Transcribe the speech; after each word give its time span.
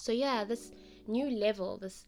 So, 0.00 0.12
yeah, 0.12 0.44
this 0.44 0.72
new 1.06 1.28
level, 1.28 1.76
this 1.76 2.06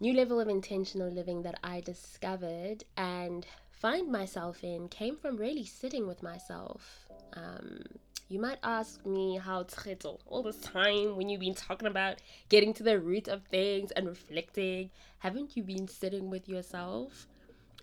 new 0.00 0.12
level 0.12 0.38
of 0.38 0.48
intentional 0.48 1.08
living 1.08 1.40
that 1.44 1.58
I 1.64 1.80
discovered 1.80 2.84
and 2.94 3.46
find 3.70 4.12
myself 4.12 4.62
in 4.62 4.88
came 4.88 5.16
from 5.16 5.38
really 5.38 5.64
sitting 5.64 6.06
with 6.06 6.22
myself. 6.22 7.06
Um, 7.32 7.84
you 8.28 8.38
might 8.38 8.58
ask 8.62 9.06
me 9.06 9.38
how 9.38 9.62
tchito 9.62 10.18
all 10.26 10.42
this 10.42 10.60
time 10.60 11.16
when 11.16 11.30
you've 11.30 11.40
been 11.40 11.54
talking 11.54 11.88
about 11.88 12.18
getting 12.50 12.74
to 12.74 12.82
the 12.82 13.00
root 13.00 13.28
of 13.28 13.44
things 13.44 13.92
and 13.92 14.06
reflecting, 14.06 14.90
haven't 15.20 15.56
you 15.56 15.62
been 15.62 15.88
sitting 15.88 16.28
with 16.28 16.50
yourself? 16.50 17.26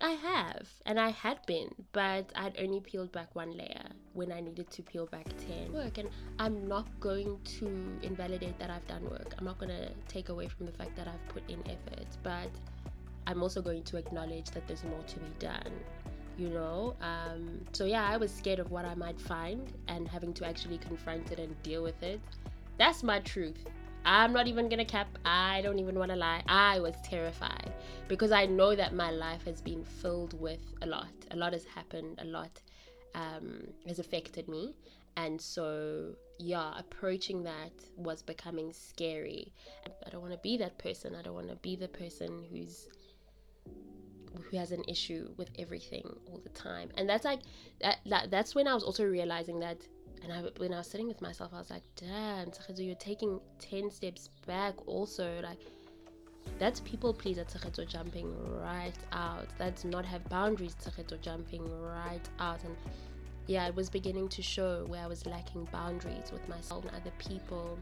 I 0.01 0.11
have, 0.11 0.67
and 0.85 0.99
I 0.99 1.09
had 1.09 1.45
been, 1.45 1.69
but 1.91 2.31
I'd 2.35 2.59
only 2.59 2.81
peeled 2.81 3.11
back 3.11 3.35
one 3.35 3.55
layer 3.55 3.87
when 4.13 4.31
I 4.31 4.41
needed 4.41 4.69
to 4.71 4.81
peel 4.81 5.05
back 5.05 5.25
10 5.47 5.73
work. 5.73 5.97
And 5.97 6.09
I'm 6.39 6.67
not 6.67 6.87
going 6.99 7.39
to 7.59 7.99
invalidate 8.01 8.59
that 8.59 8.69
I've 8.69 8.85
done 8.87 9.03
work. 9.09 9.33
I'm 9.37 9.45
not 9.45 9.59
going 9.59 9.71
to 9.71 9.89
take 10.07 10.29
away 10.29 10.47
from 10.47 10.65
the 10.65 10.71
fact 10.73 10.95
that 10.97 11.07
I've 11.07 11.27
put 11.29 11.49
in 11.49 11.59
effort, 11.65 12.07
but 12.21 12.49
I'm 13.27 13.41
also 13.41 13.61
going 13.61 13.83
to 13.83 13.97
acknowledge 13.97 14.51
that 14.51 14.67
there's 14.67 14.83
more 14.83 15.03
to 15.03 15.19
be 15.19 15.31
done. 15.39 15.71
You 16.37 16.49
know, 16.49 16.95
um, 17.01 17.61
so 17.73 17.85
yeah, 17.85 18.09
I 18.09 18.17
was 18.17 18.33
scared 18.33 18.59
of 18.59 18.71
what 18.71 18.85
I 18.85 18.95
might 18.95 19.21
find 19.21 19.71
and 19.87 20.07
having 20.07 20.33
to 20.33 20.47
actually 20.47 20.79
confront 20.79 21.31
it 21.31 21.39
and 21.39 21.61
deal 21.61 21.83
with 21.83 22.01
it. 22.01 22.19
That's 22.77 23.03
my 23.03 23.19
truth. 23.19 23.63
I'm 24.05 24.33
not 24.33 24.47
even 24.47 24.69
gonna 24.69 24.85
cap. 24.85 25.07
I 25.25 25.61
don't 25.61 25.79
even 25.79 25.97
wanna 25.97 26.15
lie. 26.15 26.43
I 26.47 26.79
was 26.79 26.95
terrified 27.03 27.71
because 28.07 28.31
I 28.31 28.45
know 28.45 28.75
that 28.75 28.93
my 28.93 29.11
life 29.11 29.45
has 29.45 29.61
been 29.61 29.83
filled 29.83 30.39
with 30.39 30.59
a 30.81 30.85
lot. 30.85 31.13
A 31.31 31.35
lot 31.35 31.53
has 31.53 31.65
happened. 31.65 32.19
A 32.21 32.25
lot 32.25 32.61
um, 33.15 33.63
has 33.87 33.99
affected 33.99 34.47
me, 34.47 34.75
and 35.15 35.39
so 35.39 36.15
yeah, 36.39 36.73
approaching 36.77 37.43
that 37.43 37.71
was 37.95 38.21
becoming 38.21 38.73
scary. 38.73 39.53
I 40.05 40.09
don't 40.09 40.21
want 40.21 40.33
to 40.33 40.39
be 40.39 40.57
that 40.57 40.77
person. 40.77 41.15
I 41.15 41.21
don't 41.21 41.35
want 41.35 41.49
to 41.49 41.55
be 41.57 41.75
the 41.75 41.87
person 41.87 42.43
who's 42.51 42.87
who 44.49 44.57
has 44.57 44.71
an 44.71 44.83
issue 44.87 45.29
with 45.37 45.49
everything 45.59 46.03
all 46.27 46.39
the 46.43 46.49
time. 46.49 46.89
And 46.97 47.07
that's 47.07 47.23
like 47.23 47.41
that, 47.81 47.99
that 48.07 48.31
that's 48.31 48.55
when 48.55 48.67
I 48.67 48.73
was 48.73 48.83
also 48.83 49.05
realizing 49.05 49.59
that 49.59 49.77
and 50.23 50.31
I, 50.31 50.41
when 50.57 50.73
I 50.73 50.77
was 50.77 50.87
sitting 50.87 51.07
with 51.07 51.21
myself, 51.21 51.51
I 51.53 51.57
was 51.57 51.69
like, 51.69 51.83
damn, 51.95 52.47
Tsakezo, 52.47 52.85
you're 52.85 52.95
taking 52.95 53.39
10 53.59 53.91
steps 53.91 54.29
back 54.47 54.75
also. 54.87 55.41
Like, 55.43 55.59
that's 56.59 56.79
people 56.79 57.13
pleaser 57.13 57.43
Tsakezo 57.43 57.87
jumping 57.87 58.33
right 58.61 58.97
out. 59.11 59.47
That's 59.57 59.83
not 59.83 60.05
have 60.05 60.27
boundaries 60.29 60.75
Tsakezo 60.75 61.19
jumping 61.19 61.63
right 61.81 62.27
out. 62.39 62.63
And 62.63 62.75
yeah, 63.47 63.67
it 63.67 63.75
was 63.75 63.89
beginning 63.89 64.29
to 64.29 64.41
show 64.41 64.85
where 64.87 65.01
I 65.01 65.07
was 65.07 65.25
lacking 65.25 65.67
boundaries 65.71 66.31
with 66.31 66.47
myself 66.47 66.85
and 66.85 66.95
other 66.95 67.11
people. 67.17 67.77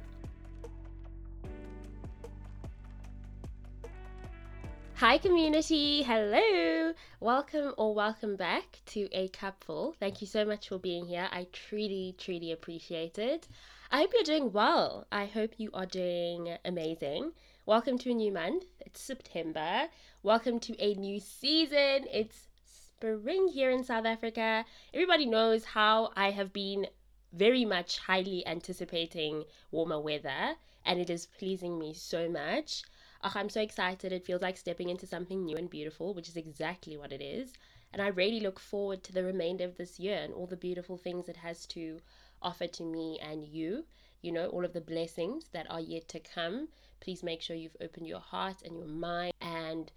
Hi, 5.02 5.18
community. 5.18 6.04
Hello. 6.04 6.94
Welcome 7.20 7.74
or 7.76 7.96
welcome 7.96 8.36
back 8.36 8.82
to 8.86 9.10
A 9.14 9.30
Cup 9.30 9.64
Full. 9.64 9.96
Thank 10.00 10.22
you 10.22 10.28
so 10.28 10.46
much 10.46 10.70
for 10.70 10.78
being 10.78 11.08
here. 11.08 11.28
I 11.32 11.48
truly, 11.52 12.14
truly 12.20 12.52
appreciate 12.52 13.18
it. 13.18 13.48
I 13.90 14.02
hope 14.02 14.12
you're 14.14 14.24
doing 14.24 14.52
well. 14.52 15.08
I 15.12 15.26
hope 15.26 15.54
you 15.58 15.72
are 15.74 15.88
doing 15.88 16.56
amazing. 16.64 17.32
Welcome 17.66 17.98
to 17.98 18.12
a 18.12 18.14
new 18.14 18.32
month. 18.32 18.66
It's 18.82 19.02
September. 19.02 19.88
Welcome 20.22 20.60
to 20.60 20.80
a 20.80 20.94
new 20.94 21.20
season. 21.20 22.06
It's 22.14 22.48
spring 22.64 23.48
here 23.48 23.72
in 23.72 23.84
South 23.84 24.06
Africa. 24.06 24.66
Everybody 24.94 25.26
knows 25.26 25.66
how 25.66 26.12
I 26.16 26.30
have 26.30 26.54
been 26.54 26.86
very 27.34 27.66
much 27.66 27.98
highly 27.98 28.46
anticipating 28.46 29.46
warmer 29.72 30.00
weather, 30.00 30.54
and 30.86 31.00
it 31.00 31.10
is 31.10 31.26
pleasing 31.26 31.80
me 31.80 31.96
so 31.96 32.30
much. 32.30 32.84
Oh, 33.24 33.32
I'm 33.36 33.50
so 33.50 33.62
excited. 33.62 34.12
It 34.12 34.26
feels 34.26 34.42
like 34.42 34.58
stepping 34.58 34.90
into 34.90 35.06
something 35.06 35.46
new 35.46 35.56
and 35.56 35.70
beautiful, 35.70 36.14
which 36.14 36.28
is 36.28 36.38
exactly 36.38 36.98
what 36.98 37.12
it 37.12 37.22
is. 37.22 37.54
And 37.94 38.02
I 38.02 38.08
really 38.08 38.40
look 38.40 38.60
forward 38.60 39.04
to 39.04 39.14
the 39.14 39.24
remainder 39.24 39.66
of 39.66 39.78
this 39.78 40.00
year 40.00 40.18
and 40.18 40.34
all 40.34 40.48
the 40.48 40.58
beautiful 40.58 40.98
things 40.98 41.30
it 41.30 41.38
has 41.38 41.66
to 41.68 42.00
offer 42.42 42.66
to 42.66 42.84
me 42.84 43.20
and 43.22 43.46
you. 43.46 43.86
You 44.22 44.32
know, 44.32 44.48
all 44.48 44.66
of 44.66 44.74
the 44.74 44.82
blessings 44.82 45.46
that 45.52 45.70
are 45.70 45.80
yet 45.80 46.08
to 46.10 46.20
come. 46.20 46.70
Please 47.00 47.22
make 47.22 47.42
sure 47.42 47.56
you've 47.56 47.78
opened 47.82 48.08
your 48.08 48.20
heart 48.20 48.62
and 48.64 48.78
your 48.78 48.88
mind 48.88 49.34
and 49.42 49.92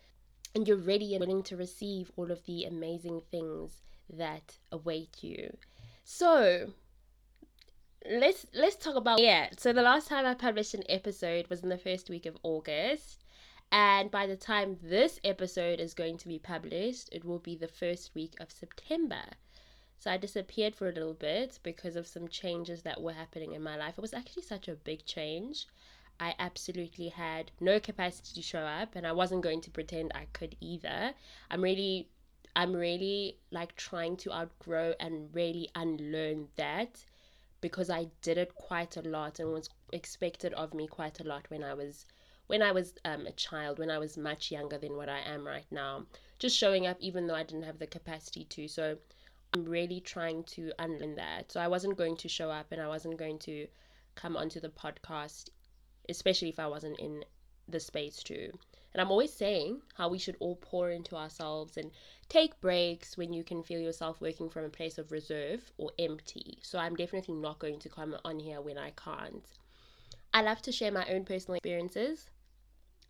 and 0.54 0.68
you're 0.68 0.76
ready 0.76 1.14
and 1.14 1.20
willing 1.20 1.42
to 1.44 1.56
receive 1.56 2.12
all 2.16 2.30
of 2.30 2.44
the 2.44 2.64
amazing 2.64 3.20
things 3.30 3.82
that 4.08 4.56
await 4.70 5.22
you. 5.22 5.56
So, 6.04 6.72
let's 8.10 8.44
let's 8.52 8.76
talk 8.76 8.96
about 8.96 9.18
yeah 9.18 9.48
so 9.56 9.72
the 9.72 9.80
last 9.80 10.08
time 10.08 10.26
i 10.26 10.34
published 10.34 10.74
an 10.74 10.82
episode 10.90 11.46
was 11.48 11.62
in 11.62 11.70
the 11.70 11.78
first 11.78 12.10
week 12.10 12.26
of 12.26 12.36
august. 12.42 13.20
And 13.72 14.10
by 14.10 14.26
the 14.26 14.36
time 14.36 14.76
this 14.82 15.18
episode 15.24 15.80
is 15.80 15.94
going 15.94 16.18
to 16.18 16.28
be 16.28 16.38
published 16.38 17.08
it 17.12 17.24
will 17.24 17.38
be 17.38 17.56
the 17.56 17.66
first 17.66 18.14
week 18.14 18.34
of 18.40 18.52
september. 18.52 19.22
So 19.98 20.10
i 20.10 20.18
disappeared 20.18 20.74
for 20.76 20.88
a 20.88 20.92
little 20.92 21.14
bit 21.14 21.58
because 21.62 21.96
of 21.96 22.06
some 22.06 22.28
changes 22.28 22.82
that 22.82 23.00
were 23.00 23.14
happening 23.14 23.52
in 23.52 23.62
my 23.62 23.76
life. 23.76 23.94
It 23.96 24.02
was 24.02 24.12
actually 24.12 24.42
such 24.42 24.68
a 24.68 24.74
big 24.74 25.06
change. 25.06 25.66
I 26.20 26.34
absolutely 26.38 27.08
had 27.08 27.52
no 27.58 27.80
capacity 27.80 28.34
to 28.34 28.42
show 28.46 28.60
up 28.60 28.96
and 28.96 29.06
i 29.06 29.12
wasn't 29.12 29.42
going 29.42 29.62
to 29.62 29.70
pretend 29.70 30.12
i 30.14 30.26
could 30.34 30.56
either. 30.60 31.14
I'm 31.50 31.62
really 31.62 32.10
i'm 32.54 32.74
really 32.74 33.38
like 33.50 33.74
trying 33.76 34.18
to 34.18 34.32
outgrow 34.32 34.92
and 35.00 35.34
really 35.34 35.70
unlearn 35.74 36.48
that 36.56 37.02
because 37.64 37.88
I 37.88 38.08
did 38.20 38.36
it 38.36 38.54
quite 38.54 38.98
a 38.98 39.00
lot 39.00 39.40
and 39.40 39.50
was 39.50 39.70
expected 39.90 40.52
of 40.52 40.74
me 40.74 40.86
quite 40.86 41.18
a 41.20 41.24
lot 41.24 41.48
when 41.48 41.64
I 41.64 41.72
was 41.72 42.04
when 42.46 42.60
I 42.60 42.72
was 42.72 42.92
um, 43.06 43.26
a 43.26 43.32
child, 43.32 43.78
when 43.78 43.90
I 43.90 43.96
was 43.96 44.18
much 44.18 44.50
younger 44.50 44.76
than 44.76 44.98
what 44.98 45.08
I 45.08 45.20
am 45.20 45.46
right 45.46 45.64
now. 45.70 46.04
Just 46.38 46.58
showing 46.58 46.86
up 46.86 46.98
even 47.00 47.26
though 47.26 47.34
I 47.34 47.42
didn't 47.42 47.62
have 47.62 47.78
the 47.78 47.86
capacity 47.86 48.44
to. 48.44 48.68
So 48.68 48.98
I'm 49.54 49.64
really 49.64 50.00
trying 50.00 50.44
to 50.56 50.72
unlearn 50.78 51.14
that. 51.14 51.52
So 51.52 51.58
I 51.58 51.68
wasn't 51.68 51.96
going 51.96 52.18
to 52.18 52.28
show 52.28 52.50
up 52.50 52.70
and 52.70 52.82
I 52.82 52.86
wasn't 52.86 53.16
going 53.16 53.38
to 53.48 53.66
come 54.14 54.36
onto 54.36 54.60
the 54.60 54.68
podcast, 54.68 55.48
especially 56.10 56.50
if 56.50 56.58
I 56.58 56.66
wasn't 56.66 57.00
in 57.00 57.24
the 57.66 57.80
space 57.80 58.22
to. 58.24 58.52
And 58.94 59.00
I'm 59.00 59.10
always 59.10 59.32
saying 59.32 59.82
how 59.94 60.08
we 60.08 60.18
should 60.18 60.36
all 60.38 60.54
pour 60.54 60.88
into 60.88 61.16
ourselves 61.16 61.76
and 61.76 61.90
take 62.28 62.60
breaks 62.60 63.16
when 63.16 63.32
you 63.32 63.42
can 63.42 63.64
feel 63.64 63.80
yourself 63.80 64.20
working 64.20 64.48
from 64.48 64.64
a 64.64 64.68
place 64.68 64.98
of 64.98 65.10
reserve 65.10 65.72
or 65.78 65.90
empty. 65.98 66.58
So 66.62 66.78
I'm 66.78 66.94
definitely 66.94 67.34
not 67.34 67.58
going 67.58 67.80
to 67.80 67.88
come 67.88 68.16
on 68.24 68.38
here 68.38 68.60
when 68.60 68.78
I 68.78 68.90
can't. 68.90 69.44
I 70.32 70.42
love 70.42 70.62
to 70.62 70.72
share 70.72 70.92
my 70.92 71.06
own 71.08 71.24
personal 71.24 71.56
experiences 71.56 72.30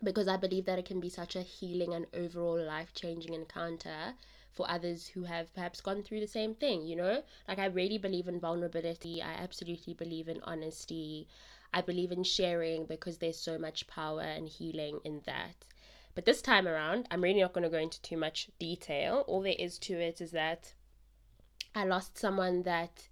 because 0.03 0.27
I 0.27 0.37
believe 0.37 0.65
that 0.65 0.79
it 0.79 0.85
can 0.85 0.99
be 0.99 1.09
such 1.09 1.35
a 1.35 1.41
healing 1.43 1.93
and 1.93 2.07
overall 2.15 2.59
life 2.59 2.93
changing 2.95 3.33
encounter 3.33 4.15
for 4.51 4.69
others 4.69 5.07
who 5.07 5.23
have 5.23 5.53
perhaps 5.53 5.81
gone 5.81 6.01
through 6.01 6.21
the 6.21 6.27
same 6.27 6.55
thing, 6.55 6.85
you 6.85 6.95
know? 6.95 7.21
Like, 7.47 7.59
I 7.59 7.65
really 7.65 7.97
believe 7.97 8.27
in 8.27 8.39
vulnerability. 8.39 9.21
I 9.21 9.33
absolutely 9.33 9.93
believe 9.93 10.29
in 10.29 10.41
honesty. 10.43 11.27
I 11.73 11.81
believe 11.81 12.11
in 12.11 12.23
sharing 12.23 12.85
because 12.85 13.17
there's 13.17 13.37
so 13.37 13.57
much 13.57 13.85
power 13.85 14.21
and 14.21 14.47
healing 14.47 14.99
in 15.03 15.21
that. 15.25 15.55
But 16.15 16.23
this 16.25 16.41
time 16.41 16.65
around, 16.65 17.07
I'm 17.11 17.21
really 17.21 17.41
not 17.41 17.51
going 17.51 17.65
to 17.65 17.69
go 17.69 17.77
into 17.77 18.01
too 18.01 18.15
much 18.15 18.49
detail. 18.57 19.25
All 19.27 19.41
there 19.41 19.55
is 19.59 19.77
to 19.79 19.99
it 19.99 20.21
is 20.21 20.31
that 20.31 20.73
I 21.75 21.83
lost 21.83 22.17
someone 22.17 22.63
that 22.63 23.09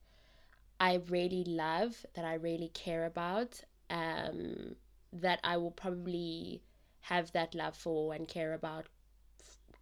I 0.79 1.01
really 1.09 1.43
love, 1.43 2.05
that 2.13 2.23
I 2.23 2.35
really 2.35 2.69
care 2.69 3.05
about, 3.05 3.61
um, 3.89 4.77
that 5.11 5.41
I 5.43 5.57
will 5.57 5.71
probably 5.71 6.63
have 7.01 7.33
that 7.33 7.53
love 7.53 7.75
for 7.75 8.13
and 8.13 8.27
care 8.27 8.53
about 8.53 8.87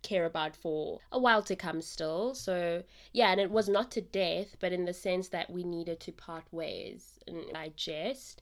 care 0.01 0.25
about 0.25 0.55
for 0.55 0.99
a 1.11 1.19
while 1.19 1.43
to 1.43 1.55
come 1.55 1.79
still. 1.79 2.33
So, 2.33 2.83
yeah, 3.13 3.31
and 3.31 3.39
it 3.39 3.51
was 3.51 3.69
not 3.69 3.91
to 3.91 4.01
death, 4.01 4.57
but 4.59 4.71
in 4.71 4.85
the 4.85 4.93
sense 4.93 5.27
that 5.29 5.51
we 5.51 5.63
needed 5.63 5.99
to 5.99 6.11
part 6.11 6.45
ways 6.51 7.19
and 7.27 7.45
digest. 7.53 8.41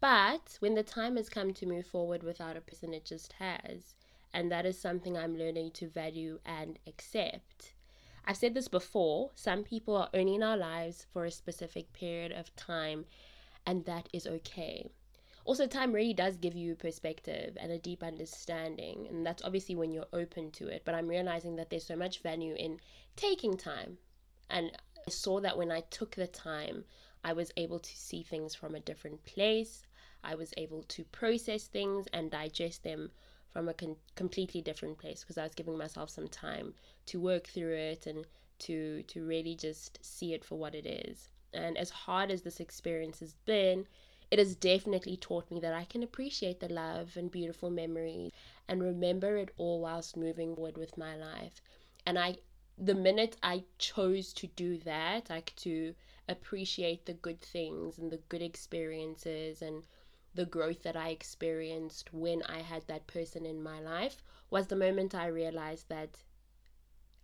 But 0.00 0.56
when 0.60 0.74
the 0.74 0.82
time 0.82 1.16
has 1.16 1.28
come 1.28 1.52
to 1.54 1.66
move 1.66 1.86
forward 1.86 2.22
without 2.22 2.56
a 2.56 2.62
person, 2.62 2.94
it 2.94 3.04
just 3.04 3.34
has. 3.34 3.94
And 4.34 4.52
that 4.52 4.66
is 4.66 4.78
something 4.78 5.16
I'm 5.16 5.38
learning 5.38 5.70
to 5.74 5.88
value 5.88 6.40
and 6.44 6.78
accept. 6.86 7.72
I've 8.26 8.36
said 8.36 8.52
this 8.52 8.68
before 8.68 9.30
some 9.36 9.62
people 9.62 9.96
are 9.96 10.10
only 10.12 10.34
in 10.34 10.42
our 10.42 10.56
lives 10.56 11.06
for 11.12 11.24
a 11.24 11.30
specific 11.30 11.92
period 11.92 12.32
of 12.32 12.54
time, 12.56 13.06
and 13.64 13.84
that 13.84 14.08
is 14.12 14.26
okay. 14.26 14.90
Also, 15.44 15.68
time 15.68 15.92
really 15.92 16.14
does 16.14 16.36
give 16.36 16.56
you 16.56 16.74
perspective 16.74 17.56
and 17.60 17.70
a 17.70 17.78
deep 17.78 18.02
understanding, 18.02 19.06
and 19.08 19.24
that's 19.24 19.44
obviously 19.44 19.76
when 19.76 19.92
you're 19.92 20.06
open 20.12 20.50
to 20.50 20.68
it. 20.68 20.82
But 20.84 20.96
I'm 20.96 21.06
realizing 21.06 21.54
that 21.56 21.70
there's 21.70 21.86
so 21.86 21.96
much 21.96 22.22
value 22.22 22.54
in 22.54 22.80
taking 23.14 23.56
time, 23.56 23.98
and 24.50 24.72
I 25.06 25.10
saw 25.10 25.40
that 25.40 25.56
when 25.56 25.70
I 25.70 25.82
took 25.82 26.16
the 26.16 26.26
time, 26.26 26.86
I 27.22 27.34
was 27.34 27.52
able 27.56 27.78
to 27.78 27.96
see 27.96 28.22
things 28.22 28.54
from 28.54 28.74
a 28.74 28.80
different 28.80 29.24
place. 29.24 29.86
I 30.24 30.34
was 30.34 30.54
able 30.56 30.82
to 30.82 31.04
process 31.04 31.68
things 31.68 32.06
and 32.12 32.30
digest 32.30 32.82
them 32.82 33.10
from 33.54 33.68
a 33.68 33.74
con- 33.74 33.96
completely 34.16 34.60
different 34.60 34.98
place 34.98 35.22
because 35.22 35.38
I 35.38 35.44
was 35.44 35.54
giving 35.54 35.78
myself 35.78 36.10
some 36.10 36.28
time 36.28 36.74
to 37.06 37.20
work 37.20 37.46
through 37.46 37.74
it 37.74 38.06
and 38.06 38.26
to 38.58 39.02
to 39.04 39.24
really 39.24 39.54
just 39.54 39.98
see 40.04 40.34
it 40.34 40.44
for 40.44 40.56
what 40.58 40.74
it 40.74 40.86
is. 40.86 41.28
And 41.54 41.78
as 41.78 41.90
hard 41.90 42.30
as 42.32 42.42
this 42.42 42.60
experience 42.60 43.20
has 43.20 43.34
been, 43.46 43.86
it 44.30 44.40
has 44.40 44.56
definitely 44.56 45.16
taught 45.16 45.50
me 45.50 45.60
that 45.60 45.72
I 45.72 45.84
can 45.84 46.02
appreciate 46.02 46.58
the 46.60 46.68
love 46.68 47.16
and 47.16 47.30
beautiful 47.30 47.70
memories 47.70 48.32
and 48.68 48.82
remember 48.82 49.36
it 49.36 49.52
all 49.56 49.80
whilst 49.80 50.16
moving 50.16 50.56
forward 50.56 50.76
with 50.76 50.98
my 50.98 51.16
life. 51.16 51.60
And 52.04 52.18
I, 52.18 52.38
the 52.76 52.94
minute 52.94 53.36
I 53.42 53.64
chose 53.78 54.32
to 54.34 54.48
do 54.48 54.78
that, 54.78 55.30
like 55.30 55.54
to 55.58 55.94
appreciate 56.28 57.06
the 57.06 57.14
good 57.14 57.40
things 57.40 57.98
and 57.98 58.10
the 58.10 58.20
good 58.28 58.42
experiences 58.42 59.62
and 59.62 59.86
the 60.34 60.46
growth 60.46 60.82
that 60.82 60.96
I 60.96 61.10
experienced 61.10 62.12
when 62.12 62.42
I 62.44 62.58
had 62.58 62.86
that 62.86 63.06
person 63.06 63.46
in 63.46 63.62
my 63.62 63.80
life, 63.80 64.22
was 64.50 64.66
the 64.66 64.76
moment 64.76 65.14
I 65.14 65.26
realized 65.26 65.88
that 65.88 66.10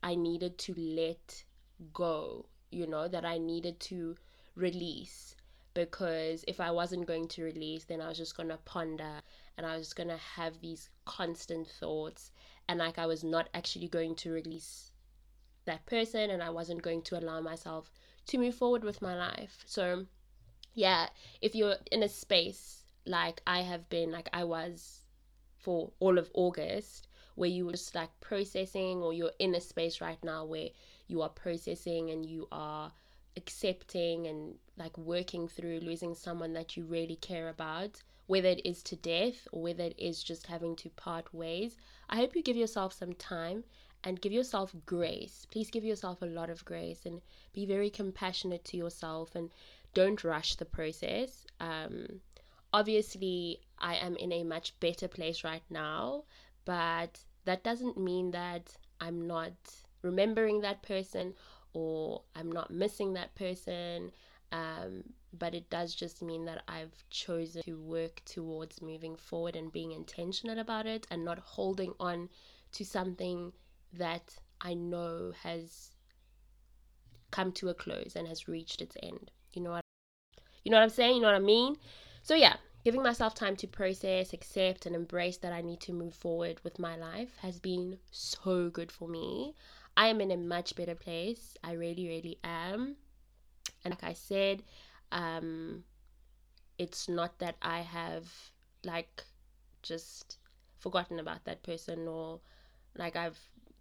I 0.03 0.15
needed 0.15 0.59
to 0.59 0.75
let 0.77 1.45
go, 1.93 2.47
you 2.71 2.87
know, 2.87 3.09
that 3.09 3.25
I 3.25 3.39
needed 3.39 3.81
to 3.81 4.17
release 4.55 5.35
because 5.75 6.45
if 6.49 6.61
I 6.61 6.71
wasn't 6.71 7.07
going 7.07 7.29
to 7.29 7.45
release, 7.45 7.85
then 7.85 8.01
I 8.01 8.09
was 8.09 8.19
just 8.19 8.37
going 8.37 8.49
to 8.49 8.57
ponder 8.59 9.23
and 9.57 9.67
I 9.67 9.77
was 9.77 9.87
just 9.87 9.97
going 9.97 10.09
to 10.09 10.17
have 10.17 10.61
these 10.61 10.89
constant 11.05 11.69
thoughts 11.69 12.33
and 12.69 12.79
like 12.79 12.99
I 12.99 13.07
was 13.07 13.23
not 13.23 13.49
actually 13.55 13.89
going 13.89 14.15
to 14.17 14.33
release 14.33 14.91
that 15.67 15.87
person 15.87 16.31
and 16.31 16.43
I 16.43 16.51
wasn't 16.51 16.83
going 16.83 17.03
to 17.03 17.19
allow 17.19 17.41
myself 17.41 17.91
to 18.27 18.39
move 18.39 18.55
forward 18.55 18.85
with 18.85 19.03
my 19.03 19.17
life. 19.17 19.63
So, 19.67 20.07
yeah, 20.75 21.09
if 21.41 21.55
you're 21.55 21.77
in 21.91 22.03
a 22.03 22.09
space 22.09 22.80
like 23.07 23.43
I 23.47 23.61
have 23.61 23.89
been, 23.89 24.11
like 24.11 24.29
I 24.33 24.45
was 24.45 25.01
for 25.59 25.91
all 26.01 26.19
of 26.19 26.31
August, 26.35 27.09
where 27.35 27.49
you 27.49 27.67
were 27.67 27.73
just 27.73 27.95
like 27.95 28.11
processing, 28.21 29.03
or 29.03 29.13
you're 29.13 29.33
in 29.39 29.55
a 29.55 29.61
space 29.61 30.01
right 30.01 30.23
now 30.23 30.45
where 30.45 30.69
you 31.07 31.23
are 31.23 31.29
processing 31.29 32.11
and 32.11 32.25
you 32.25 32.47
are 32.53 32.93
accepting 33.37 34.27
and 34.27 34.55
like 34.77 34.97
working 34.99 35.49
through 35.49 35.81
losing 35.81 36.15
someone 36.15 36.53
that 36.53 36.77
you 36.77 36.85
really 36.85 37.17
care 37.17 37.49
about, 37.49 38.03
whether 38.27 38.49
it 38.49 38.61
is 38.65 38.83
to 38.83 38.97
death 38.97 39.47
or 39.53 39.63
whether 39.63 39.85
it 39.85 39.99
is 39.99 40.23
just 40.23 40.47
having 40.47 40.77
to 40.77 40.89
part 40.91 41.33
ways, 41.35 41.77
I 42.09 42.17
hope 42.17 42.35
you 42.35 42.43
give 42.43 42.57
yourself 42.57 42.93
some 42.93 43.15
time 43.15 43.65
and 44.05 44.21
give 44.21 44.33
yourself 44.33 44.75
grace. 44.87 45.47
Please 45.51 45.71
give 45.71 45.85
yourself 45.85 46.23
a 46.23 46.27
lot 46.27 46.51
of 46.51 46.65
grace 46.65 47.05
and 47.05 47.21
be 47.53 47.67
very 47.67 47.91
compassionate 47.91 48.65
to 48.65 48.77
yourself 48.77 49.35
and 49.35 49.51
don't 49.95 50.25
rush 50.25 50.55
the 50.55 50.65
process. 50.65 51.47
Um, 51.61 52.21
obviously, 52.73 53.61
I 53.79 53.97
am 53.97 54.17
in 54.17 54.33
a 54.33 54.45
much 54.45 54.79
better 54.81 55.09
place 55.09 55.45
right 55.45 55.63
now, 55.71 56.25
but 56.65 57.19
that 57.45 57.65
doesn't 57.65 57.97
mean 57.97 58.31
that 58.33 58.77
I'm 59.01 59.27
not 59.27 59.53
remembering 60.03 60.61
that 60.61 60.83
person 60.83 61.35
or 61.73 62.23
I'm 62.35 62.51
not 62.51 62.71
missing 62.71 63.15
that 63.15 63.35
person. 63.35 64.13
Um, 64.53 65.05
but 65.33 65.55
it 65.55 65.71
does 65.71 65.95
just 65.95 66.23
mean 66.23 66.45
that 66.47 66.65
I've 66.67 67.05
chosen 67.09 67.63
to 67.63 67.79
work 67.79 68.21
towards 68.25 68.83
moving 68.83 69.15
forward 69.17 69.55
and 69.55 69.73
being 69.73 69.93
intentional 69.93 70.59
about 70.59 70.87
it 70.87 71.07
and 71.11 71.25
not 71.25 71.39
holding 71.39 71.95
on 72.01 72.29
to 72.73 72.85
something 72.85 73.53
that 73.93 74.35
I 74.61 74.75
know 74.75 75.33
has 75.43 75.93
come 77.31 77.53
to 77.53 77.69
a 77.69 77.75
close 77.75 78.17
and 78.17 78.27
has 78.27 78.49
reached 78.49 78.83
its 78.83 78.97
end. 79.03 79.31
You 79.53 79.63
know 79.63 79.71
what 79.71 79.85
you 80.65 80.71
know 80.71 80.77
what 80.79 80.85
I'm 80.85 80.91
saying? 80.91 81.17
You 81.17 81.23
know 81.23 81.29
what 81.29 81.37
I 81.37 81.41
mean? 81.41 81.77
So 82.23 82.35
yeah, 82.35 82.57
giving 82.85 83.03
myself 83.03 83.35
time 83.35 83.57
to 83.57 83.67
process, 83.67 84.33
accept 84.33 84.87
and 84.87 84.95
embrace 84.95 85.39
that 85.39 85.53
I 85.53 85.61
need 85.63 85.81
to 85.81 85.93
move 85.93 86.15
forward 86.15 86.61
with 86.63 86.79
my 86.79 86.97
life 86.97 87.37
has 87.39 87.59
been 87.59 87.99
so 88.11 88.71
good 88.71 88.93
for 88.93 89.09
me. 89.09 89.55
I 89.97 90.09
am 90.09 90.21
in 90.21 90.31
a 90.31 90.37
much 90.37 90.77
better 90.77 90.95
place. 90.95 91.57
I 91.65 91.73
really, 91.73 92.07
really 92.07 92.39
am. 92.45 92.97
And 93.85 93.93
like 93.93 94.05
I 94.05 94.13
said, 94.13 94.63
um, 95.13 95.85
it's 96.79 97.09
not 97.09 97.39
that 97.39 97.57
I 97.61 97.81
have 97.81 98.33
like 98.85 99.25
just 99.83 100.39
forgotten 100.79 101.19
about 101.19 101.45
that 101.45 101.63
person 101.63 102.09
or 102.09 102.41
like 102.97 103.17
I've 103.17 103.39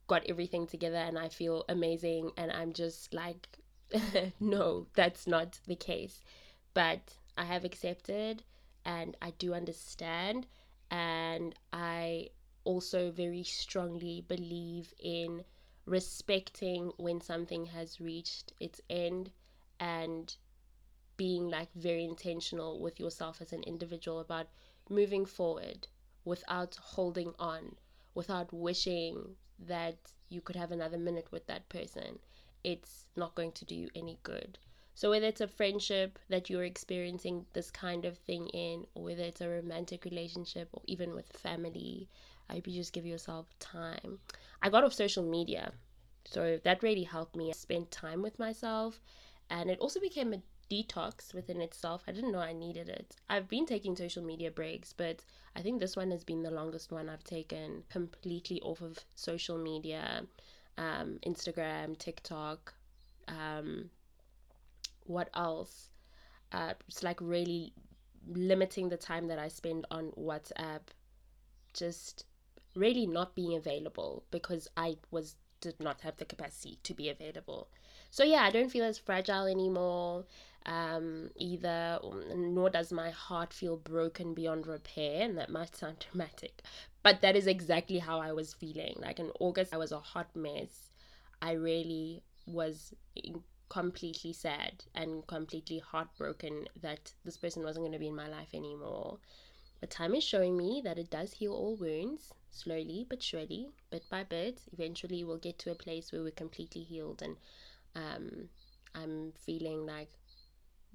got 0.07 0.25
everything 0.27 0.67
together 0.67 0.97
and 0.97 1.17
I 1.17 1.29
feel 1.29 1.63
amazing 1.69 2.31
and 2.35 2.51
I'm 2.51 2.73
just 2.73 3.13
like, 3.13 3.47
no, 4.39 4.87
that's 4.95 5.27
not 5.27 5.59
the 5.67 5.75
case. 5.75 6.21
But 6.73 7.18
I 7.39 7.45
have 7.45 7.63
accepted 7.63 8.43
and 8.83 9.15
I 9.21 9.31
do 9.31 9.53
understand 9.53 10.45
and 10.91 11.55
I 11.71 12.31
also 12.65 13.11
very 13.11 13.43
strongly 13.43 14.19
believe 14.27 14.93
in 14.99 15.45
respecting 15.85 16.91
when 16.97 17.21
something 17.21 17.67
has 17.67 18.01
reached 18.01 18.51
its 18.59 18.81
end 18.89 19.31
and 19.79 20.35
being 21.15 21.47
like 21.47 21.71
very 21.75 22.03
intentional 22.03 22.81
with 22.81 22.99
yourself 22.99 23.41
as 23.41 23.53
an 23.53 23.63
individual 23.63 24.19
about 24.19 24.47
moving 24.89 25.25
forward 25.25 25.87
without 26.25 26.75
holding 26.75 27.33
on, 27.39 27.77
without 28.13 28.51
wishing 28.51 29.37
that 29.59 29.97
you 30.27 30.41
could 30.41 30.57
have 30.57 30.71
another 30.71 30.97
minute 30.97 31.31
with 31.31 31.47
that 31.47 31.69
person. 31.69 32.19
It's 32.65 33.07
not 33.15 33.33
going 33.35 33.53
to 33.53 33.65
do 33.65 33.75
you 33.75 33.89
any 33.95 34.19
good. 34.23 34.59
So, 34.99 35.11
whether 35.11 35.27
it's 35.27 35.39
a 35.39 35.47
friendship 35.47 36.19
that 36.27 36.49
you're 36.49 36.65
experiencing 36.65 37.45
this 37.53 37.71
kind 37.71 38.03
of 38.03 38.17
thing 38.17 38.49
in, 38.49 38.85
or 38.95 39.05
whether 39.05 39.23
it's 39.23 39.39
a 39.39 39.47
romantic 39.47 40.03
relationship, 40.03 40.67
or 40.73 40.81
even 40.87 41.15
with 41.15 41.31
family, 41.31 42.09
I 42.49 42.55
hope 42.55 42.67
you 42.67 42.73
just 42.73 42.91
give 42.91 43.05
yourself 43.05 43.47
time. 43.59 44.19
I 44.61 44.67
got 44.67 44.83
off 44.83 44.91
social 44.93 45.23
media, 45.23 45.71
so 46.25 46.59
that 46.65 46.83
really 46.83 47.03
helped 47.03 47.37
me 47.37 47.53
spend 47.53 47.91
time 47.91 48.21
with 48.21 48.39
myself, 48.39 48.99
and 49.49 49.69
it 49.69 49.79
also 49.79 50.01
became 50.01 50.33
a 50.33 50.41
detox 50.69 51.33
within 51.33 51.61
itself. 51.61 52.03
I 52.05 52.11
didn't 52.11 52.33
know 52.33 52.39
I 52.39 52.51
needed 52.51 52.89
it. 52.89 53.15
I've 53.29 53.47
been 53.47 53.65
taking 53.65 53.95
social 53.95 54.21
media 54.21 54.51
breaks, 54.51 54.91
but 54.91 55.23
I 55.55 55.61
think 55.61 55.79
this 55.79 55.95
one 55.95 56.11
has 56.11 56.25
been 56.25 56.43
the 56.43 56.51
longest 56.51 56.91
one 56.91 57.07
I've 57.07 57.23
taken 57.23 57.83
completely 57.87 58.59
off 58.63 58.81
of 58.81 58.99
social 59.15 59.57
media, 59.57 60.25
um, 60.77 61.19
Instagram, 61.25 61.97
TikTok. 61.97 62.73
Um, 63.29 63.91
what 65.09 65.29
else? 65.33 65.89
Uh, 66.51 66.73
it's 66.87 67.03
like 67.03 67.19
really 67.19 67.73
limiting 68.27 68.89
the 68.89 68.97
time 68.97 69.27
that 69.27 69.39
I 69.39 69.47
spend 69.47 69.85
on 69.91 70.11
WhatsApp, 70.17 70.81
just 71.73 72.25
really 72.75 73.05
not 73.07 73.35
being 73.35 73.55
available 73.55 74.23
because 74.31 74.67
I 74.77 74.97
was 75.11 75.35
did 75.61 75.79
not 75.79 75.99
have 76.01 76.15
the 76.17 76.25
capacity 76.25 76.79
to 76.83 76.93
be 76.93 77.09
available. 77.09 77.67
So 78.11 78.23
yeah, 78.23 78.43
I 78.43 78.49
don't 78.49 78.69
feel 78.69 78.85
as 78.85 78.97
fragile 78.97 79.45
anymore 79.45 80.25
um, 80.65 81.31
either, 81.35 81.99
nor 82.35 82.69
does 82.69 82.91
my 82.91 83.09
heart 83.09 83.53
feel 83.53 83.77
broken 83.77 84.33
beyond 84.33 84.67
repair, 84.67 85.23
and 85.23 85.37
that 85.37 85.49
might 85.49 85.75
sound 85.75 86.05
dramatic, 86.11 86.61
but 87.03 87.21
that 87.21 87.35
is 87.35 87.47
exactly 87.47 87.97
how 87.99 88.19
I 88.19 88.31
was 88.31 88.53
feeling. 88.53 88.95
Like 88.97 89.19
in 89.19 89.31
August, 89.39 89.73
I 89.73 89.77
was 89.77 89.91
a 89.91 89.99
hot 89.99 90.35
mess. 90.35 90.89
I 91.41 91.53
really 91.53 92.23
was 92.45 92.93
completely 93.69 94.33
sad 94.33 94.83
and 94.95 95.25
completely 95.27 95.79
heartbroken 95.79 96.67
that 96.81 97.13
this 97.23 97.37
person 97.37 97.63
wasn't 97.63 97.83
going 97.83 97.93
to 97.93 97.99
be 97.99 98.07
in 98.07 98.15
my 98.15 98.27
life 98.27 98.49
anymore. 98.53 99.19
But 99.79 99.89
time 99.91 100.13
is 100.15 100.23
showing 100.23 100.57
me 100.57 100.81
that 100.83 100.99
it 100.99 101.09
does 101.09 101.33
heal 101.33 101.53
all 101.53 101.75
wounds, 101.75 102.33
slowly 102.51 103.05
but 103.09 103.23
surely, 103.23 103.69
bit 103.91 104.03
by 104.09 104.23
bit. 104.23 104.59
Eventually, 104.73 105.23
we'll 105.23 105.37
get 105.37 105.57
to 105.59 105.71
a 105.71 105.75
place 105.75 106.11
where 106.11 106.21
we're 106.21 106.31
completely 106.31 106.83
healed, 106.83 107.21
and 107.21 107.37
um, 107.95 108.49
I'm 108.93 109.31
feeling 109.45 109.85
like 109.85 110.09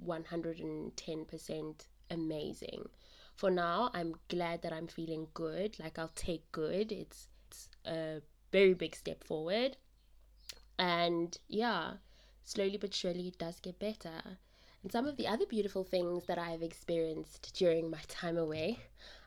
110% 0.04 1.86
amazing. 2.10 2.88
For 3.36 3.50
now, 3.50 3.90
I'm 3.94 4.14
glad 4.28 4.62
that 4.62 4.72
I'm 4.72 4.86
feeling 4.86 5.28
good. 5.34 5.78
Like 5.78 5.98
I'll 5.98 6.12
take 6.14 6.50
good. 6.52 6.92
It's 6.92 7.28
it's 7.50 7.68
a 7.86 8.20
very 8.52 8.74
big 8.74 8.94
step 8.94 9.24
forward. 9.24 9.76
And 10.78 11.36
yeah, 11.48 11.94
slowly 12.44 12.76
but 12.76 12.94
surely 12.94 13.28
it 13.28 13.38
does 13.38 13.58
get 13.60 13.78
better. 13.78 14.38
And 14.82 14.92
some 14.92 15.06
of 15.06 15.16
the 15.16 15.26
other 15.26 15.46
beautiful 15.46 15.82
things 15.82 16.26
that 16.26 16.38
I've 16.38 16.62
experienced 16.62 17.54
during 17.56 17.90
my 17.90 18.00
time 18.06 18.36
away, 18.36 18.80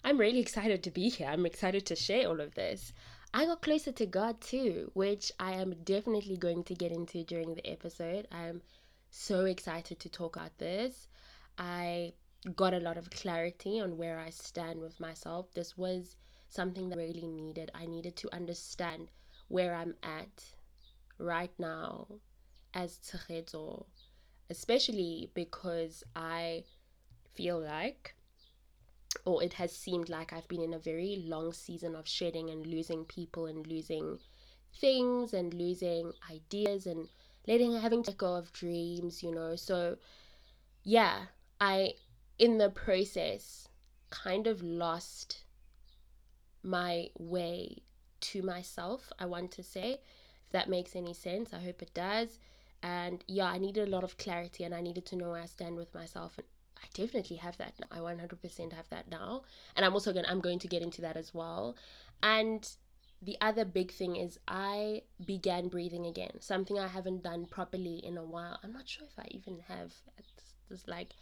I'm 0.04 0.20
really 0.20 0.40
excited 0.40 0.84
to 0.84 0.92
be 0.92 1.10
here. 1.10 1.28
I'm 1.28 1.48
excited 1.48 1.84
to 1.88 1.96
share 1.96 2.28
all 2.28 2.40
of 2.40 2.54
this. 2.54 2.94
I 3.34 3.46
got 3.46 3.64
closer 3.64 3.92
to 3.92 4.06
God 4.06 4.40
too, 4.40 4.92
which 4.94 5.32
I 5.40 5.54
am 5.54 5.74
definitely 5.84 6.38
going 6.38 6.64
to 6.66 6.76
get 6.76 6.92
into 6.92 7.24
during 7.24 7.56
the 7.56 7.68
episode. 7.68 8.28
I'm 8.32 8.62
so 9.10 9.46
excited 9.46 10.00
to 10.00 10.10
talk 10.10 10.36
about 10.36 10.56
this. 10.60 11.08
I 11.58 12.14
got 12.56 12.76
a 12.76 12.80
lot 12.80 12.98
of 12.98 13.10
clarity 13.10 13.80
on 13.80 13.98
where 13.98 14.20
I 14.20 14.30
stand 14.30 14.80
with 14.80 15.00
myself. 15.00 15.52
This 15.54 15.76
was 15.76 16.16
something 16.50 16.90
that 16.90 17.00
I 17.00 17.02
really 17.02 17.28
needed. 17.28 17.72
I 17.74 17.88
needed 17.88 18.16
to 18.18 18.34
understand 18.34 19.10
where 19.48 19.74
I'm 19.74 19.96
at 20.04 20.46
right 21.18 21.52
now 21.58 22.08
as 22.74 22.98
Tshegetso, 22.98 23.86
especially 24.50 25.30
because 25.34 26.04
I 26.16 26.64
feel 27.34 27.60
like, 27.60 28.16
or 29.26 29.44
it 29.44 29.54
has 29.54 29.72
seemed 29.72 30.10
like 30.10 30.34
I've 30.34 30.48
been 30.48 30.62
in 30.62 30.74
a 30.74 30.80
very 30.80 31.24
long 31.26 31.54
season 31.54 31.96
of 31.96 32.08
shedding 32.08 32.50
and 32.50 32.66
losing 32.66 33.06
people 33.06 33.46
and 33.46 33.66
losing 33.66 34.20
things 34.80 35.34
and 35.34 35.54
losing 35.54 36.14
ideas 36.32 36.86
and 36.86 37.08
letting 37.48 37.80
having 37.80 38.04
to 38.04 38.12
go 38.12 38.36
of 38.36 38.54
dreams, 38.54 39.24
you 39.24 39.34
know. 39.34 39.56
So 39.56 39.98
yeah, 40.84 41.26
I 41.60 41.94
in 42.38 42.58
the 42.58 42.70
process, 42.70 43.68
kind 44.10 44.48
of 44.48 44.62
lost 44.62 45.44
my 46.64 47.10
way 47.18 47.82
to 48.20 48.42
myself, 48.42 49.12
I 49.20 49.26
want 49.26 49.52
to 49.54 49.64
say. 49.64 50.00
If 50.46 50.52
that 50.52 50.70
makes 50.70 50.96
any 50.96 51.14
sense, 51.14 51.54
I 51.54 51.60
hope 51.60 51.82
it 51.82 51.94
does. 51.94 52.40
And 52.84 53.24
yeah, 53.28 53.46
I 53.46 53.58
needed 53.58 53.88
a 53.88 53.92
lot 53.92 54.04
of 54.04 54.18
clarity 54.18 54.64
and 54.64 54.74
I 54.74 54.82
needed 54.82 55.06
to 55.08 55.16
know 55.16 55.32
where 55.32 55.42
I 55.42 55.46
stand 55.46 55.76
with 55.76 55.94
myself. 55.94 56.38
And 56.38 56.48
I 56.78 56.88
definitely 56.94 57.38
have 57.38 57.58
that 57.58 57.74
now. 57.80 57.88
I 57.92 58.00
100% 58.00 58.74
have 58.74 58.90
that 58.90 59.10
now. 59.10 59.44
And 59.76 59.86
I'm 59.86 59.94
also 59.94 60.14
going 60.14 60.26
to 60.26 60.32
I'm 60.32 60.42
going 60.42 60.60
to 60.60 60.68
get 60.68 60.82
into 60.82 61.02
that 61.02 61.18
as 61.18 61.34
well. 61.34 61.76
And 62.22 62.70
the 63.22 63.38
other 63.42 63.66
big 63.66 63.92
thing 63.92 64.16
is 64.16 64.40
I 64.48 65.02
began 65.26 65.70
breathing 65.70 66.06
again, 66.06 66.40
something 66.40 66.78
I 66.78 66.88
haven't 66.88 67.24
done 67.24 67.46
properly 67.46 67.98
in 68.04 68.18
a 68.18 68.24
while. 68.24 68.60
I'm 68.64 68.74
not 68.74 68.88
sure 68.88 69.08
if 69.08 69.18
I 69.18 69.28
even 69.32 69.60
have 69.68 69.94
this 70.70 70.88
like 70.88 71.14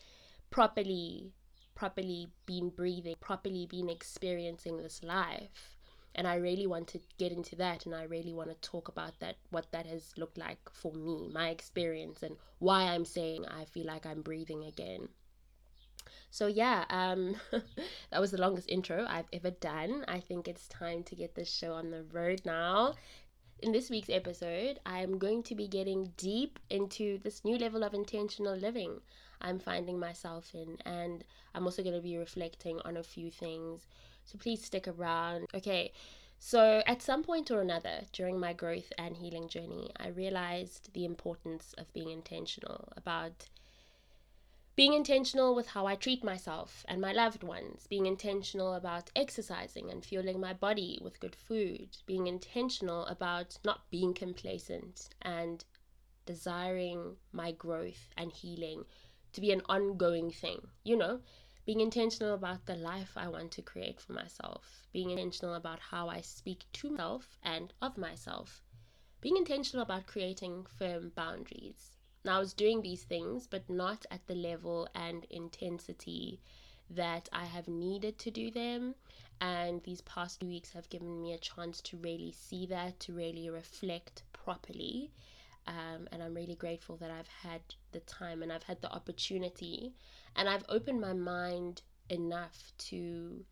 properly 0.50 1.32
properly 1.76 2.30
been 2.46 2.70
breathing, 2.70 3.16
properly 3.20 3.66
been 3.66 3.90
experiencing 3.90 4.78
this 4.78 5.04
life. 5.04 5.75
And 6.16 6.28
I 6.28 6.36
really 6.36 6.66
want 6.66 6.88
to 6.90 7.00
get 7.18 7.32
into 7.32 7.56
that 7.58 7.86
and 7.86 7.94
I 7.94 8.04
really 8.04 8.34
want 8.34 8.50
to 8.50 8.70
talk 8.70 8.88
about 8.88 9.20
that, 9.20 9.36
what 9.52 9.72
that 9.72 9.86
has 9.86 10.14
looked 10.18 10.38
like 10.38 10.60
for 10.72 10.94
me, 10.94 11.30
my 11.32 11.50
experience, 11.50 12.24
and 12.24 12.38
why 12.60 12.84
I'm 12.84 13.06
saying 13.06 13.46
I 13.46 13.66
feel 13.66 13.86
like 13.86 14.06
I'm 14.06 14.22
breathing 14.22 14.64
again. 14.64 15.10
So 16.32 16.48
yeah, 16.48 16.86
um, 16.90 17.36
that 18.12 18.22
was 18.22 18.32
the 18.32 18.42
longest 18.42 18.70
intro 18.70 19.06
I've 19.08 19.30
ever 19.34 19.52
done. 19.52 20.06
I 20.08 20.20
think 20.22 20.48
it's 20.48 20.68
time 20.68 21.04
to 21.04 21.16
get 21.16 21.36
this 21.36 21.54
show 21.54 21.74
on 21.74 21.92
the 21.92 22.04
road 22.04 22.42
now. 22.46 22.96
In 23.62 23.72
this 23.72 23.90
week's 23.90 24.10
episode, 24.10 24.80
I'm 24.86 25.18
going 25.18 25.44
to 25.44 25.56
be 25.56 25.68
getting 25.68 26.14
deep 26.18 26.60
into 26.70 27.20
this 27.20 27.44
new 27.46 27.58
level 27.58 27.84
of 27.84 27.94
intentional 27.94 28.56
living 28.56 29.02
I'm 29.42 29.60
finding 29.60 30.00
myself 30.00 30.54
in, 30.56 30.78
and 30.86 31.24
I'm 31.54 31.66
also 31.66 31.84
going 31.84 31.96
to 31.96 32.02
be 32.02 32.18
reflecting 32.18 32.80
on 32.86 32.98
a 32.98 33.04
few 33.04 33.30
things. 33.30 33.88
So 34.26 34.38
please 34.38 34.64
stick 34.64 34.88
around. 34.88 35.48
Okay, 35.54 35.92
so 36.40 36.84
at 36.86 37.02
some 37.02 37.24
point 37.24 37.50
or 37.52 37.62
another 37.62 38.02
during 38.12 38.40
my 38.40 38.54
growth 38.54 38.92
and 38.98 39.18
healing 39.18 39.48
journey, 39.48 39.92
I 39.98 40.08
realized 40.10 40.94
the 40.94 41.06
importance 41.06 41.74
of 41.78 41.92
being 41.94 42.10
intentional 42.10 42.92
about 42.98 43.50
being 44.76 44.94
intentional 44.94 45.56
with 45.56 45.68
how 45.68 45.86
I 45.86 45.96
treat 45.96 46.22
myself 46.22 46.86
and 46.90 47.00
my 47.00 47.14
loved 47.14 47.44
ones, 47.44 47.88
being 47.88 48.06
intentional 48.06 48.74
about 48.74 49.10
exercising 49.16 49.90
and 49.90 50.04
fueling 50.04 50.40
my 50.40 50.52
body 50.52 51.00
with 51.02 51.22
good 51.22 51.36
food, 51.36 51.96
being 52.06 52.28
intentional 52.28 53.06
about 53.06 53.58
not 53.64 53.90
being 53.90 54.14
complacent 54.14 55.08
and 55.22 55.64
desiring 56.26 57.16
my 57.32 57.54
growth 57.54 58.10
and 58.18 58.34
healing 58.34 58.84
to 59.32 59.40
be 59.40 59.52
an 59.52 59.62
ongoing 59.70 60.30
thing, 60.30 60.68
you 60.84 60.98
know, 60.98 61.22
being 61.66 61.82
intentional 61.82 62.34
about 62.34 62.66
the 62.66 62.76
life 62.76 63.14
I 63.16 63.28
want 63.28 63.52
to 63.54 63.62
create 63.62 64.00
for 64.00 64.14
myself, 64.14 64.88
being 64.94 65.10
intentional 65.10 65.56
about 65.56 65.80
how 65.80 66.08
I 66.10 66.22
speak 66.22 66.66
to 66.74 66.90
myself 66.90 67.38
and 67.44 67.74
of 67.82 67.98
myself, 67.98 68.62
being 69.22 69.38
intentional 69.38 69.84
about 69.84 70.08
creating 70.08 70.66
firm 70.66 71.12
boundaries 71.16 71.96
now, 72.26 72.38
I 72.38 72.40
was 72.40 72.54
doing 72.54 72.82
these 72.82 73.04
things, 73.04 73.46
but 73.46 73.70
not 73.70 74.08
at 74.10 74.26
the 74.26 74.34
level 74.34 74.90
and 74.96 75.26
intensity 75.30 76.42
that 76.90 77.30
I 77.32 77.46
have 77.46 77.68
needed 77.68 78.18
to 78.18 78.32
do 78.32 78.50
them. 78.50 78.96
And 79.40 79.84
these 79.84 80.02
past 80.02 80.40
two 80.40 80.48
weeks 80.48 80.72
have 80.72 80.90
given 80.90 81.22
me 81.22 81.34
a 81.34 81.38
chance 81.38 81.82
to 81.82 81.98
really 81.98 82.32
see 82.32 82.66
that, 82.66 83.00
to 83.02 83.14
really 83.14 83.48
reflect 83.52 84.24
properly. 84.34 85.12
Um, 85.68 86.08
and 86.12 86.24
I'm 86.24 86.34
really 86.34 86.56
grateful 86.56 86.98
that 86.98 87.12
I've 87.12 87.28
had 87.28 87.62
the 87.92 88.00
time 88.00 88.42
and 88.42 88.52
I've 88.52 88.64
had 88.64 88.82
the 88.82 88.92
opportunity, 88.92 89.94
and 90.36 90.50
I've 90.50 90.66
opened 90.70 91.02
my 91.02 91.14
mind 91.14 91.82
enough 92.10 92.74
to 92.78 93.46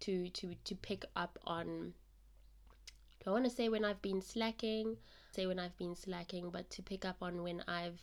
to 0.00 0.28
to 0.30 0.54
to 0.64 0.74
pick 0.74 1.04
up 1.16 1.38
on. 1.44 1.94
I 3.26 3.30
want 3.30 3.44
to 3.44 3.50
say 3.50 3.68
when 3.68 3.84
I've 3.84 4.00
been 4.00 4.22
slacking, 4.22 4.96
say 5.32 5.46
when 5.46 5.58
I've 5.58 5.76
been 5.76 5.94
slacking, 5.94 6.50
but 6.50 6.70
to 6.70 6.82
pick 6.82 7.04
up 7.04 7.16
on 7.20 7.42
when 7.42 7.62
I've 7.68 8.00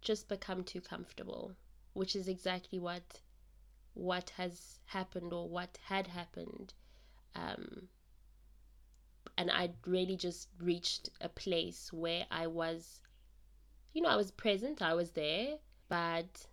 just 0.00 0.28
become 0.28 0.62
too 0.62 0.80
comfortable, 0.80 1.52
which 1.94 2.14
is 2.14 2.28
exactly 2.28 2.78
what 2.78 3.20
what 3.94 4.30
has 4.30 4.78
happened 4.86 5.32
or 5.32 5.48
what 5.48 5.78
had 5.84 6.06
happened. 6.06 6.72
Um, 7.34 7.88
and 9.36 9.50
I'd 9.50 9.74
really 9.86 10.16
just 10.16 10.48
reached 10.60 11.10
a 11.20 11.28
place 11.28 11.92
where 11.92 12.26
I 12.30 12.46
was, 12.46 13.00
you 13.92 14.02
know, 14.02 14.08
I 14.08 14.16
was 14.16 14.30
present, 14.30 14.82
I 14.82 14.94
was 14.94 15.10
there, 15.10 15.56
but 15.88 16.46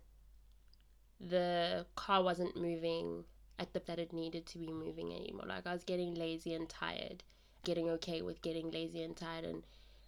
the 1.20 1.86
car 1.96 2.22
wasn't 2.22 2.56
moving 2.56 3.24
at 3.58 3.72
the 3.74 3.80
that 3.80 3.98
it 3.98 4.12
needed 4.12 4.46
to 4.46 4.58
be 4.58 4.72
moving 4.72 5.12
anymore. 5.14 5.44
Like 5.46 5.66
I 5.66 5.72
was 5.72 5.84
getting 5.84 6.14
lazy 6.14 6.54
and 6.54 6.68
tired, 6.68 7.22
getting 7.62 7.90
okay 7.90 8.22
with 8.22 8.40
getting 8.42 8.70
lazy 8.70 9.02
and 9.02 9.14
tired 9.16 9.44
and 9.44 9.62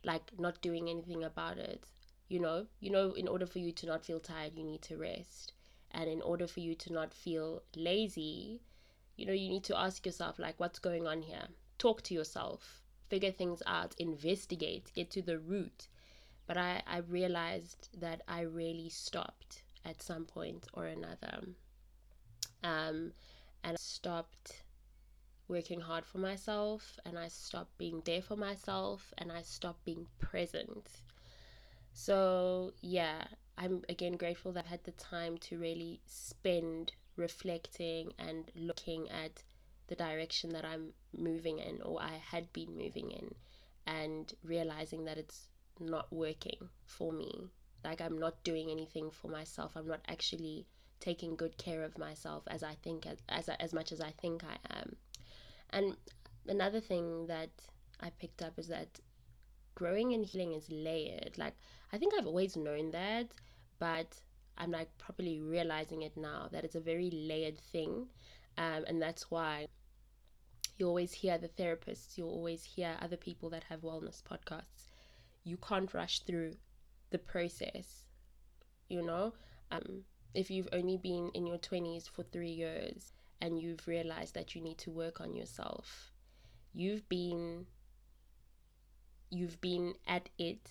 like 0.05 0.39
not 0.39 0.63
doing 0.63 0.89
anything 0.89 1.23
about 1.23 1.59
it. 1.59 1.87
You 2.29 2.41
know 2.41 2.67
you 2.81 2.91
know 2.91 3.13
in 3.13 3.29
order 3.29 3.47
for 3.47 3.59
you 3.59 3.73
to 3.73 3.87
not 3.87 4.05
feel 4.05 4.21
tired 4.21 4.57
you 4.57 4.65
need 4.65 4.83
to 4.83 4.97
rest. 4.97 5.53
And 5.91 6.09
in 6.09 6.23
order 6.23 6.47
for 6.47 6.61
you 6.61 6.75
to 6.77 6.93
not 6.93 7.13
feel 7.13 7.63
lazy 7.77 8.63
you 9.17 9.27
know 9.27 9.33
you 9.35 9.49
need 9.51 9.65
to 9.65 9.79
ask 9.79 10.07
yourself 10.07 10.39
like 10.39 10.59
what's 10.59 10.79
going 10.79 11.07
on 11.07 11.23
here? 11.23 11.49
Talk 11.79 12.03
to 12.05 12.15
yourself. 12.15 12.83
Figure 13.09 13.31
things 13.33 13.63
out. 13.67 13.95
Investigate. 13.99 14.91
Get 14.95 15.11
to 15.11 15.23
the 15.23 15.39
root. 15.39 15.89
But 16.47 16.57
i 16.57 16.83
i 16.87 16.99
realized 16.99 17.91
that 18.01 18.23
i 18.27 18.41
really 18.41 18.89
stopped 18.89 19.62
at 19.85 20.03
some 20.03 20.25
point 20.25 20.67
or 20.75 20.87
another 20.87 21.41
um 22.65 23.13
and 23.65 23.75
I 23.75 23.77
stopped 23.77 24.63
working 25.49 25.81
hard 25.81 26.05
for 26.05 26.19
myself 26.19 26.99
and 27.05 27.19
I 27.19 27.29
stopped 27.29 27.77
being 27.79 28.03
there 28.05 28.23
for 28.23 28.37
myself 28.37 29.13
and 29.19 29.31
I 29.31 29.43
stopped 29.43 29.85
being 29.85 30.07
present 30.19 30.89
so, 31.95 32.73
yeah, 32.81 33.25
I'm 33.59 33.85
again 33.89 34.17
grateful 34.17 34.53
that 34.53 34.65
I 34.67 34.71
had 34.71 34.85
the 34.85 34.93
time 34.93 35.39
to 35.39 35.59
really 35.59 36.01
spend 36.07 36.93
reflecting 37.17 38.13
and 38.19 38.51
looking 38.55 39.11
at 39.11 39.43
the 39.89 39.95
direction 39.95 40.51
that 40.51 40.65
I'm 40.65 40.95
moving 41.17 41.59
in 41.59 41.83
or 41.83 42.01
I 42.03 42.17
had 42.17 42.53
been 42.53 42.77
moving 42.77 43.11
in 43.11 43.35
and 43.87 44.33
realizing 44.43 45.05
that 45.05 45.19
it's 45.19 45.49
not 45.79 46.11
working 46.13 46.71
for 46.87 47.13
me. 47.13 47.51
Like 47.85 48.01
I'm 48.01 48.19
not 48.19 48.43
doing 48.45 48.71
anything 48.71 49.11
for 49.11 49.29
myself. 49.29 49.73
I'm 49.77 49.89
not 49.89 50.01
actually 50.09 50.67
taking 51.01 51.35
good 51.35 51.57
care 51.59 51.83
of 51.83 51.99
myself 51.99 52.45
as 52.47 52.63
I 52.63 52.75
think 52.83 53.07
as 53.07 53.19
as, 53.29 53.49
as 53.49 53.73
much 53.73 53.93
as 53.93 54.01
I 54.01 54.11
think 54.11 54.45
I 54.45 54.57
am. 54.79 54.97
And 55.71 55.97
another 56.47 56.81
thing 56.81 57.27
that 57.27 57.51
I 58.01 58.11
picked 58.11 58.43
up 58.43 58.59
is 58.59 58.69
that 58.69 59.01
growing 59.75 60.13
and 60.13 60.25
healing 60.25 60.53
is 60.53 60.71
layered. 60.71 61.37
Like 61.37 61.55
I 61.93 61.99
think 61.99 62.15
I've 62.15 62.27
always 62.27 62.57
known 62.57 62.91
that, 62.93 63.29
but 63.79 64.21
I'm 64.59 64.71
like 64.71 64.97
properly 64.99 65.41
realizing 65.41 66.03
it 66.03 66.17
now 66.17 66.49
that 66.53 66.65
it's 66.65 66.75
a 66.75 66.81
very 66.81 67.11
layered 67.11 67.59
thing. 67.59 68.07
Um, 68.59 68.85
and 68.87 69.01
that's 69.01 69.31
why 69.31 69.67
you 70.79 70.87
always 70.87 71.13
hear 71.13 71.39
the 71.39 71.49
therapists, 71.49 72.17
you'll 72.17 72.29
always 72.31 72.65
hear 72.65 72.97
other 73.01 73.17
people 73.17 73.51
that 73.51 73.65
have 73.65 73.81
wellness 73.81 74.23
podcasts. 74.23 74.91
You 75.45 75.57
can't 75.57 75.93
rush 75.93 76.21
through 76.21 76.55
the 77.13 77.19
process, 77.19 78.05
you 78.89 79.03
know? 79.03 79.33
Um, 79.71 80.05
if 80.35 80.51
you've 80.51 80.69
only 80.73 80.97
been 80.97 81.31
in 81.35 81.47
your 81.47 81.59
20s 81.59 82.09
for 82.09 82.23
three 82.25 82.51
years 82.51 83.13
and 83.41 83.61
you've 83.61 83.87
realized 83.87 84.35
that 84.35 84.55
you 84.55 84.61
need 84.61 84.79
to 84.79 84.91
work 84.91 85.21
on 85.21 85.35
yourself, 85.35 86.11
you've 86.73 87.09
been 87.09 87.67
you've 89.31 89.61
been 89.61 89.95
at 90.07 90.29
it 90.39 90.69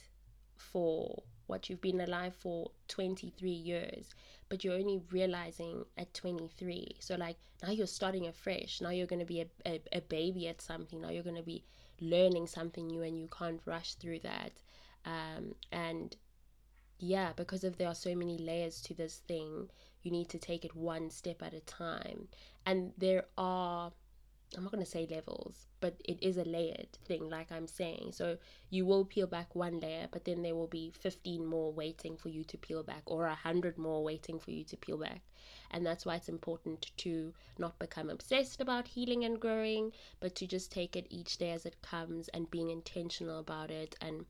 for 0.55 1.23
what? 1.47 1.69
You've 1.69 1.81
been 1.81 2.01
alive 2.01 2.35
for 2.35 2.71
23 2.87 3.49
years 3.49 4.09
but 4.49 4.63
you're 4.63 4.75
only 4.75 5.01
realizing 5.11 5.85
at 5.97 6.13
23 6.13 6.97
so 6.99 7.15
like 7.15 7.37
now 7.61 7.71
you're 7.71 7.87
starting 7.87 8.27
afresh. 8.27 8.81
Now 8.81 8.89
you're 8.89 9.07
going 9.07 9.19
to 9.19 9.25
be 9.25 9.41
a, 9.41 9.45
a, 9.65 9.81
a, 9.93 10.01
baby 10.01 10.47
at 10.47 10.61
something. 10.61 11.01
Now 11.01 11.09
you're 11.09 11.23
going 11.23 11.35
to 11.35 11.43
be 11.43 11.63
learning 11.99 12.47
something 12.47 12.87
new 12.87 13.01
and 13.03 13.19
you 13.19 13.27
can't 13.27 13.61
rush 13.65 13.95
through 13.95 14.19
that. 14.19 14.51
Um, 15.05 15.55
and 15.71 16.15
yeah 17.01 17.33
because 17.35 17.63
if 17.65 17.77
there 17.77 17.87
are 17.87 17.95
so 17.95 18.15
many 18.15 18.37
layers 18.37 18.81
to 18.81 18.93
this 18.93 19.17
thing 19.27 19.69
you 20.03 20.11
need 20.11 20.29
to 20.29 20.37
take 20.37 20.63
it 20.63 20.75
one 20.75 21.09
step 21.09 21.41
at 21.43 21.53
a 21.53 21.59
time 21.61 22.27
and 22.65 22.93
there 22.97 23.25
are 23.37 23.91
I'm 24.55 24.63
not 24.63 24.73
going 24.73 24.83
to 24.83 24.89
say 24.89 25.07
levels, 25.09 25.67
but 25.79 25.95
it 26.03 26.21
is 26.21 26.35
a 26.35 26.43
layered 26.43 26.89
thing, 27.05 27.29
like 27.29 27.49
I'm 27.53 27.67
saying. 27.67 28.11
So 28.11 28.37
you 28.69 28.85
will 28.85 29.05
peel 29.05 29.25
back 29.25 29.55
one 29.55 29.79
layer, 29.79 30.09
but 30.11 30.25
then 30.25 30.41
there 30.41 30.55
will 30.55 30.67
be 30.67 30.91
15 30.91 31.45
more 31.45 31.71
waiting 31.71 32.17
for 32.17 32.27
you 32.27 32.43
to 32.43 32.57
peel 32.57 32.83
back, 32.83 33.03
or 33.05 33.25
100 33.27 33.77
more 33.77 34.03
waiting 34.03 34.39
for 34.39 34.51
you 34.51 34.65
to 34.65 34.75
peel 34.75 34.97
back. 34.97 35.21
And 35.71 35.85
that's 35.85 36.05
why 36.05 36.15
it's 36.15 36.27
important 36.27 36.91
to 36.97 37.33
not 37.57 37.79
become 37.79 38.09
obsessed 38.09 38.59
about 38.59 38.89
healing 38.89 39.23
and 39.23 39.39
growing, 39.39 39.93
but 40.19 40.35
to 40.35 40.47
just 40.47 40.69
take 40.69 40.97
it 40.97 41.07
each 41.09 41.37
day 41.37 41.51
as 41.51 41.65
it 41.65 41.81
comes 41.81 42.27
and 42.27 42.51
being 42.51 42.69
intentional 42.69 43.39
about 43.39 43.71
it 43.71 43.95
and 44.01 44.25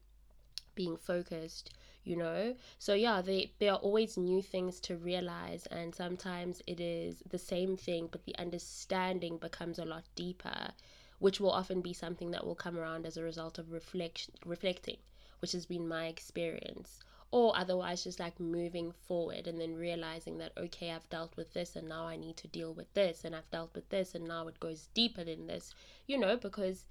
being 0.75 0.97
focused. 0.97 1.71
You 2.03 2.15
know? 2.15 2.55
So 2.79 2.93
yeah 2.93 3.21
they 3.21 3.51
there 3.59 3.73
are 3.73 3.79
always 3.79 4.17
new 4.17 4.41
things 4.41 4.79
to 4.81 4.97
realize 4.97 5.65
and 5.67 5.93
sometimes 5.93 6.61
it 6.67 6.79
is 6.79 7.21
the 7.29 7.37
same 7.37 7.77
thing 7.77 8.09
but 8.11 8.25
the 8.25 8.37
understanding 8.37 9.37
becomes 9.37 9.79
a 9.79 9.85
lot 9.85 10.03
deeper 10.15 10.71
which 11.19 11.39
will 11.39 11.51
often 11.51 11.81
be 11.81 11.93
something 11.93 12.31
that 12.31 12.45
will 12.45 12.55
come 12.55 12.77
around 12.77 13.05
as 13.05 13.17
a 13.17 13.23
result 13.23 13.59
of 13.59 13.71
reflection 13.71 14.33
reflecting 14.45 14.97
which 15.39 15.51
has 15.51 15.65
been 15.65 15.87
my 15.87 16.05
experience. 16.05 16.99
Or 17.31 17.57
otherwise 17.57 18.03
just 18.03 18.19
like 18.19 18.39
moving 18.39 18.91
forward 18.91 19.47
and 19.47 19.59
then 19.59 19.75
realizing 19.75 20.37
that 20.39 20.51
okay 20.57 20.91
i've 20.91 21.09
dealt 21.09 21.37
with 21.37 21.53
this 21.53 21.77
and 21.77 21.87
now 21.87 22.05
i 22.05 22.17
need 22.17 22.35
to 22.37 22.47
deal 22.47 22.73
with 22.73 22.93
this 22.93 23.23
and 23.23 23.33
i've 23.33 23.49
dealt 23.51 23.73
with 23.73 23.87
this 23.87 24.13
and 24.13 24.27
now 24.27 24.47
it 24.47 24.59
goes 24.59 24.89
deeper 24.93 25.23
than 25.23 25.47
this 25.47 25.73
you 26.07 26.17
know? 26.17 26.35
Because 26.35 26.83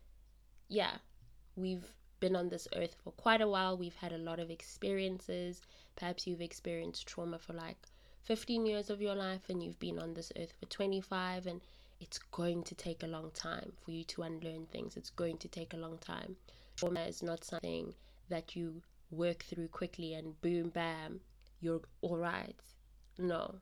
yeah 0.68 0.96
we've 1.56 1.92
been 2.20 2.36
on 2.36 2.48
this 2.48 2.68
earth 2.76 2.94
for 3.02 3.12
quite 3.12 3.40
a 3.40 3.48
while 3.48 3.76
we've 3.76 3.96
had 3.96 4.12
a 4.12 4.18
lot 4.18 4.38
of 4.38 4.50
experiences 4.50 5.62
perhaps 5.96 6.26
you've 6.26 6.40
experienced 6.40 7.06
trauma 7.06 7.38
for 7.38 7.52
like 7.52 7.78
15 8.22 8.66
years 8.66 8.90
of 8.90 9.00
your 9.00 9.14
life 9.14 9.48
and 9.48 9.62
you've 9.62 9.78
been 9.78 9.98
on 9.98 10.14
this 10.14 10.32
earth 10.38 10.52
for 10.60 10.66
25 10.66 11.46
and 11.46 11.60
it's 12.00 12.18
going 12.18 12.62
to 12.62 12.74
take 12.74 13.02
a 13.02 13.06
long 13.06 13.30
time 13.32 13.72
for 13.84 13.90
you 13.90 14.04
to 14.04 14.22
unlearn 14.22 14.66
things 14.66 14.96
it's 14.96 15.10
going 15.10 15.38
to 15.38 15.48
take 15.48 15.74
a 15.74 15.78
long 15.78 15.98
time 15.98 16.36
trauma 16.76 17.00
is 17.00 17.22
not 17.22 17.42
something 17.44 17.92
that 18.28 18.54
you 18.54 18.80
work 19.10 19.42
through 19.44 19.68
quickly 19.68 20.14
and 20.14 20.40
boom, 20.40 20.70
bam, 20.70 21.20
you're 21.60 21.80
all 22.00 22.16
right. 22.16 22.56
No. 23.18 23.56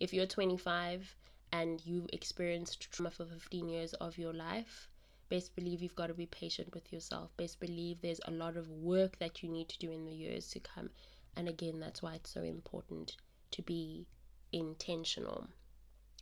If 0.00 0.12
you're 0.12 0.26
25 0.26 1.14
and 1.52 1.80
you've 1.84 2.08
experienced 2.12 2.90
trauma 2.90 3.10
for 3.10 3.24
15 3.26 3.68
years 3.68 3.92
of 3.94 4.18
your 4.18 4.32
life, 4.32 4.88
best 5.28 5.54
believe 5.54 5.82
you've 5.82 5.96
got 5.96 6.08
to 6.08 6.14
be 6.14 6.26
patient 6.26 6.74
with 6.74 6.92
yourself. 6.92 7.30
Best 7.36 7.60
believe 7.60 8.00
there's 8.00 8.20
a 8.26 8.30
lot 8.30 8.56
of 8.56 8.70
work 8.70 9.18
that 9.18 9.42
you 9.42 9.48
need 9.48 9.68
to 9.68 9.78
do 9.78 9.90
in 9.90 10.04
the 10.04 10.12
years 10.12 10.48
to 10.50 10.60
come. 10.60 10.90
And 11.36 11.48
again, 11.48 11.80
that's 11.80 12.02
why 12.02 12.14
it's 12.14 12.30
so 12.30 12.42
important 12.42 13.16
to 13.52 13.62
be 13.62 14.06
intentional. 14.52 15.48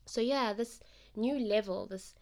So, 0.07 0.21
yeah, 0.21 0.53
this 0.53 0.81
new 1.15 1.39
level, 1.39 1.87
this 1.87 2.15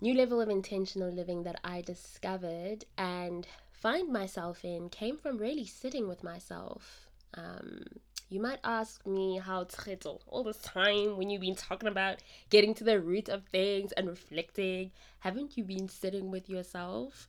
new 0.00 0.14
level 0.14 0.40
of 0.40 0.48
intentional 0.48 1.10
living 1.10 1.42
that 1.44 1.60
I 1.64 1.80
discovered 1.80 2.84
and 2.96 3.46
find 3.72 4.12
myself 4.12 4.64
in 4.64 4.88
came 4.88 5.16
from 5.16 5.38
really 5.38 5.66
sitting 5.66 6.08
with 6.08 6.22
myself. 6.22 7.08
Um, 7.34 7.84
you 8.30 8.40
might 8.40 8.60
ask 8.62 9.04
me 9.06 9.38
how 9.38 9.64
Tcheto, 9.64 10.20
all 10.28 10.44
this 10.44 10.62
time 10.62 11.16
when 11.16 11.30
you've 11.30 11.40
been 11.40 11.56
talking 11.56 11.88
about 11.88 12.18
getting 12.48 12.74
to 12.74 12.84
the 12.84 13.00
root 13.00 13.28
of 13.28 13.44
things 13.46 13.90
and 13.92 14.08
reflecting, 14.08 14.92
haven't 15.18 15.56
you 15.56 15.64
been 15.64 15.88
sitting 15.88 16.30
with 16.30 16.48
yourself? 16.48 17.28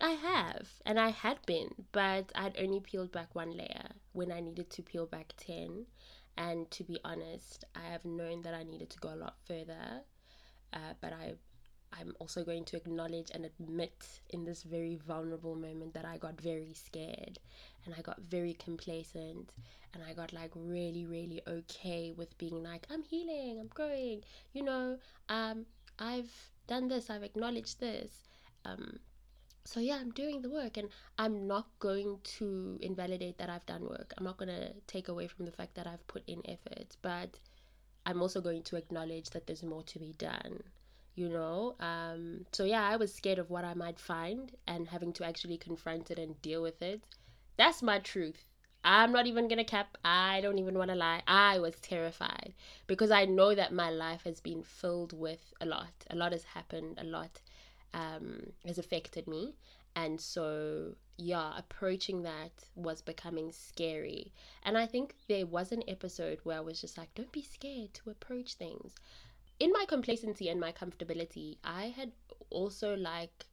I 0.00 0.10
have, 0.10 0.68
and 0.84 1.00
I 1.00 1.08
had 1.08 1.44
been, 1.46 1.70
but 1.90 2.30
I'd 2.34 2.56
only 2.58 2.78
peeled 2.78 3.10
back 3.10 3.34
one 3.34 3.56
layer 3.56 3.90
when 4.12 4.30
I 4.30 4.38
needed 4.38 4.70
to 4.70 4.82
peel 4.82 5.06
back 5.06 5.32
10. 5.36 5.86
And 6.38 6.70
to 6.70 6.84
be 6.84 7.00
honest, 7.04 7.64
I 7.74 7.90
have 7.90 8.04
known 8.04 8.42
that 8.42 8.54
I 8.54 8.62
needed 8.62 8.90
to 8.90 8.98
go 8.98 9.12
a 9.12 9.16
lot 9.16 9.36
further, 9.48 10.02
uh, 10.72 10.94
but 11.00 11.12
I 11.12 11.32
I'm 11.92 12.14
also 12.18 12.44
going 12.44 12.64
to 12.66 12.76
acknowledge 12.76 13.30
and 13.32 13.44
admit 13.44 14.20
in 14.30 14.44
this 14.44 14.62
very 14.62 14.96
vulnerable 14.96 15.54
moment 15.54 15.94
that 15.94 16.04
I 16.04 16.18
got 16.18 16.40
very 16.40 16.74
scared 16.74 17.38
and 17.84 17.94
I 17.96 18.02
got 18.02 18.20
very 18.20 18.54
complacent 18.54 19.52
and 19.94 20.02
I 20.02 20.12
got 20.12 20.32
like 20.32 20.50
really, 20.54 21.06
really 21.06 21.42
okay 21.48 22.12
with 22.16 22.36
being 22.38 22.62
like, 22.62 22.86
I'm 22.90 23.02
healing, 23.02 23.58
I'm 23.60 23.68
growing, 23.68 24.22
you 24.52 24.62
know, 24.62 24.98
um, 25.28 25.66
I've 25.98 26.32
done 26.66 26.88
this, 26.88 27.08
I've 27.08 27.22
acknowledged 27.22 27.80
this. 27.80 28.28
Um, 28.64 28.98
so 29.64 29.80
yeah, 29.80 29.96
I'm 29.96 30.10
doing 30.10 30.42
the 30.42 30.50
work 30.50 30.76
and 30.76 30.88
I'm 31.18 31.46
not 31.46 31.66
going 31.78 32.18
to 32.38 32.78
invalidate 32.82 33.38
that 33.38 33.48
I've 33.48 33.66
done 33.66 33.82
work. 33.82 34.12
I'm 34.18 34.24
not 34.24 34.36
going 34.36 34.48
to 34.48 34.72
take 34.86 35.08
away 35.08 35.28
from 35.28 35.44
the 35.46 35.52
fact 35.52 35.74
that 35.76 35.86
I've 35.86 36.06
put 36.06 36.22
in 36.26 36.42
effort, 36.48 36.96
but 37.02 37.38
I'm 38.04 38.22
also 38.22 38.40
going 38.40 38.62
to 38.64 38.76
acknowledge 38.76 39.30
that 39.30 39.46
there's 39.46 39.62
more 39.62 39.82
to 39.84 39.98
be 39.98 40.14
done 40.18 40.62
you 41.16 41.28
know? 41.28 41.74
Um, 41.80 42.46
so 42.52 42.64
yeah 42.64 42.88
i 42.88 42.96
was 42.96 43.12
scared 43.12 43.38
of 43.38 43.50
what 43.50 43.64
i 43.64 43.74
might 43.74 43.98
find 43.98 44.52
and 44.66 44.88
having 44.88 45.12
to 45.14 45.24
actually 45.24 45.58
confront 45.58 46.10
it 46.10 46.18
and 46.18 46.40
deal 46.42 46.62
with 46.62 46.80
it. 46.82 47.02
That's 47.56 47.82
my 47.82 47.98
truth. 47.98 48.44
I'm 48.84 49.10
not 49.10 49.26
even 49.26 49.48
gonna 49.48 49.64
cap. 49.64 49.96
I 50.04 50.40
don't 50.42 50.58
even 50.58 50.78
want 50.78 50.90
to 50.90 50.94
lie. 50.94 51.22
I 51.26 51.58
was 51.58 51.74
terrified 51.80 52.54
because 52.86 53.10
i 53.10 53.24
know 53.24 53.54
that 53.54 53.72
my 53.72 53.90
life 53.90 54.22
has 54.24 54.40
been 54.40 54.62
filled 54.62 55.12
with 55.12 55.52
a 55.60 55.66
lot. 55.66 55.94
A 56.10 56.16
lot 56.16 56.32
has 56.32 56.44
happened. 56.44 56.98
A 56.98 57.04
lot 57.04 57.40
um, 57.94 58.52
has 58.64 58.78
affected 58.78 59.26
me. 59.26 59.54
And 59.96 60.20
so 60.20 60.94
yeah 61.18 61.52
approaching 61.56 62.22
that 62.22 62.52
was 62.74 63.00
becoming 63.00 63.50
scary. 63.52 64.32
And 64.62 64.76
i 64.76 64.86
think 64.86 65.14
there 65.28 65.46
was 65.46 65.72
an 65.72 65.82
episode 65.88 66.38
where 66.44 66.58
i 66.58 66.60
was 66.60 66.80
just 66.80 66.98
like 66.98 67.14
don't 67.14 67.32
be 67.32 67.42
scared 67.42 67.94
to 67.94 68.10
approach 68.10 68.54
things 68.54 68.94
in 69.58 69.72
my 69.72 69.84
complacency 69.88 70.48
and 70.48 70.60
my 70.60 70.72
comfortability, 70.72 71.56
I 71.64 71.94
had 71.96 72.12
also 72.50 72.94
like 72.96 73.46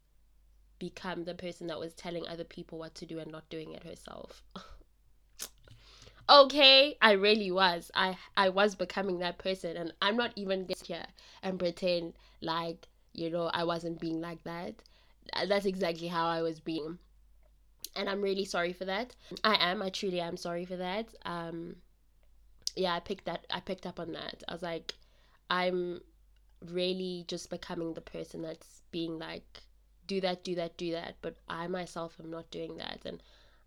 become 0.80 1.24
the 1.24 1.34
person 1.34 1.68
that 1.68 1.80
was 1.80 1.94
telling 1.94 2.28
other 2.28 2.44
people 2.44 2.78
what 2.78 2.96
to 2.96 3.06
do 3.06 3.20
and 3.20 3.32
not 3.32 3.50
doing 3.50 3.72
it 3.72 3.84
herself. 3.84 4.44
okay, 6.30 6.98
I 7.02 7.14
really 7.14 7.52
was. 7.52 7.90
I 7.96 8.18
I 8.36 8.50
was 8.50 8.76
becoming 8.76 9.20
that 9.20 9.38
person 9.38 9.78
and 9.78 9.94
I'm 10.02 10.18
not 10.18 10.32
even 10.36 10.68
here 10.86 11.06
and 11.42 11.58
pretend 11.60 12.14
like, 12.42 12.88
you 13.14 13.30
know, 13.30 13.46
I 13.54 13.64
wasn't 13.64 14.00
being 14.00 14.20
like 14.20 14.44
that. 14.44 14.76
That's 15.48 15.66
exactly 15.66 16.08
how 16.08 16.28
I 16.28 16.42
was 16.42 16.60
being. 16.60 17.00
And 17.96 18.10
I'm 18.10 18.22
really 18.22 18.46
sorry 18.46 18.74
for 18.74 18.86
that. 18.86 19.16
I 19.44 19.56
am, 19.56 19.82
I 19.82 19.90
truly 19.90 20.20
am 20.20 20.36
sorry 20.36 20.66
for 20.66 20.76
that. 20.76 21.08
Um 21.26 21.78
yeah, 22.76 22.94
I 22.96 23.00
picked 23.00 23.26
that 23.26 23.46
I 23.50 23.62
picked 23.62 23.86
up 23.86 24.00
on 24.00 24.12
that. 24.14 24.44
I 24.50 24.52
was 24.52 24.64
like 24.64 24.96
I'm 25.54 26.02
really 26.66 27.26
just 27.28 27.52
becoming 27.52 27.94
the 27.94 28.02
person 28.02 28.42
that's 28.42 28.82
being 28.90 29.20
like, 29.20 29.62
do 30.08 30.20
that, 30.22 30.44
do 30.44 30.56
that, 30.56 30.78
do 30.78 30.92
that. 30.94 31.18
But 31.22 31.36
I 31.48 31.68
myself 31.68 32.16
am 32.20 32.32
not 32.32 32.50
doing 32.50 32.78
that. 32.78 33.02
And 33.06 33.22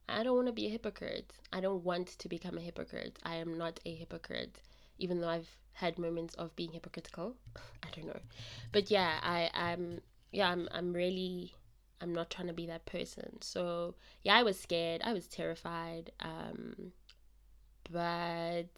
I 0.08 0.24
don't 0.24 0.34
want 0.34 0.48
to 0.48 0.52
be 0.52 0.66
a 0.66 0.70
hypocrite. 0.70 1.32
I 1.52 1.60
don't 1.60 1.84
want 1.84 2.08
to 2.18 2.28
become 2.28 2.58
a 2.58 2.60
hypocrite. 2.60 3.20
I 3.22 3.36
am 3.36 3.56
not 3.56 3.78
a 3.86 3.94
hypocrite, 3.94 4.58
even 4.98 5.20
though 5.20 5.28
I've 5.28 5.56
had 5.74 5.96
moments 5.96 6.34
of 6.34 6.56
being 6.56 6.72
hypocritical. 6.72 7.36
I 7.84 7.88
don't 7.94 8.08
know. 8.08 8.20
But 8.72 8.90
yeah, 8.90 9.20
I, 9.22 9.48
I'm 9.54 10.00
yeah, 10.32 10.50
I'm 10.50 10.68
I'm 10.72 10.92
really 10.92 11.54
I'm 12.00 12.12
not 12.12 12.30
trying 12.30 12.48
to 12.48 12.52
be 12.52 12.66
that 12.66 12.84
person. 12.84 13.40
So 13.42 13.94
yeah, 14.24 14.34
I 14.34 14.42
was 14.42 14.58
scared. 14.58 15.02
I 15.04 15.12
was 15.12 15.28
terrified. 15.28 16.10
Um, 16.18 16.92
but 17.92 18.74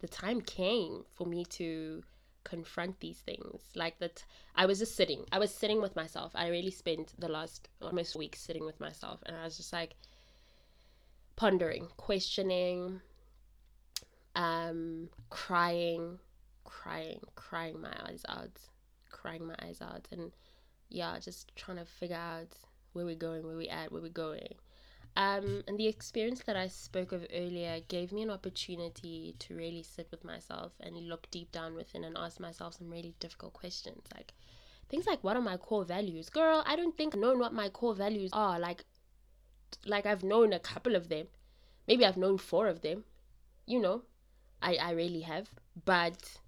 the 0.00 0.08
time 0.08 0.40
came 0.40 1.04
for 1.14 1.28
me 1.28 1.44
to 1.44 2.02
confront 2.44 2.98
these 3.00 3.18
things 3.18 3.60
like 3.74 3.98
that 3.98 4.24
i 4.56 4.66
was 4.66 4.78
just 4.78 4.96
sitting 4.96 5.24
i 5.32 5.38
was 5.38 5.54
sitting 5.54 5.80
with 5.80 5.94
myself. 5.94 6.32
I 6.34 6.48
really 6.48 6.70
spent 6.70 7.12
the 7.18 7.28
last 7.28 7.68
almost 7.82 8.16
week 8.16 8.36
sitting 8.36 8.64
with 8.64 8.80
myself 8.80 9.22
and 9.26 9.36
i 9.36 9.44
was 9.44 9.56
just 9.56 9.72
like 9.72 9.94
pondering 11.36 11.88
questioning 11.96 13.00
um 14.36 15.08
crying 15.28 16.18
crying 16.64 17.20
crying 17.34 17.80
my 17.80 17.92
eyes 18.06 18.22
out 18.28 18.58
crying 19.10 19.46
my 19.46 19.56
eyes 19.62 19.80
out 19.82 20.06
and 20.12 20.32
yeah 20.88 21.18
just 21.18 21.54
trying 21.56 21.78
to 21.78 21.84
figure 21.84 22.16
out 22.16 22.56
where 22.92 23.04
we're 23.04 23.14
going 23.14 23.46
where 23.46 23.56
we 23.56 23.68
at 23.68 23.90
where 23.92 24.02
we're 24.02 24.08
going 24.08 24.54
um, 25.16 25.62
and 25.66 25.76
the 25.78 25.88
experience 25.88 26.42
that 26.44 26.56
I 26.56 26.68
spoke 26.68 27.12
of 27.12 27.26
earlier 27.34 27.80
gave 27.88 28.12
me 28.12 28.22
an 28.22 28.30
opportunity 28.30 29.34
to 29.40 29.56
really 29.56 29.82
sit 29.82 30.08
with 30.10 30.24
myself 30.24 30.72
and 30.80 30.96
look 31.08 31.30
deep 31.30 31.50
down 31.52 31.74
within 31.74 32.04
and 32.04 32.16
ask 32.16 32.38
myself 32.38 32.74
some 32.74 32.90
really 32.90 33.14
difficult 33.18 33.52
questions. 33.52 34.02
Like 34.14 34.32
things 34.88 35.06
like 35.06 35.22
what 35.24 35.36
are 35.36 35.42
my 35.42 35.56
core 35.56 35.84
values? 35.84 36.30
Girl, 36.30 36.62
I 36.66 36.76
don't 36.76 36.96
think 36.96 37.14
I've 37.14 37.20
known 37.20 37.38
what 37.38 37.52
my 37.52 37.68
core 37.68 37.94
values 37.94 38.30
are. 38.32 38.58
Like 38.58 38.84
like 39.84 40.06
I've 40.06 40.22
known 40.22 40.52
a 40.52 40.60
couple 40.60 40.94
of 40.94 41.08
them. 41.08 41.26
Maybe 41.88 42.04
I've 42.04 42.16
known 42.16 42.38
four 42.38 42.68
of 42.68 42.82
them. 42.82 43.04
You 43.66 43.80
know. 43.80 44.02
I, 44.62 44.76
I 44.76 44.90
really 44.90 45.22
have. 45.22 45.48
But 45.84 46.38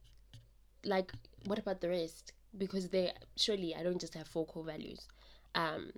like 0.84 1.12
what 1.46 1.58
about 1.58 1.80
the 1.80 1.88
rest? 1.88 2.32
Because 2.56 2.90
they 2.90 3.12
surely 3.36 3.74
I 3.74 3.82
don't 3.82 4.00
just 4.00 4.14
have 4.14 4.28
four 4.28 4.46
core 4.46 4.64
values. 4.64 5.08
Um 5.54 5.92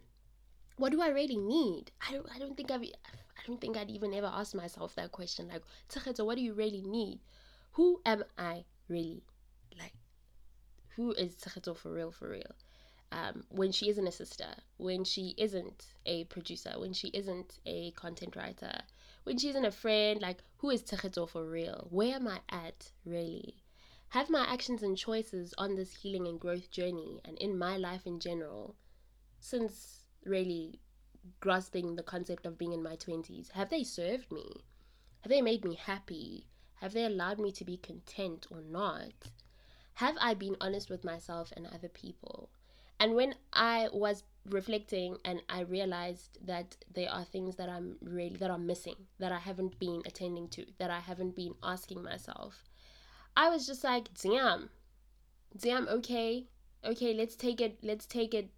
what 0.77 0.93
do 0.93 1.01
I 1.01 1.09
really 1.09 1.37
need? 1.37 1.91
I 2.07 2.13
don't 2.13 2.27
I 2.35 2.39
don't 2.39 2.57
think 2.57 2.71
I've 2.71 2.83
I 2.83 3.47
don't 3.47 3.61
think 3.61 3.77
I'd 3.77 3.91
even 3.91 4.15
ever 4.15 4.31
asked 4.33 4.55
myself 4.55 4.95
that 4.95 5.13
question. 5.13 5.49
Like, 5.49 5.63
so 5.89 6.25
what 6.25 6.37
do 6.37 6.43
you 6.43 6.55
really 6.55 6.83
need? 6.83 7.21
Who 7.73 8.01
am 8.07 8.25
I 8.39 8.65
really? 8.89 9.23
Like, 9.79 9.93
who 10.97 11.13
is 11.13 11.35
Tsecheto 11.37 11.77
for 11.77 11.93
real, 11.93 12.11
for 12.11 12.31
real? 12.31 12.55
Um, 13.13 13.45
when 13.51 13.71
she 13.71 13.89
isn't 13.91 14.07
a 14.07 14.13
sister, 14.13 14.49
when 14.77 15.05
she 15.05 15.35
isn't 15.37 15.87
a 16.07 16.25
producer, 16.25 16.75
when 16.79 16.93
she 16.93 17.09
isn't 17.09 17.59
a 17.67 17.91
content 17.93 18.35
writer, 18.35 18.81
when 19.25 19.39
she 19.39 19.49
isn't 19.49 19.65
a 19.65 19.71
friend, 19.71 20.21
like, 20.23 20.43
who 20.59 20.71
is 20.71 20.83
Tsecheto 20.83 21.29
for 21.29 21.45
real? 21.45 21.87
Where 21.91 22.15
am 22.15 22.27
I 22.27 22.41
at, 22.49 22.91
really? 23.05 23.63
Have 24.11 24.31
my 24.31 24.47
actions 24.49 24.83
and 24.83 24.97
choices 24.97 25.55
on 25.59 25.75
this 25.75 25.95
healing 25.95 26.27
and 26.27 26.41
growth 26.41 26.71
journey 26.71 27.21
and 27.25 27.37
in 27.39 27.59
my 27.59 27.77
life 27.77 28.07
in 28.07 28.21
general 28.21 28.77
since 29.41 30.04
really 30.27 30.81
grasping 31.41 31.97
the 31.97 32.03
concept 32.03 32.47
of 32.47 32.59
being 32.59 32.73
in 32.73 32.83
my 32.83 32.97
20s 32.97 33.51
have 33.53 33.71
they 33.71 33.85
served 33.85 34.31
me 34.33 34.65
Have 35.23 35.31
they 35.31 35.41
made 35.43 35.65
me 35.65 35.75
happy? 35.75 36.47
Have 36.81 36.93
they 36.93 37.05
allowed 37.07 37.39
me 37.39 37.51
to 37.53 37.65
be 37.65 37.79
content 37.79 38.47
or 38.51 38.61
not? 38.61 39.13
Have 39.95 40.17
I 40.21 40.35
been 40.35 40.57
honest 40.61 40.91
with 40.91 41.03
myself 41.03 41.51
and 41.57 41.67
other 41.67 41.89
people? 41.89 42.51
And 43.01 43.15
when 43.15 43.35
I 43.53 43.89
was 43.93 44.25
reflecting 44.49 45.17
and 45.25 45.43
I 45.49 45.61
realized 45.61 46.39
that 46.47 46.77
there 46.93 47.11
are 47.11 47.25
things 47.25 47.57
that 47.57 47.69
I'm 47.69 47.97
really 48.03 48.37
that 48.37 48.51
are 48.51 48.59
missing 48.59 48.97
that 49.19 49.33
I 49.33 49.39
haven't 49.39 49.79
been 49.79 50.03
attending 50.05 50.49
to 50.51 50.67
that 50.79 50.91
I 50.91 51.01
haven't 51.01 51.35
been 51.35 51.55
asking 51.63 52.03
myself 52.03 52.65
I 53.37 53.49
was 53.49 53.67
just 53.67 53.83
like 53.83 54.13
damn 54.21 54.69
damn 55.59 55.89
okay 55.89 56.47
okay 56.85 57.15
let's 57.15 57.37
take 57.37 57.61
it 57.61 57.79
let's 57.83 58.05
take 58.05 58.35
it 58.35 58.51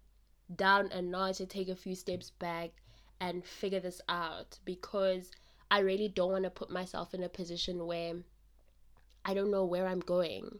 down 0.55 0.91
a 0.91 1.01
notch 1.01 1.39
and 1.39 1.49
take 1.49 1.69
a 1.69 1.75
few 1.75 1.95
steps 1.95 2.31
back 2.31 2.71
and 3.19 3.43
figure 3.43 3.79
this 3.79 4.01
out 4.07 4.59
because 4.65 5.31
I 5.69 5.79
really 5.79 6.07
don't 6.07 6.31
want 6.31 6.43
to 6.45 6.49
put 6.49 6.69
myself 6.69 7.13
in 7.13 7.23
a 7.23 7.29
position 7.29 7.85
where 7.85 8.13
I 9.25 9.33
don't 9.33 9.51
know 9.51 9.65
where 9.65 9.87
I'm 9.87 9.99
going 9.99 10.59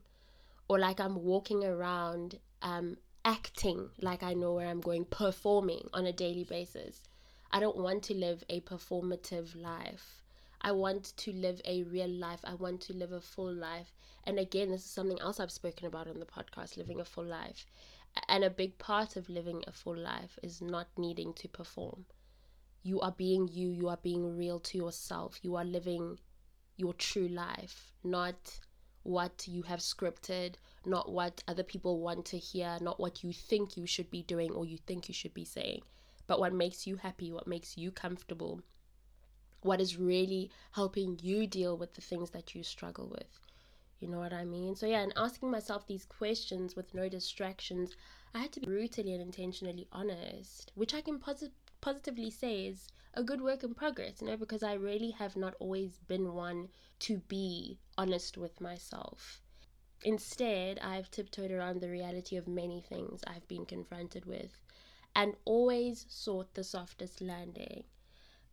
or 0.67 0.80
like 0.80 1.00
I'm 1.00 1.23
walking 1.23 1.63
around 1.63 2.39
um 2.62 2.97
acting 3.28 3.89
like 4.02 4.23
I 4.23 4.34
know 4.34 4.54
where 4.54 4.67
I'm 4.67 4.80
going, 4.80 5.04
performing 5.04 5.89
on 5.93 6.06
a 6.06 6.13
daily 6.13 6.45
basis. 6.45 7.04
I 7.52 7.60
don't 7.60 7.78
want 7.78 8.04
to 8.04 8.13
live 8.13 8.43
a 8.50 8.62
performative 8.62 9.62
life. 9.62 10.23
I 10.62 10.71
want 10.71 11.13
to 11.17 11.34
live 11.34 11.62
a 11.65 11.84
real 11.84 12.10
life. 12.10 12.39
I 12.45 12.56
want 12.56 12.82
to 12.82 12.93
live 12.93 13.12
a 13.12 13.19
full 13.19 13.54
life. 13.54 13.93
And 14.26 14.39
again, 14.39 14.71
this 14.71 14.86
is 14.86 14.91
something 14.91 15.19
else 15.19 15.39
I've 15.39 15.52
spoken 15.52 15.88
about 15.88 16.08
on 16.08 16.19
the 16.19 16.26
podcast 16.26 16.78
living 16.78 17.02
a 17.02 17.06
full 17.06 17.26
life. 17.26 17.65
And 18.27 18.43
a 18.43 18.49
big 18.49 18.77
part 18.77 19.15
of 19.15 19.30
living 19.30 19.63
a 19.67 19.71
full 19.71 19.97
life 19.97 20.38
is 20.43 20.62
not 20.62 20.88
needing 20.97 21.34
to 21.34 21.47
perform. 21.47 22.06
You 22.84 22.99
are 23.01 23.12
being 23.12 23.47
you, 23.47 23.69
you 23.69 23.89
are 23.89 23.99
being 24.01 24.38
real 24.38 24.60
to 24.60 24.77
yourself. 24.77 25.39
You 25.41 25.56
are 25.56 25.65
living 25.65 26.19
your 26.77 26.93
true 26.93 27.27
life, 27.27 27.91
not 28.03 28.60
what 29.03 29.47
you 29.47 29.63
have 29.63 29.80
scripted, 29.80 30.56
not 30.86 31.12
what 31.12 31.43
other 31.47 31.63
people 31.63 31.99
want 31.99 32.25
to 32.25 32.38
hear, 32.38 32.77
not 32.82 32.99
what 32.99 33.23
you 33.23 33.32
think 33.32 33.77
you 33.77 33.88
should 33.88 34.10
be 34.12 34.21
doing 34.21 34.51
or 34.51 34.65
you 34.65 34.77
think 34.77 35.08
you 35.08 35.13
should 35.13 35.34
be 35.34 35.45
saying, 35.45 35.82
but 36.27 36.39
what 36.39 36.53
makes 36.53 36.86
you 36.86 36.97
happy, 36.97 37.32
what 37.32 37.47
makes 37.47 37.77
you 37.77 37.89
comfortable, 37.89 38.62
what 39.62 39.80
is 39.80 39.97
really 39.97 40.51
helping 40.71 41.17
you 41.21 41.47
deal 41.47 41.77
with 41.77 41.93
the 41.93 42.01
things 42.01 42.32
that 42.32 42.53
you 42.53 42.63
struggle 42.63 43.08
with. 43.08 43.39
You 43.99 44.07
know 44.07 44.19
what 44.19 44.33
I 44.33 44.43
mean? 44.45 44.75
So, 44.75 44.86
yeah, 44.88 45.01
and 45.01 45.13
asking 45.15 45.51
myself 45.51 45.86
these 45.88 46.05
questions 46.05 46.75
with 46.75 46.93
no 46.93 47.10
distractions, 47.10 47.95
I 48.33 48.39
had 48.39 48.51
to 48.53 48.60
be 48.60 48.65
brutally 48.65 49.13
and 49.13 49.21
intentionally 49.21 49.88
honest, 49.91 50.71
which 50.75 50.93
I 50.93 51.01
can 51.01 51.19
posit- 51.19 51.53
positively 51.81 52.29
say 52.31 52.65
is 52.67 52.88
a 53.13 53.23
good 53.23 53.41
work 53.41 53.63
in 53.63 53.73
progress, 53.73 54.21
you 54.21 54.27
know, 54.27 54.38
because 54.38 54.63
I 54.63 54.73
really 54.73 55.12
have 55.12 55.36
not 55.36 55.55
always 55.60 55.97
been 56.07 56.33
one 56.33 56.69
to 56.99 57.19
be 57.19 57.79
honest 57.97 58.38
with 58.38 58.62
myself. 58.62 59.41
Instead, 60.03 60.79
I've 60.79 61.12
tiptoed 61.12 61.51
around 61.51 61.81
the 61.81 61.89
reality 61.89 62.36
of 62.36 62.47
many 62.47 62.81
things 62.81 63.21
I've 63.27 63.47
been 63.47 63.65
confronted 63.65 64.25
with 64.25 64.62
and 65.15 65.36
always 65.45 66.05
sought 66.10 66.53
the 66.53 66.63
softest 66.63 67.21
landing, 67.21 67.83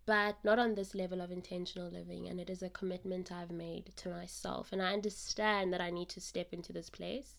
but 0.06 0.36
not 0.44 0.58
on 0.58 0.74
this 0.74 0.94
level 0.94 1.20
of 1.20 1.30
intentional 1.30 1.90
living. 1.90 2.28
And 2.28 2.38
it 2.38 2.50
is 2.50 2.62
a 2.62 2.68
commitment 2.68 3.32
I've 3.32 3.50
made 3.50 3.92
to 3.96 4.10
myself. 4.10 4.68
And 4.72 4.82
I 4.82 4.92
understand 4.92 5.72
that 5.72 5.80
I 5.80 5.90
need 5.90 6.08
to 6.10 6.20
step 6.20 6.52
into 6.52 6.72
this 6.72 6.90
place. 6.90 7.36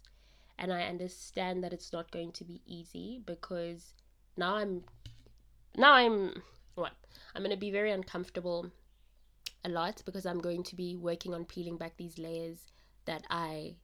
And 0.58 0.72
I 0.72 0.84
understand 0.84 1.64
that 1.64 1.74
it's 1.74 1.94
not 1.94 2.12
going 2.12 2.32
to 2.34 2.44
be 2.44 2.62
easy 2.66 3.22
because 3.26 3.94
now 4.38 4.56
I'm, 4.56 4.84
now 5.76 5.94
I'm, 5.94 6.42
what? 6.76 6.94
I'm 7.36 7.42
going 7.42 7.52
to 7.52 7.58
be 7.58 7.72
very 7.72 7.92
uncomfortable 7.92 8.72
a 9.64 9.70
lot 9.70 10.02
because 10.06 10.26
I'm 10.26 10.40
going 10.40 10.64
to 10.64 10.76
be 10.76 10.96
working 10.96 11.34
on 11.34 11.46
peeling 11.46 11.78
back 11.78 11.98
these 11.98 12.18
layers 12.18 12.72
that 13.06 13.24
I 13.30 13.76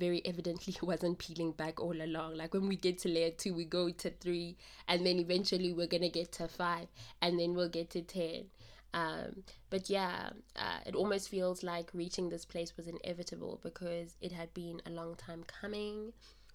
very 0.00 0.20
evidently 0.24 0.74
wasn't 0.82 1.18
peeling 1.18 1.52
back 1.52 1.80
all 1.80 2.02
along. 2.02 2.36
Like 2.36 2.54
when 2.54 2.66
we 2.66 2.76
get 2.76 2.98
to 3.00 3.08
layer 3.08 3.30
two, 3.30 3.54
we 3.54 3.64
go 3.64 3.90
to 3.90 4.10
three, 4.10 4.56
and 4.88 5.06
then 5.06 5.18
eventually 5.18 5.72
we're 5.72 5.86
gonna 5.86 6.08
get 6.08 6.32
to 6.32 6.48
five, 6.48 6.88
and 7.22 7.38
then 7.38 7.54
we'll 7.54 7.68
get 7.68 7.90
to 7.90 8.02
ten. 8.02 8.46
Um, 8.92 9.44
but 9.68 9.88
yeah, 9.88 10.30
uh, 10.56 10.80
it 10.84 10.96
almost 10.96 11.28
feels 11.28 11.62
like 11.62 11.90
reaching 11.94 12.28
this 12.28 12.44
place 12.44 12.76
was 12.76 12.88
inevitable 12.88 13.60
because 13.62 14.16
it 14.20 14.32
had 14.32 14.52
been 14.54 14.82
a 14.86 14.90
long 14.90 15.14
time 15.14 15.44
coming. 15.44 16.12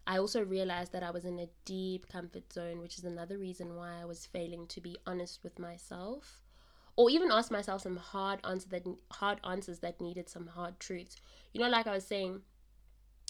I 0.07 0.17
also 0.17 0.43
realized 0.43 0.91
that 0.91 1.01
I 1.01 1.11
was 1.11 1.23
in 1.25 1.39
a 1.39 1.47
deep 1.63 2.09
comfort 2.09 2.51
zone, 2.51 2.81
which 2.81 2.97
is 2.97 3.05
another 3.05 3.37
reason 3.37 3.75
why 3.75 4.01
I 4.01 4.05
was 4.05 4.25
failing 4.25 4.67
to 4.67 4.81
be 4.81 4.97
honest 5.07 5.39
with 5.43 5.57
myself 5.57 6.41
or 6.97 7.09
even 7.09 7.31
ask 7.31 7.51
myself 7.51 7.81
some 7.81 7.97
hard 7.97 8.39
answers 8.45 8.69
that 8.71 8.83
hard 9.11 9.39
answers 9.43 9.79
that 9.79 9.99
needed 9.99 10.29
some 10.29 10.47
hard 10.47 10.79
truths. 10.79 11.17
You 11.53 11.61
know, 11.61 11.69
like 11.69 11.87
I 11.87 11.91
was 11.91 12.05
saying, 12.05 12.41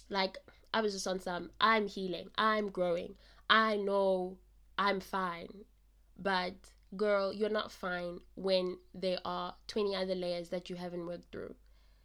like 0.10 0.38
I 0.74 0.82
was 0.82 0.94
just 0.94 1.08
on 1.08 1.20
some 1.20 1.52
I'm 1.60 1.88
healing, 1.88 2.30
I'm 2.38 2.70
growing, 2.70 3.16
I 3.50 3.78
know 3.78 4.38
I'm 4.78 5.00
fine. 5.00 5.66
But 6.18 6.54
girl, 6.96 7.34
you're 7.34 7.50
not 7.50 7.72
fine 7.72 8.20
when 8.36 8.78
there 8.94 9.20
are 9.26 9.56
20 9.68 9.96
other 9.96 10.16
layers 10.16 10.50
that 10.50 10.70
you 10.70 10.76
haven't 10.76 11.06
worked 11.06 11.32
through. 11.32 11.56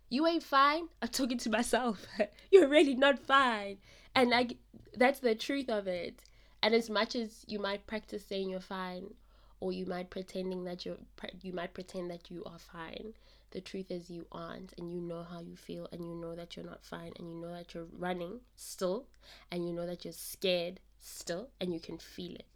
You 0.09 0.27
ain't 0.27 0.43
fine. 0.43 0.89
I'm 1.01 1.09
talking 1.09 1.39
to 1.39 1.51
myself. 1.51 2.07
you're 2.51 2.69
really 2.69 2.97
not 2.97 3.19
fine. 3.19 3.79
And 4.15 4.31
like 4.31 4.57
that's 4.97 5.21
the 5.21 5.35
truth 5.35 5.69
of 5.69 5.87
it. 5.87 6.25
And 6.63 6.75
as 6.75 6.91
much 6.91 7.15
as 7.15 7.45
you 7.47 7.59
might 7.59 7.87
practice 7.87 8.27
saying 8.27 8.51
you're 8.51 8.61
fine, 8.61 9.15
or 9.61 9.73
you 9.73 9.87
might 9.87 10.11
pretending 10.11 10.65
that 10.65 10.85
you're 10.85 10.97
you 11.43 11.53
might 11.53 11.75
pretend 11.75 12.11
that 12.11 12.31
you 12.31 12.43
are 12.45 12.59
fine 12.59 13.13
the 13.51 13.61
truth 13.61 13.91
is 13.91 14.11
you 14.11 14.27
aren't 14.33 14.73
and 14.79 14.91
you 14.93 15.01
know 15.01 15.23
how 15.25 15.41
you 15.41 15.57
feel 15.57 15.89
and 15.93 16.05
you 16.05 16.15
know 16.15 16.35
that 16.35 16.57
you're 16.57 16.65
not 16.65 16.85
fine 16.85 17.13
and 17.19 17.29
you 17.29 17.37
know 17.37 17.53
that 17.53 17.75
you're 17.75 17.89
running 17.99 18.41
still 18.57 19.07
and 19.51 19.67
you 19.67 19.73
know 19.73 19.87
that 19.87 20.05
you're 20.05 20.13
scared 20.13 20.81
still 21.01 21.49
and 21.61 21.73
you 21.73 21.81
can 21.81 21.99
feel 21.99 22.35
it. 22.35 22.47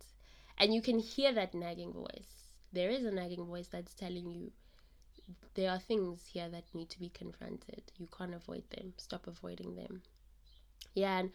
And 0.59 0.73
you 0.75 0.81
can 0.83 0.99
hear 1.01 1.33
that 1.33 1.55
nagging 1.55 1.93
voice. 1.93 2.49
There 2.73 2.91
is 2.91 3.05
a 3.05 3.11
nagging 3.11 3.47
voice 3.47 3.69
that's 3.69 3.95
telling 3.95 4.31
you 4.31 4.53
there 5.55 5.71
are 5.71 5.79
things 5.79 6.27
here 6.33 6.49
that 6.49 6.65
need 6.75 6.91
to 6.91 6.99
be 6.99 7.09
confronted. 7.09 7.83
You 7.99 8.09
can't 8.17 8.35
avoid 8.35 8.65
them. 8.71 8.93
Stop 8.97 9.27
avoiding 9.27 9.75
them. 9.77 10.03
Yeah 10.95 11.19
and 11.19 11.31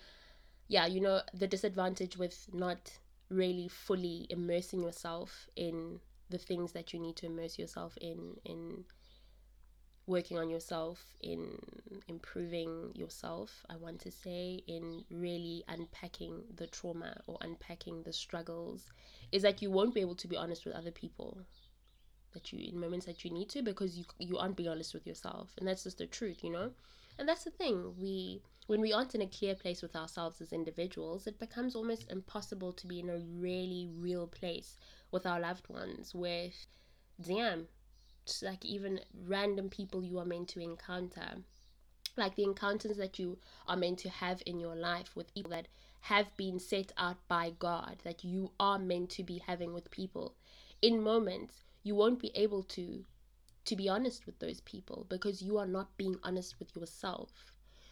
yeah 0.67 0.85
you 0.87 1.01
know 1.01 1.21
the 1.33 1.47
disadvantage 1.47 2.17
with 2.17 2.47
not 2.53 2.91
really 3.29 3.67
fully 3.67 4.27
immersing 4.29 4.81
yourself 4.83 5.47
in 5.55 5.99
the 6.29 6.37
things 6.37 6.71
that 6.73 6.93
you 6.93 6.99
need 6.99 7.15
to 7.17 7.27
immerse 7.27 7.59
yourself 7.59 7.97
in 8.01 8.37
in 8.45 8.85
working 10.09 10.37
on 10.37 10.49
yourself 10.49 11.15
in 11.21 11.39
improving 12.07 12.91
yourself 12.95 13.65
i 13.69 13.75
want 13.75 13.99
to 13.99 14.11
say 14.11 14.59
in 14.67 15.03
really 15.11 15.63
unpacking 15.67 16.41
the 16.55 16.67
trauma 16.67 17.15
or 17.27 17.37
unpacking 17.41 18.01
the 18.03 18.13
struggles 18.13 18.89
is 19.31 19.43
that 19.43 19.61
you 19.61 19.69
won't 19.69 19.93
be 19.93 20.01
able 20.01 20.15
to 20.15 20.27
be 20.27 20.35
honest 20.35 20.65
with 20.65 20.75
other 20.75 20.91
people 20.91 21.37
that 22.33 22.51
you 22.51 22.59
in 22.59 22.79
moments 22.79 23.05
that 23.05 23.23
you 23.25 23.31
need 23.31 23.49
to 23.49 23.61
because 23.61 23.97
you 23.97 24.05
you 24.19 24.37
aren't 24.37 24.55
being 24.55 24.69
honest 24.69 24.93
with 24.93 25.07
yourself. 25.07 25.49
And 25.57 25.67
that's 25.67 25.83
just 25.83 25.97
the 25.97 26.05
truth 26.05 26.43
you 26.43 26.51
know? 26.51 26.71
And 27.17 27.27
that's 27.27 27.43
the 27.43 27.51
thing. 27.51 27.95
We 27.99 28.41
when 28.67 28.81
we 28.81 28.93
aren't 28.93 29.15
in 29.15 29.21
a 29.21 29.27
clear 29.27 29.55
place 29.55 29.81
with 29.81 29.95
ourselves 29.95 30.41
as 30.41 30.53
individuals, 30.53 31.25
it 31.25 31.39
becomes 31.39 31.75
almost 31.75 32.09
impossible 32.11 32.71
to 32.73 32.87
be 32.87 32.99
in 32.99 33.09
a 33.09 33.17
really 33.17 33.89
real 33.97 34.27
place 34.27 34.77
with 35.11 35.25
our 35.25 35.39
loved 35.39 35.67
ones, 35.69 36.13
with, 36.13 36.67
damn, 37.19 37.67
like 38.41 38.63
even 38.65 39.01
random 39.25 39.69
people 39.69 40.03
you 40.03 40.19
are 40.19 40.25
meant 40.25 40.49
to 40.49 40.59
encounter. 40.59 41.43
Like 42.17 42.35
the 42.35 42.43
encounters 42.43 42.97
that 42.97 43.19
you 43.19 43.39
are 43.67 43.75
meant 43.77 43.99
to 43.99 44.09
have 44.09 44.41
in 44.45 44.59
your 44.59 44.75
life 44.75 45.15
with 45.15 45.33
people 45.33 45.51
that 45.51 45.67
have 46.01 46.35
been 46.37 46.59
set 46.59 46.91
out 46.97 47.17
by 47.27 47.51
God, 47.57 47.97
that 48.03 48.23
you 48.23 48.51
are 48.59 48.79
meant 48.79 49.09
to 49.11 49.23
be 49.23 49.39
having 49.39 49.73
with 49.73 49.91
people. 49.91 50.35
In 50.81 51.01
moments, 51.01 51.63
you 51.83 51.95
won't 51.95 52.19
be 52.19 52.31
able 52.35 52.63
to 52.63 53.05
to 53.65 53.75
be 53.75 53.87
honest 53.89 54.25
with 54.25 54.39
those 54.39 54.61
people 54.61 55.05
because 55.09 55.41
you 55.41 55.57
are 55.57 55.67
not 55.67 55.95
being 55.97 56.17
honest 56.23 56.59
with 56.59 56.75
yourself 56.75 57.49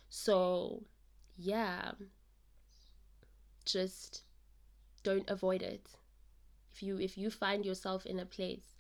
so, 0.10 0.84
yeah, 1.38 1.92
just 3.66 4.24
don't 5.04 5.30
avoid 5.30 5.62
it. 5.62 5.86
If 6.72 6.84
you 6.84 7.00
if 7.00 7.18
you 7.18 7.30
find 7.30 7.66
yourself 7.66 8.06
in 8.06 8.20
a 8.20 8.26
place 8.26 8.77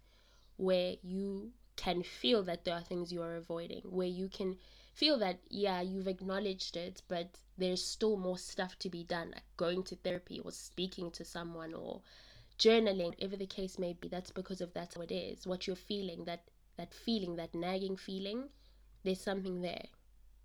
where 0.57 0.95
you 1.01 1.51
can 1.75 2.03
feel 2.03 2.43
that 2.43 2.65
there 2.65 2.75
are 2.75 2.81
things 2.81 3.11
you 3.11 3.21
are 3.21 3.35
avoiding, 3.35 3.81
where 3.83 4.07
you 4.07 4.27
can 4.27 4.57
feel 4.93 5.17
that 5.19 5.39
yeah, 5.49 5.81
you've 5.81 6.07
acknowledged 6.07 6.75
it, 6.75 7.01
but 7.07 7.37
there's 7.57 7.83
still 7.83 8.17
more 8.17 8.37
stuff 8.37 8.77
to 8.79 8.89
be 8.89 9.03
done, 9.03 9.31
like 9.31 9.43
going 9.55 9.83
to 9.83 9.95
therapy 9.95 10.39
or 10.43 10.51
speaking 10.51 11.11
to 11.11 11.23
someone 11.23 11.73
or 11.73 12.01
journaling, 12.57 13.09
whatever 13.09 13.35
the 13.35 13.45
case 13.45 13.77
may 13.77 13.93
be, 13.93 14.07
that's 14.07 14.31
because 14.31 14.61
of 14.61 14.73
that's 14.73 14.95
how 14.95 15.01
it 15.01 15.11
is. 15.11 15.45
What 15.45 15.67
you're 15.67 15.75
feeling, 15.75 16.25
that 16.25 16.41
that 16.77 16.93
feeling, 16.93 17.35
that 17.35 17.53
nagging 17.55 17.97
feeling, 17.97 18.49
there's 19.03 19.21
something 19.21 19.61
there. 19.61 19.85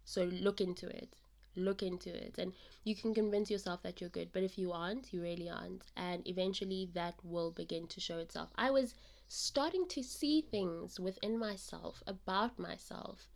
So 0.04 0.24
look 0.24 0.60
into 0.60 0.86
it. 0.88 1.14
Look 1.54 1.82
into 1.82 2.08
it. 2.08 2.36
And 2.38 2.52
you 2.84 2.94
can 2.94 3.14
convince 3.14 3.50
yourself 3.50 3.82
that 3.82 4.00
you're 4.00 4.10
good. 4.10 4.30
But 4.32 4.42
if 4.42 4.56
you 4.56 4.72
aren't, 4.72 5.12
you 5.12 5.22
really 5.22 5.50
aren't. 5.50 5.82
And 5.96 6.26
eventually 6.26 6.88
that 6.94 7.14
will 7.22 7.50
begin 7.50 7.86
to 7.88 8.00
show 8.00 8.18
itself. 8.18 8.48
I 8.56 8.70
was 8.70 8.94
starting 9.34 9.88
to 9.88 10.02
see 10.02 10.42
things 10.42 11.00
within 11.00 11.38
myself 11.38 12.02
about 12.06 12.58
myself. 12.58 13.30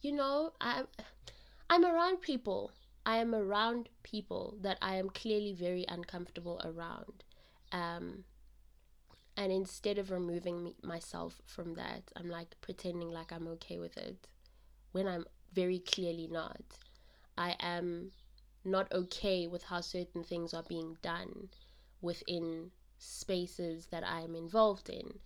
You 0.00 0.12
know, 0.12 0.52
I'm 0.58 0.86
I'm 1.68 1.84
around 1.84 2.22
people. 2.22 2.72
I 3.04 3.18
am 3.18 3.34
around 3.34 3.90
people 4.02 4.56
that 4.62 4.78
I 4.80 4.96
am 4.96 5.10
clearly 5.10 5.52
very 5.52 5.84
uncomfortable 5.86 6.62
around. 6.64 7.24
Um, 7.72 8.24
and 9.36 9.52
instead 9.52 9.98
of 9.98 10.10
removing 10.10 10.64
me, 10.64 10.76
myself 10.82 11.42
from 11.44 11.74
that, 11.74 12.10
I'm 12.16 12.30
like 12.30 12.56
pretending 12.62 13.10
like 13.10 13.30
I'm 13.30 13.46
okay 13.48 13.78
with 13.78 13.98
it 13.98 14.26
when 14.92 15.06
I'm 15.06 15.26
very 15.52 15.80
clearly 15.80 16.26
not. 16.26 16.62
I 17.36 17.54
am 17.60 18.12
not 18.64 18.90
okay 18.92 19.46
with 19.46 19.64
how 19.64 19.82
certain 19.82 20.24
things 20.24 20.54
are 20.54 20.62
being 20.62 20.96
done 21.02 21.50
within 22.00 22.70
spaces 22.98 23.86
that 23.86 24.04
I'm 24.06 24.34
involved 24.34 24.88
in, 24.88 25.18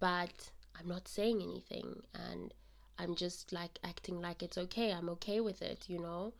but 0.00 0.50
I'm 0.78 0.88
not 0.88 1.08
saying 1.08 1.42
anything 1.42 2.02
and 2.14 2.52
I'm 2.98 3.14
just 3.14 3.52
like 3.52 3.78
acting 3.84 4.20
like 4.20 4.42
it's 4.42 4.58
okay. 4.58 4.92
I'm 4.92 5.08
okay 5.10 5.40
with 5.40 5.62
it, 5.62 5.84
you 5.88 5.98
know. 5.98 6.32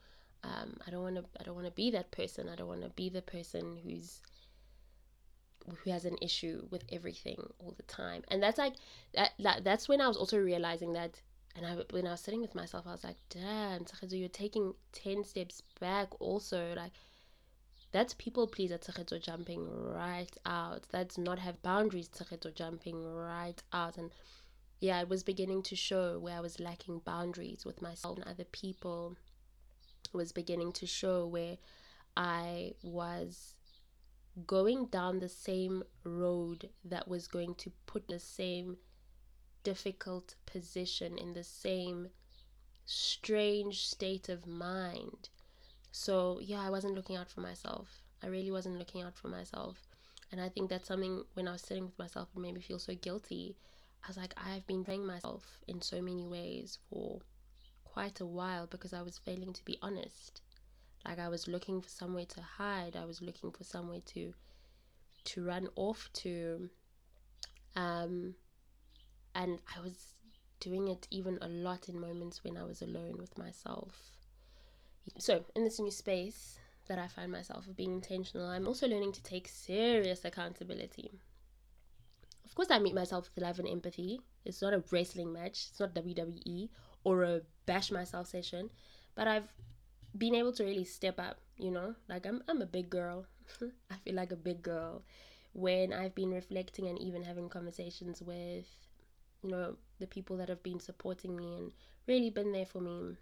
Um, 0.43 0.77
I 0.87 0.91
don't 0.91 1.03
want 1.03 1.17
to. 1.17 1.25
I 1.41 1.45
don't 1.45 1.55
want 1.55 1.67
to 1.67 1.73
be 1.73 1.91
that 1.91 2.11
person. 2.11 2.49
I 2.49 2.55
don't 2.55 2.69
want 2.69 2.83
to 2.83 2.91
be 2.91 3.09
the 3.09 3.23
person 3.23 3.79
who's 3.83 4.21
who 5.67 5.91
has 5.91 6.05
an 6.05 6.17
issue 6.23 6.67
with 6.71 6.85
everything 6.93 7.43
all 7.59 7.75
the 7.77 7.83
time. 7.83 8.23
And 8.29 8.43
that's 8.43 8.59
like 8.59 8.75
that. 9.15 9.33
that 9.41 9.65
that's 9.65 9.89
when 9.89 10.01
I 10.01 10.09
was 10.09 10.17
also 10.17 10.39
realizing 10.39 10.93
that. 10.93 11.21
And 11.57 11.65
I, 11.65 11.77
when 11.91 12.07
I 12.07 12.11
was 12.11 12.21
sitting 12.21 12.43
with 12.43 12.55
myself, 12.55 12.87
I 12.87 12.93
was 12.93 13.03
like, 13.03 13.17
"Damn, 13.31 13.87
you're 14.11 14.29
taking 14.29 14.75
ten 14.93 15.25
steps 15.25 15.63
back." 15.81 16.09
Also, 16.21 16.75
like 16.77 16.93
that's 17.97 18.13
people 18.13 18.47
pleaser 18.47 18.77
Tsakedzo 18.77 19.19
jumping 19.19 19.67
right 19.71 20.37
out. 20.45 20.83
That's 20.91 21.17
not 21.17 21.39
have 21.39 21.63
boundaries 21.63 22.11
Tsakedzo 22.11 22.55
jumping 22.55 23.03
right 23.03 23.63
out. 23.73 23.97
And 23.97 24.11
yeah, 24.81 25.01
it 25.01 25.09
was 25.09 25.23
beginning 25.23 25.63
to 25.63 25.77
show 25.77 26.19
where 26.19 26.37
I 26.37 26.41
was 26.41 26.61
lacking 26.61 27.01
boundaries 27.07 27.65
with 27.65 27.81
myself 27.81 28.19
and 28.19 28.27
other 28.27 28.45
people. 28.45 29.17
It 30.13 30.15
was 30.15 30.31
beginning 30.31 30.73
to 30.73 30.87
show 30.87 31.27
where 31.27 31.57
I 32.15 32.75
was 32.83 33.55
going 34.47 34.89
down 34.89 35.21
the 35.21 35.31
same 35.31 35.83
road 36.05 36.69
that 36.85 37.09
was 37.09 37.27
going 37.27 37.55
to 37.55 37.73
put 37.87 38.09
the 38.09 38.19
same 38.19 38.77
difficult 39.63 40.35
position 40.45 41.17
in 41.17 41.33
the 41.33 41.45
same 41.45 42.09
strange 42.85 43.87
state 43.89 44.29
of 44.29 44.47
mind. 44.47 45.31
So, 45.97 46.41
yeah, 46.43 46.61
I 46.61 46.69
wasn't 46.69 46.95
looking 46.95 47.17
out 47.17 47.31
for 47.31 47.41
myself. 47.41 48.03
I 48.23 48.27
really 48.27 48.51
wasn't 48.51 48.79
looking 48.79 49.03
out 49.03 49.17
for 49.17 49.29
myself. 49.29 49.81
And 50.31 50.41
I 50.41 50.51
think 50.51 50.69
that's 50.69 50.89
something 50.89 51.25
when 51.35 51.49
I 51.49 51.53
was 51.53 51.63
sitting 51.63 51.87
with 51.87 51.99
myself, 51.99 52.29
it 52.35 52.39
made 52.39 52.55
me 52.55 52.61
feel 52.61 52.79
so 52.79 52.95
guilty 52.95 53.57
I 54.05 54.09
was 54.09 54.17
like, 54.17 54.35
I've 54.37 54.67
been 54.69 54.85
playing 54.85 55.05
myself 55.05 55.59
in 55.67 55.83
so 55.83 56.01
many 56.01 56.27
ways 56.27 56.79
for 56.89 57.21
quite 57.85 58.21
a 58.21 58.27
while 58.27 58.67
because 58.67 58.93
I 58.93 59.03
was 59.03 59.19
failing 59.19 59.53
to 59.53 59.65
be 59.65 59.79
honest. 59.83 60.43
Like 61.05 61.19
I 61.19 61.29
was 61.29 61.49
looking 61.49 61.81
for 61.81 61.89
somewhere 61.89 62.27
to 62.27 62.41
hide. 62.41 62.95
I 62.95 63.05
was 63.05 63.21
looking 63.21 63.51
for 63.51 63.65
somewhere 63.65 64.01
to 64.15 64.35
to 65.25 65.45
run 65.45 65.69
off 65.75 66.09
to. 66.15 66.71
Um, 67.75 68.35
and 69.35 69.59
I 69.77 69.81
was 69.81 70.15
doing 70.61 70.89
it 70.89 71.09
even 71.11 71.39
a 71.41 71.49
lot 71.49 71.89
in 71.89 72.01
moments 72.01 72.45
when 72.45 72.57
I 72.57 72.63
was 72.63 72.81
alone 72.83 73.17
with 73.19 73.37
myself. 73.37 74.16
So 75.19 75.45
in 75.55 75.65
this 75.65 75.81
new 75.81 75.91
space 75.91 76.59
that 76.87 76.99
I 76.99 77.09
find 77.09 77.33
myself 77.33 77.67
of 77.67 77.77
being 77.77 77.93
intentional, 77.93 78.47
I'm 78.49 78.67
also 78.67 78.87
learning 78.87 79.13
to 79.13 79.23
take 79.23 79.49
serious 79.49 80.25
accountability 80.25 81.11
of 82.47 82.55
course, 82.55 82.71
I 82.71 82.79
meet 82.79 82.95
myself 82.95 83.29
with 83.35 83.43
love 83.43 83.59
and 83.59 83.69
empathy. 83.69 84.21
It's 84.45 84.63
not 84.63 84.73
a 84.73 84.83
wrestling 84.91 85.33
match. 85.33 85.67
It's 85.71 85.81
not 85.81 85.95
WWE 85.95 86.69
or 87.05 87.25
a 87.25 87.41
bash 87.67 87.91
myself 87.91 88.29
session, 88.29 88.71
but 89.15 89.27
I've 89.27 89.53
been 90.17 90.35
able 90.35 90.53
to 90.53 90.65
really 90.65 90.85
step 90.85 91.19
up. 91.19 91.39
You 91.59 91.73
know, 91.73 91.95
like 92.09 92.25
I'm 92.25 92.43
I'm 92.49 92.63
a 92.63 92.67
big 92.67 92.89
girl. 92.89 93.27
I 93.91 93.97
feel 93.97 94.15
like 94.15 94.33
a 94.33 94.37
big 94.37 94.63
girl 94.63 95.03
when 95.53 95.93
I've 95.93 96.15
been 96.15 96.31
reflecting 96.31 96.87
and 96.87 96.99
even 96.99 97.23
having 97.23 97.49
conversations 97.49 98.23
with, 98.23 98.67
you 99.43 99.51
know, 99.51 99.77
the 99.99 100.07
people 100.07 100.37
that 100.37 100.49
have 100.49 100.63
been 100.63 100.81
supporting 100.81 101.35
me 101.35 101.57
and 101.57 101.73
really 102.07 102.31
been 102.31 102.53
there 102.53 102.67
for 102.67 102.81
me 102.81 103.17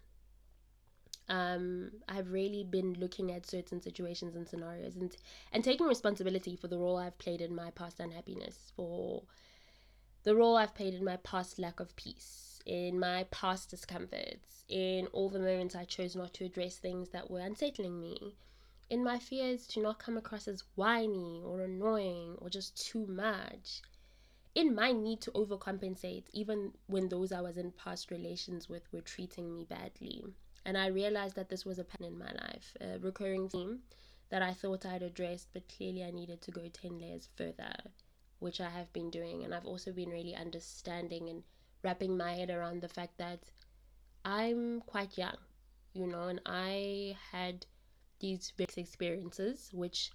um, 1.27 1.91
I've 2.07 2.31
really 2.31 2.63
been 2.63 2.93
looking 2.99 3.31
at 3.31 3.47
certain 3.47 3.81
situations 3.81 4.35
and 4.35 4.47
scenarios 4.47 4.95
and 4.95 5.15
and 5.51 5.63
taking 5.63 5.87
responsibility 5.87 6.55
for 6.55 6.67
the 6.67 6.77
role 6.77 6.97
I've 6.97 7.17
played 7.17 7.41
in 7.41 7.55
my 7.55 7.71
past 7.71 7.99
unhappiness, 7.99 8.71
for 8.75 9.23
the 10.23 10.35
role 10.35 10.55
I've 10.55 10.75
played 10.75 10.93
in 10.93 11.03
my 11.03 11.17
past 11.17 11.57
lack 11.57 11.79
of 11.79 11.95
peace, 11.95 12.59
in 12.65 12.99
my 12.99 13.25
past 13.31 13.71
discomforts, 13.71 14.65
in 14.69 15.07
all 15.07 15.29
the 15.29 15.39
moments 15.39 15.75
I 15.75 15.85
chose 15.85 16.15
not 16.15 16.33
to 16.35 16.45
address 16.45 16.77
things 16.77 17.09
that 17.09 17.29
were 17.29 17.39
unsettling 17.39 17.99
me, 17.99 18.35
in 18.89 19.03
my 19.03 19.17
fears 19.17 19.65
to 19.67 19.81
not 19.81 19.97
come 19.97 20.17
across 20.17 20.47
as 20.47 20.63
whiny 20.75 21.41
or 21.43 21.61
annoying 21.61 22.35
or 22.37 22.49
just 22.49 22.77
too 22.77 23.07
much, 23.07 23.81
in 24.53 24.75
my 24.75 24.91
need 24.91 25.21
to 25.21 25.31
overcompensate 25.31 26.25
even 26.33 26.71
when 26.85 27.09
those 27.09 27.31
I 27.31 27.41
was 27.41 27.57
in 27.57 27.71
past 27.71 28.11
relations 28.11 28.69
with 28.69 28.83
were 28.93 29.01
treating 29.01 29.53
me 29.55 29.63
badly 29.63 30.23
and 30.65 30.77
I 30.77 30.87
realized 30.87 31.35
that 31.35 31.49
this 31.49 31.63
was 31.63 31.77
a 31.77 31.83
pattern 31.83 32.07
in 32.07 32.17
my 32.17 32.31
life, 32.31 32.75
a 32.81 32.97
recurring 32.97 33.49
theme 33.49 33.83
that 34.29 34.41
I 34.41 34.53
thought 34.53 34.85
I'd 34.85 35.03
addressed, 35.03 35.49
but 35.53 35.69
clearly 35.69 36.03
I 36.03 36.09
needed 36.09 36.41
to 36.41 36.51
go 36.51 36.67
10 36.67 36.99
layers 36.99 37.29
further, 37.35 37.71
which 38.39 38.59
I 38.59 38.69
have 38.69 38.91
been 38.91 39.11
doing. 39.11 39.43
And 39.43 39.53
I've 39.53 39.67
also 39.67 39.91
been 39.91 40.09
really 40.09 40.35
understanding 40.35 41.29
and 41.29 41.43
wrapping 41.83 42.17
my 42.17 42.33
head 42.33 42.49
around 42.49 42.81
the 42.81 42.89
fact 42.89 43.19
that 43.19 43.39
I'm 44.25 44.81
quite 44.81 45.19
young, 45.19 45.37
you 45.93 46.07
know, 46.07 46.29
and 46.29 46.41
I 46.47 47.15
had 47.31 47.67
these 48.19 48.51
mixed 48.57 48.79
experiences, 48.79 49.69
which 49.71 50.11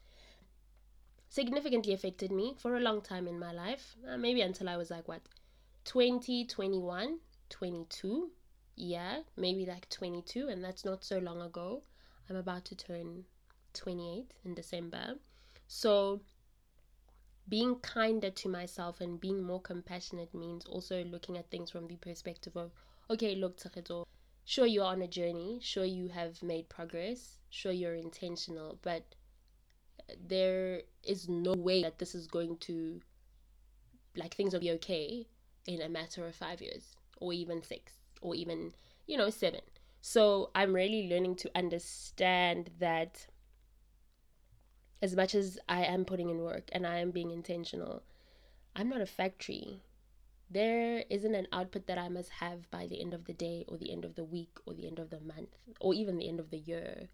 significantly 1.28 1.92
affected 1.92 2.32
me 2.32 2.56
for 2.58 2.76
a 2.76 2.80
long 2.80 3.02
time 3.02 3.28
in 3.28 3.38
my 3.38 3.52
life, 3.52 3.94
uh, 4.08 4.16
maybe 4.16 4.40
until 4.40 4.68
I 4.68 4.76
was 4.76 4.90
like, 4.90 5.06
what, 5.06 5.22
20, 5.84 6.46
21, 6.46 7.20
22 7.50 8.30
yeah, 8.80 9.20
maybe 9.36 9.66
like 9.66 9.88
22, 9.90 10.48
and 10.48 10.64
that's 10.64 10.86
not 10.86 11.04
so 11.04 11.18
long 11.18 11.42
ago. 11.42 11.82
I'm 12.28 12.36
about 12.36 12.64
to 12.66 12.74
turn 12.74 13.24
28 13.74 14.32
in 14.44 14.54
December. 14.54 15.16
So, 15.66 16.20
being 17.48 17.76
kinder 17.80 18.30
to 18.30 18.48
myself 18.48 19.00
and 19.02 19.20
being 19.20 19.42
more 19.42 19.60
compassionate 19.60 20.34
means 20.34 20.64
also 20.64 21.04
looking 21.04 21.36
at 21.36 21.50
things 21.50 21.70
from 21.70 21.88
the 21.88 21.96
perspective 21.96 22.56
of, 22.56 22.72
okay, 23.10 23.34
look, 23.34 23.58
Tsakedzo, 23.58 24.06
sure 24.46 24.66
you're 24.66 24.84
on 24.84 25.02
a 25.02 25.08
journey, 25.08 25.58
sure 25.62 25.84
you 25.84 26.08
have 26.08 26.42
made 26.42 26.68
progress, 26.70 27.38
sure 27.50 27.72
you're 27.72 27.94
intentional, 27.94 28.78
but 28.80 29.14
there 30.26 30.82
is 31.04 31.28
no 31.28 31.52
way 31.52 31.82
that 31.82 31.98
this 31.98 32.14
is 32.14 32.26
going 32.26 32.56
to, 32.58 33.00
like, 34.16 34.34
things 34.34 34.54
will 34.54 34.60
be 34.60 34.72
okay 34.72 35.26
in 35.66 35.82
a 35.82 35.88
matter 35.88 36.26
of 36.26 36.34
five 36.34 36.62
years 36.62 36.96
or 37.18 37.34
even 37.34 37.62
six 37.62 37.99
or 38.20 38.34
even, 38.34 38.72
you 39.06 39.16
know, 39.16 39.30
seven. 39.30 39.60
So 40.00 40.50
I'm 40.54 40.74
really 40.74 41.08
learning 41.08 41.36
to 41.36 41.50
understand 41.54 42.70
that 42.78 43.26
as 45.02 45.16
much 45.16 45.34
as 45.34 45.58
I 45.68 45.84
am 45.84 46.04
putting 46.04 46.30
in 46.30 46.38
work 46.38 46.68
and 46.72 46.86
I 46.86 46.98
am 46.98 47.10
being 47.10 47.30
intentional, 47.30 48.02
I'm 48.74 48.88
not 48.88 49.00
a 49.00 49.06
factory. 49.06 49.82
There 50.50 51.04
isn't 51.08 51.34
an 51.34 51.46
output 51.52 51.86
that 51.86 51.98
I 51.98 52.08
must 52.08 52.30
have 52.30 52.70
by 52.70 52.86
the 52.86 53.00
end 53.00 53.14
of 53.14 53.24
the 53.24 53.32
day 53.32 53.64
or 53.68 53.76
the 53.76 53.92
end 53.92 54.04
of 54.04 54.14
the 54.14 54.24
week 54.24 54.58
or 54.66 54.74
the 54.74 54.86
end 54.86 54.98
of 54.98 55.10
the 55.10 55.20
month 55.20 55.56
or 55.80 55.94
even 55.94 56.16
the 56.16 56.28
end 56.28 56.40
of 56.40 56.50
the 56.50 56.58
year. 56.58 57.08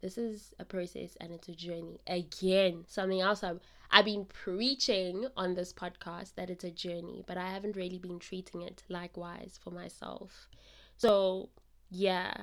This 0.00 0.18
is 0.18 0.54
a 0.58 0.64
process 0.64 1.16
and 1.20 1.32
it's 1.32 1.48
a 1.48 1.54
journey. 1.54 2.00
Again, 2.06 2.84
something 2.86 3.20
else 3.20 3.42
I've, 3.42 3.60
I've 3.90 4.04
been 4.04 4.26
preaching 4.26 5.26
on 5.36 5.54
this 5.54 5.72
podcast 5.72 6.34
that 6.34 6.50
it's 6.50 6.64
a 6.64 6.70
journey, 6.70 7.24
but 7.26 7.38
I 7.38 7.50
haven't 7.50 7.76
really 7.76 7.98
been 7.98 8.18
treating 8.18 8.62
it 8.62 8.82
likewise 8.88 9.58
for 9.62 9.70
myself. 9.70 10.48
So, 10.96 11.48
yeah, 11.90 12.34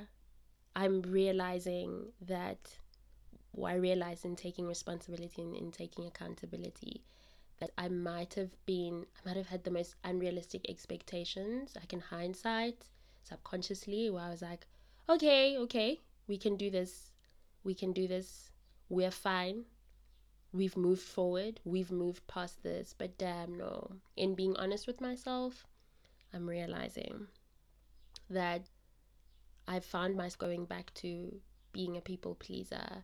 I'm 0.75 1.01
realizing 1.03 2.07
that, 2.21 2.75
well, 3.53 3.71
I 3.71 3.75
realize 3.75 4.25
in 4.25 4.35
taking 4.35 4.65
responsibility 4.65 5.41
and 5.41 5.55
in 5.55 5.71
taking 5.71 6.05
accountability 6.05 7.03
that 7.59 7.71
I 7.77 7.87
might 7.87 8.33
have 8.33 8.51
been, 8.65 9.05
I 9.15 9.29
might 9.29 9.37
have 9.37 9.47
had 9.47 9.63
the 9.63 9.71
most 9.71 9.95
unrealistic 10.03 10.69
expectations, 10.69 11.73
like 11.75 11.93
in 11.93 11.99
hindsight, 11.99 12.85
subconsciously, 13.23 14.09
where 14.09 14.23
I 14.23 14.29
was 14.29 14.41
like, 14.41 14.65
okay, 15.07 15.57
okay, 15.59 16.01
we 16.27 16.37
can 16.37 16.57
do 16.57 16.69
this 16.71 17.12
we 17.63 17.73
can 17.75 17.93
do 17.93 18.07
this. 18.07 18.51
We're 18.89 19.11
fine. 19.11 19.65
We've 20.51 20.77
moved 20.77 21.01
forward. 21.01 21.59
We've 21.65 21.91
moved 21.91 22.27
past 22.27 22.63
this. 22.63 22.93
But 22.97 23.17
damn, 23.17 23.57
no. 23.57 23.91
In 24.15 24.35
being 24.35 24.55
honest 24.57 24.87
with 24.87 25.01
myself, 25.01 25.65
I'm 26.33 26.47
realizing 26.47 27.27
that 28.29 28.63
I've 29.67 29.85
found 29.85 30.15
myself 30.15 30.37
going 30.39 30.65
back 30.65 30.93
to 30.95 31.41
being 31.71 31.97
a 31.97 32.01
people 32.01 32.35
pleaser. 32.35 33.03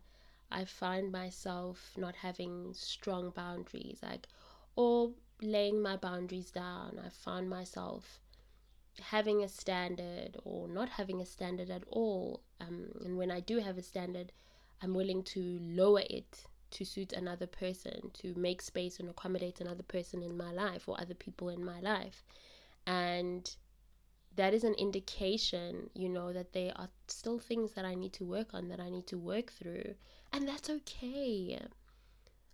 I 0.50 0.64
find 0.64 1.12
myself 1.12 1.92
not 1.96 2.16
having 2.16 2.72
strong 2.74 3.30
boundaries. 3.30 4.00
Like 4.02 4.26
or 4.76 5.12
laying 5.42 5.82
my 5.82 5.96
boundaries 5.96 6.50
down. 6.50 6.98
I 7.04 7.08
found 7.08 7.48
myself 7.50 8.20
having 9.00 9.42
a 9.42 9.48
standard 9.48 10.36
or 10.44 10.68
not 10.68 10.88
having 10.90 11.20
a 11.20 11.26
standard 11.26 11.70
at 11.70 11.84
all. 11.88 12.42
Um, 12.60 12.88
and 13.04 13.16
when 13.16 13.30
I 13.30 13.40
do 13.40 13.58
have 13.58 13.78
a 13.78 13.82
standard, 13.82 14.32
I'm 14.82 14.94
willing 14.94 15.22
to 15.24 15.58
lower 15.62 16.02
it 16.08 16.44
to 16.72 16.84
suit 16.84 17.12
another 17.12 17.46
person, 17.46 18.10
to 18.14 18.34
make 18.34 18.62
space 18.62 19.00
and 19.00 19.10
accommodate 19.10 19.60
another 19.60 19.82
person 19.82 20.22
in 20.22 20.36
my 20.36 20.52
life 20.52 20.88
or 20.88 21.00
other 21.00 21.14
people 21.14 21.48
in 21.48 21.64
my 21.64 21.80
life. 21.80 22.22
And 22.86 23.50
that 24.36 24.54
is 24.54 24.64
an 24.64 24.74
indication, 24.74 25.90
you 25.94 26.08
know, 26.08 26.32
that 26.32 26.52
there 26.52 26.72
are 26.76 26.88
still 27.08 27.38
things 27.38 27.72
that 27.72 27.84
I 27.84 27.94
need 27.94 28.12
to 28.14 28.24
work 28.24 28.54
on, 28.54 28.68
that 28.68 28.80
I 28.80 28.88
need 28.88 29.06
to 29.08 29.18
work 29.18 29.52
through. 29.52 29.94
And 30.32 30.46
that's 30.46 30.70
okay. 30.70 31.60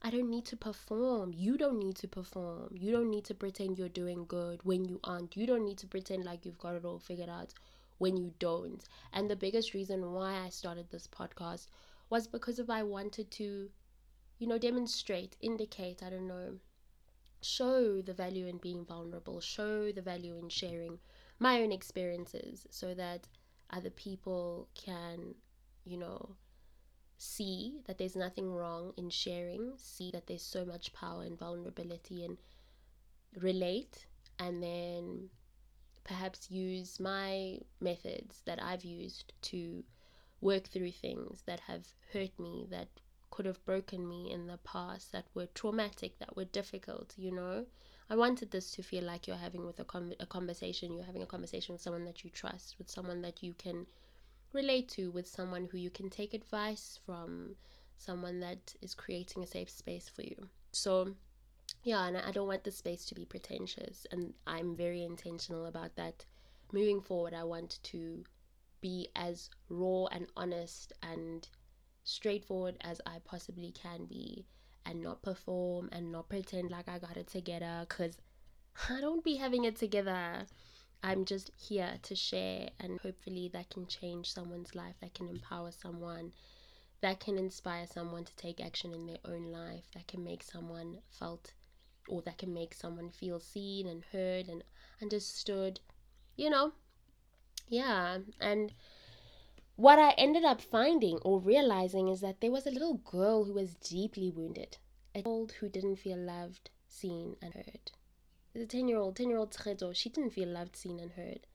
I 0.02 0.10
don't 0.10 0.30
need 0.30 0.46
to 0.46 0.56
perform. 0.56 1.32
You 1.34 1.56
don't 1.58 1.78
need 1.78 1.96
to 1.96 2.08
perform. 2.08 2.74
You 2.74 2.92
don't 2.92 3.10
need 3.10 3.24
to 3.26 3.34
pretend 3.34 3.78
you're 3.78 3.88
doing 3.88 4.24
good 4.26 4.60
when 4.62 4.84
you 4.84 5.00
aren't. 5.04 5.36
You 5.36 5.46
don't 5.46 5.64
need 5.64 5.78
to 5.78 5.86
pretend 5.86 6.24
like 6.24 6.44
you've 6.44 6.58
got 6.58 6.74
it 6.74 6.84
all 6.84 6.98
figured 6.98 7.28
out 7.28 7.52
when 7.98 8.16
you 8.16 8.32
don't. 8.38 8.82
And 9.12 9.28
the 9.28 9.36
biggest 9.36 9.74
reason 9.74 10.12
why 10.12 10.44
I 10.44 10.50
started 10.50 10.90
this 10.90 11.06
podcast 11.06 11.66
was 12.08 12.26
because 12.26 12.58
of 12.58 12.70
I 12.70 12.82
wanted 12.82 13.30
to, 13.32 13.70
you 14.38 14.46
know, 14.46 14.58
demonstrate, 14.58 15.36
indicate, 15.40 16.02
I 16.02 16.10
don't 16.10 16.28
know, 16.28 16.58
show 17.42 18.00
the 18.02 18.12
value 18.14 18.46
in 18.46 18.58
being 18.58 18.84
vulnerable, 18.84 19.40
show 19.40 19.92
the 19.92 20.02
value 20.02 20.36
in 20.36 20.48
sharing 20.48 20.98
my 21.38 21.60
own 21.60 21.72
experiences 21.72 22.66
so 22.70 22.94
that 22.94 23.26
other 23.70 23.90
people 23.90 24.68
can, 24.74 25.34
you 25.84 25.98
know, 25.98 26.36
see 27.18 27.80
that 27.86 27.98
there's 27.98 28.16
nothing 28.16 28.52
wrong 28.52 28.92
in 28.96 29.10
sharing, 29.10 29.72
see 29.76 30.10
that 30.10 30.26
there's 30.26 30.42
so 30.42 30.64
much 30.64 30.92
power 30.92 31.24
in 31.24 31.36
vulnerability 31.36 32.24
and 32.24 32.36
relate, 33.40 34.06
and 34.38 34.62
then 34.62 35.28
perhaps 36.04 36.50
use 36.50 37.00
my 37.00 37.58
methods 37.80 38.42
that 38.44 38.62
I've 38.62 38.84
used 38.84 39.32
to 39.42 39.82
work 40.40 40.68
through 40.68 40.92
things 40.92 41.42
that 41.46 41.61
have 41.61 41.87
hurt 42.12 42.38
me, 42.38 42.66
that 42.70 42.88
could 43.31 43.46
have 43.46 43.64
broken 43.64 44.09
me 44.09 44.31
in 44.33 44.46
the 44.46 44.59
past, 44.59 45.12
that 45.12 45.27
were 45.35 45.46
traumatic, 45.46 46.18
that 46.18 46.37
were 46.37 46.44
difficult, 46.44 47.14
you 47.16 47.33
know. 47.33 47.66
I 48.09 48.16
wanted 48.16 48.51
this 48.51 48.70
to 48.72 48.83
feel 48.83 49.05
like 49.05 49.27
you're 49.27 49.37
having 49.37 49.66
with 49.66 49.81
a, 49.81 49.85
com- 49.85 50.14
a 50.20 50.27
conversation, 50.27 50.92
you're 50.92 51.05
having 51.05 51.22
a 51.22 51.27
conversation 51.27 51.72
with 51.72 51.83
someone 51.83 52.05
that 52.05 52.22
you 52.22 52.31
trust, 52.31 52.77
with 52.79 52.88
someone 52.88 53.22
that 53.22 53.42
you 53.42 53.53
can 53.55 53.87
relate 54.53 54.88
to, 54.90 55.11
with 55.11 55.27
someone 55.27 55.68
who 55.70 55.79
you 55.79 55.90
can 55.90 56.09
take 56.09 56.33
advice 56.33 57.01
from, 57.05 57.57
someone 57.99 58.40
that 58.40 58.75
is 58.81 58.94
creating 58.94 59.42
a 59.42 59.46
safe 59.46 59.70
space 59.70 60.09
for 60.09 60.22
you. 60.22 60.49
So, 60.72 61.14
yeah, 61.83 62.07
and 62.07 62.16
I 62.16 62.31
don't 62.31 62.49
want 62.49 62.64
the 62.64 62.70
space 62.70 63.05
to 63.07 63.14
be 63.14 63.25
pretentious, 63.25 64.07
and 64.12 64.33
I'm 64.46 64.77
very 64.77 65.03
intentional 65.03 65.66
about 65.66 65.96
that. 65.96 66.25
Moving 66.72 67.01
forward, 67.01 67.35
I 67.35 67.44
want 67.44 67.79
to 67.85 68.25
be 68.80 69.08
as 69.16 69.50
raw 69.68 70.06
and 70.06 70.26
honest 70.36 70.92
and 71.02 71.48
straightforward 72.04 72.76
as 72.80 73.00
I 73.06 73.18
possibly 73.24 73.72
can 73.72 74.06
be 74.06 74.46
and 74.84 75.02
not 75.02 75.22
perform 75.22 75.88
and 75.92 76.12
not 76.12 76.28
pretend 76.28 76.70
like 76.70 76.88
I 76.88 76.98
got 76.98 77.16
it 77.16 77.26
together 77.26 77.84
because 77.88 78.16
I 78.88 79.00
don't 79.00 79.24
be 79.24 79.36
having 79.36 79.64
it 79.64 79.76
together. 79.76 80.46
I'm 81.02 81.24
just 81.24 81.50
here 81.56 81.98
to 82.02 82.14
share, 82.14 82.70
and 82.80 82.98
hopefully, 83.00 83.50
that 83.52 83.70
can 83.70 83.86
change 83.86 84.32
someone's 84.32 84.74
life, 84.74 84.94
that 85.00 85.14
can 85.14 85.28
empower 85.28 85.70
someone, 85.70 86.32
that 87.00 87.20
can 87.20 87.38
inspire 87.38 87.86
someone 87.86 88.24
to 88.24 88.34
take 88.36 88.60
action 88.60 88.92
in 88.92 89.06
their 89.06 89.18
own 89.24 89.52
life, 89.52 89.84
that 89.94 90.08
can 90.08 90.24
make 90.24 90.42
someone 90.42 90.98
felt 91.10 91.52
or 92.08 92.22
that 92.22 92.38
can 92.38 92.52
make 92.54 92.74
someone 92.74 93.10
feel 93.10 93.40
seen 93.40 93.86
and 93.86 94.04
heard 94.12 94.48
and 94.48 94.62
understood, 95.02 95.80
you 96.36 96.50
know. 96.50 96.72
Yeah, 97.68 98.18
and 98.40 98.72
what 99.76 99.98
I 99.98 100.12
ended 100.12 100.44
up 100.44 100.61
finding 100.61 101.18
or 101.18 101.40
realizing 101.40 102.09
is 102.09 102.20
that 102.20 102.40
there 102.40 102.50
was 102.50 102.66
a 102.66 102.70
little 102.70 102.94
girl 102.94 103.44
who 103.44 103.52
was 103.52 103.74
deeply 103.74 104.31
wounded, 104.31 104.79
a 105.14 105.22
child 105.22 105.52
who 105.52 105.68
didn't 105.68 105.96
feel 105.96 106.18
loved, 106.18 106.70
seen, 106.88 107.37
and 107.42 107.55
heard. 107.55 107.92
The 108.55 108.66
10 108.66 108.88
year 108.88 108.98
old, 108.98 109.16
10 109.16 109.29
year 109.29 109.38
old 109.38 109.50
Tcheto, 109.50 109.94
she 109.94 110.09
didn't 110.09 110.31
feel 110.31 110.48
loved, 110.48 110.76
seen, 110.76 110.98
and 110.98 111.12
heard. 111.12 111.46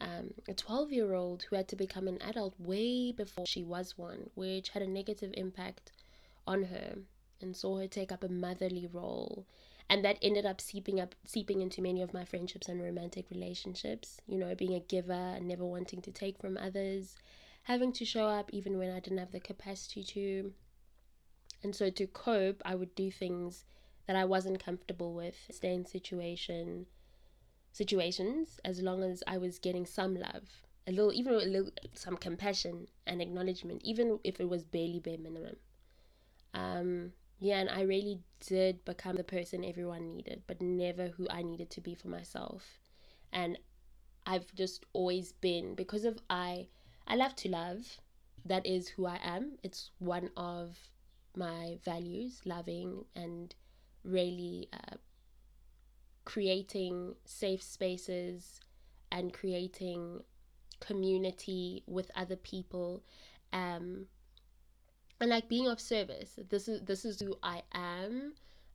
Um, 0.00 0.34
a 0.48 0.54
12 0.54 0.90
year 0.90 1.14
old 1.14 1.44
who 1.44 1.56
had 1.56 1.68
to 1.68 1.76
become 1.76 2.08
an 2.08 2.20
adult 2.20 2.58
way 2.58 3.12
before 3.12 3.46
she 3.46 3.62
was 3.62 3.96
one, 3.96 4.30
which 4.34 4.70
had 4.70 4.82
a 4.82 4.88
negative 4.88 5.32
impact 5.36 5.92
on 6.46 6.64
her 6.64 6.96
and 7.40 7.56
saw 7.56 7.78
her 7.78 7.86
take 7.86 8.10
up 8.10 8.24
a 8.24 8.28
motherly 8.28 8.88
role. 8.92 9.46
And 9.92 10.02
that 10.06 10.16
ended 10.22 10.46
up 10.46 10.58
seeping 10.58 11.00
up 11.00 11.14
seeping 11.26 11.60
into 11.60 11.82
many 11.82 12.00
of 12.00 12.14
my 12.14 12.24
friendships 12.24 12.66
and 12.66 12.82
romantic 12.82 13.26
relationships. 13.30 14.22
You 14.26 14.38
know, 14.38 14.54
being 14.54 14.72
a 14.72 14.80
giver 14.80 15.12
and 15.12 15.46
never 15.46 15.66
wanting 15.66 16.00
to 16.00 16.10
take 16.10 16.38
from 16.38 16.56
others, 16.56 17.14
having 17.64 17.92
to 17.92 18.06
show 18.06 18.26
up 18.26 18.48
even 18.54 18.78
when 18.78 18.90
I 18.90 19.00
didn't 19.00 19.18
have 19.18 19.32
the 19.32 19.38
capacity 19.38 20.02
to. 20.02 20.54
And 21.62 21.76
so 21.76 21.90
to 21.90 22.06
cope, 22.06 22.62
I 22.64 22.74
would 22.74 22.94
do 22.94 23.10
things 23.10 23.66
that 24.06 24.16
I 24.16 24.24
wasn't 24.24 24.64
comfortable 24.64 25.12
with, 25.12 25.36
stay 25.50 25.74
in 25.74 25.84
situation 25.84 26.86
situations 27.70 28.60
as 28.64 28.80
long 28.80 29.02
as 29.02 29.22
I 29.26 29.36
was 29.36 29.58
getting 29.58 29.84
some 29.84 30.14
love, 30.14 30.48
a 30.86 30.92
little 30.92 31.12
even 31.12 31.34
a 31.34 31.36
little 31.36 31.70
some 31.92 32.16
compassion 32.16 32.86
and 33.06 33.20
acknowledgement, 33.20 33.82
even 33.84 34.20
if 34.24 34.40
it 34.40 34.48
was 34.48 34.64
barely 34.64 35.00
bare 35.00 35.18
minimum. 35.18 35.56
Um 36.54 37.12
yeah, 37.42 37.58
and 37.58 37.68
I 37.68 37.82
really 37.82 38.20
did 38.40 38.84
become 38.84 39.16
the 39.16 39.24
person 39.24 39.64
everyone 39.64 40.06
needed, 40.08 40.42
but 40.46 40.62
never 40.62 41.08
who 41.08 41.26
I 41.28 41.42
needed 41.42 41.70
to 41.70 41.80
be 41.80 41.94
for 41.94 42.06
myself. 42.06 42.78
And 43.32 43.58
I've 44.24 44.54
just 44.54 44.86
always 44.92 45.32
been 45.32 45.74
because 45.74 46.04
of 46.04 46.20
I 46.30 46.68
I 47.06 47.16
love 47.16 47.34
to 47.36 47.48
love. 47.48 48.00
That 48.44 48.64
is 48.64 48.88
who 48.88 49.06
I 49.06 49.18
am. 49.22 49.58
It's 49.64 49.90
one 49.98 50.30
of 50.36 50.78
my 51.36 51.78
values, 51.84 52.40
loving 52.44 53.06
and 53.16 53.54
really 54.04 54.68
uh, 54.72 54.96
creating 56.24 57.16
safe 57.24 57.62
spaces 57.62 58.60
and 59.10 59.32
creating 59.32 60.22
community 60.80 61.82
with 61.86 62.10
other 62.14 62.36
people 62.36 63.02
um, 63.52 64.06
and 65.22 65.30
like 65.30 65.48
being 65.48 65.66
of 65.66 65.80
service 65.80 66.38
this 66.50 66.68
is 66.68 66.82
this 66.82 67.06
is 67.06 67.18
who 67.20 67.34
i 67.42 67.62
am 67.72 68.34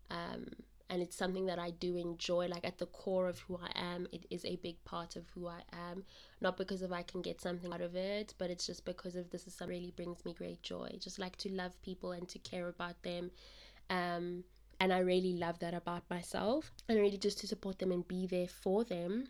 um, 0.10 0.48
and 0.90 1.02
it's 1.02 1.16
something 1.16 1.46
that 1.48 1.60
I 1.60 1.72
do 1.72 1.98
enjoy. 1.98 2.48
Like 2.48 2.66
at 2.66 2.78
the 2.78 2.86
core 2.88 3.28
of 3.28 3.40
who 3.40 3.58
I 3.58 3.72
am, 3.76 4.08
it 4.12 4.26
is 4.30 4.46
a 4.46 4.56
big 4.58 4.84
part 4.86 5.16
of 5.16 5.26
who 5.34 5.48
I 5.48 5.62
am. 5.90 6.04
Not 6.40 6.56
because 6.56 6.82
of 6.82 6.94
I 6.94 7.02
can 7.02 7.22
get 7.22 7.42
something 7.42 7.74
out 7.74 7.82
of 7.82 7.96
it, 7.96 8.34
but 8.38 8.50
it's 8.50 8.66
just 8.66 8.86
because 8.86 9.16
of 9.16 9.30
this 9.30 9.48
is 9.48 9.54
something 9.54 9.78
really 9.78 9.92
brings 9.92 10.24
me 10.24 10.34
great 10.34 10.62
joy. 10.64 10.98
Just 11.00 11.20
like 11.20 11.36
to 11.38 11.52
love 11.52 11.80
people 11.82 12.14
and 12.14 12.28
to 12.30 12.40
care 12.40 12.70
about 12.70 13.02
them. 13.04 13.32
Um, 13.90 14.44
and 14.80 14.94
I 14.94 15.00
really 15.00 15.34
love 15.34 15.60
that 15.60 15.74
about 15.74 16.04
myself. 16.10 16.72
And 16.88 17.00
really 17.00 17.18
just 17.18 17.40
to 17.40 17.48
support 17.48 17.80
them 17.80 17.92
and 17.92 18.08
be 18.08 18.26
there 18.26 18.48
for 18.48 18.86
them. 18.86 19.28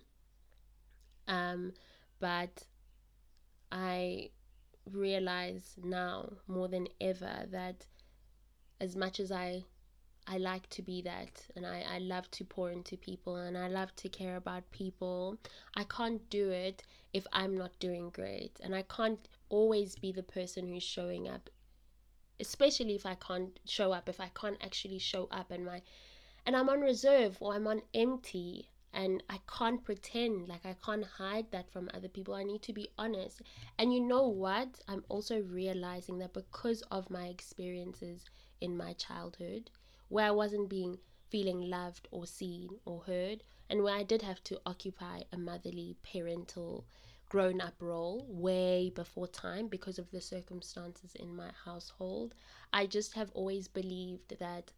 Um, 1.27 1.73
but 2.19 2.65
I 3.71 4.29
realize 4.91 5.75
now 5.83 6.33
more 6.47 6.67
than 6.67 6.87
ever 6.99 7.45
that 7.51 7.85
as 8.79 8.95
much 8.95 9.19
as 9.19 9.31
I 9.31 9.63
I 10.29 10.37
like 10.37 10.69
to 10.71 10.81
be 10.81 11.01
that 11.03 11.41
and 11.55 11.65
I, 11.65 11.85
I 11.89 11.99
love 11.99 12.29
to 12.31 12.43
pour 12.43 12.69
into 12.69 12.97
people 12.97 13.37
and 13.37 13.57
I 13.57 13.69
love 13.69 13.95
to 13.95 14.09
care 14.09 14.35
about 14.35 14.69
people. 14.71 15.37
I 15.73 15.85
can't 15.85 16.29
do 16.29 16.49
it 16.49 16.83
if 17.13 17.25
I'm 17.31 17.57
not 17.57 17.79
doing 17.79 18.09
great. 18.09 18.59
And 18.61 18.75
I 18.75 18.81
can't 18.81 19.25
always 19.47 19.95
be 19.95 20.11
the 20.11 20.23
person 20.23 20.67
who's 20.67 20.83
showing 20.83 21.29
up, 21.29 21.49
especially 22.41 22.95
if 22.95 23.05
I 23.05 23.15
can't 23.15 23.57
show 23.65 23.93
up, 23.93 24.09
if 24.09 24.19
I 24.19 24.29
can't 24.35 24.61
actually 24.61 24.99
show 24.99 25.29
up 25.31 25.49
and 25.49 25.65
my 25.65 25.81
and 26.45 26.57
I'm 26.57 26.69
on 26.69 26.81
reserve 26.81 27.37
or 27.39 27.53
I'm 27.53 27.67
on 27.67 27.81
empty 27.93 28.69
and 28.97 29.21
I 29.29 29.39
can't 29.47 29.85
pretend 29.85 30.47
like 30.47 30.65
I 30.65 30.75
can't 30.83 31.05
hide 31.05 31.51
that 31.51 31.71
from 31.71 31.87
other 31.93 32.07
people. 32.07 32.33
I 32.33 32.43
need 32.43 32.63
to 32.63 32.73
be 32.73 32.89
honest. 32.97 33.43
And 33.77 33.93
you 33.93 34.01
know 34.01 34.27
what? 34.27 34.79
I'm 34.87 35.05
also 35.07 35.39
realizing 35.39 36.17
that 36.17 36.33
because 36.33 36.81
of 36.89 37.11
my 37.11 37.27
experiences 37.27 38.25
in 38.59 38.75
my 38.75 38.93
childhood, 38.93 39.69
where 40.09 40.25
I 40.25 40.31
wasn't 40.31 40.67
being 40.67 40.97
feeling 41.29 41.69
loved 41.69 42.07
or 42.09 42.25
seen 42.25 42.69
or 42.85 43.03
heard, 43.03 43.43
and 43.69 43.83
where 43.83 43.95
I 43.95 44.01
did 44.01 44.23
have 44.23 44.43
to 44.45 44.59
occupy 44.65 45.21
a 45.31 45.37
motherly, 45.37 45.95
parental, 46.01 46.83
grown 47.29 47.61
up 47.61 47.75
role 47.79 48.25
way 48.27 48.91
before 48.95 49.27
time 49.27 49.67
because 49.67 49.99
of 49.99 50.09
the 50.09 50.21
circumstances 50.21 51.13
in 51.13 51.35
my 51.35 51.51
household. 51.65 52.33
I 52.73 52.87
just 52.87 53.13
have 53.13 53.29
always 53.35 53.67
believed 53.67 54.39
that 54.39 54.71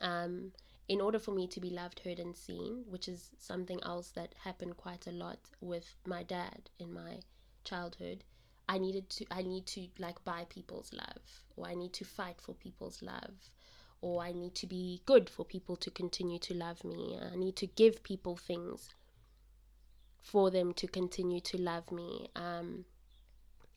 um, 0.00 0.50
in 0.90 1.00
order 1.00 1.20
for 1.20 1.30
me 1.30 1.46
to 1.46 1.60
be 1.60 1.70
loved, 1.70 2.00
heard, 2.00 2.18
and 2.18 2.36
seen, 2.36 2.82
which 2.88 3.06
is 3.06 3.30
something 3.38 3.78
else 3.84 4.10
that 4.10 4.34
happened 4.42 4.76
quite 4.76 5.06
a 5.06 5.12
lot 5.12 5.38
with 5.60 5.94
my 6.04 6.24
dad 6.24 6.68
in 6.80 6.92
my 6.92 7.20
childhood, 7.62 8.24
I 8.68 8.78
needed 8.78 9.08
to 9.10 9.24
I 9.30 9.42
need 9.42 9.66
to 9.66 9.86
like 10.00 10.24
buy 10.24 10.46
people's 10.48 10.92
love 10.92 11.22
or 11.56 11.68
I 11.68 11.74
need 11.76 11.92
to 11.92 12.04
fight 12.04 12.40
for 12.40 12.54
people's 12.54 13.02
love 13.02 13.36
or 14.00 14.20
I 14.20 14.32
need 14.32 14.56
to 14.56 14.66
be 14.66 15.00
good 15.06 15.30
for 15.30 15.44
people 15.44 15.76
to 15.76 15.92
continue 15.92 16.40
to 16.40 16.54
love 16.54 16.82
me. 16.82 17.16
I 17.20 17.36
need 17.36 17.54
to 17.56 17.68
give 17.68 18.02
people 18.02 18.36
things 18.36 18.92
for 20.20 20.50
them 20.50 20.74
to 20.74 20.88
continue 20.88 21.40
to 21.40 21.56
love 21.56 21.92
me. 21.92 22.30
Um, 22.34 22.84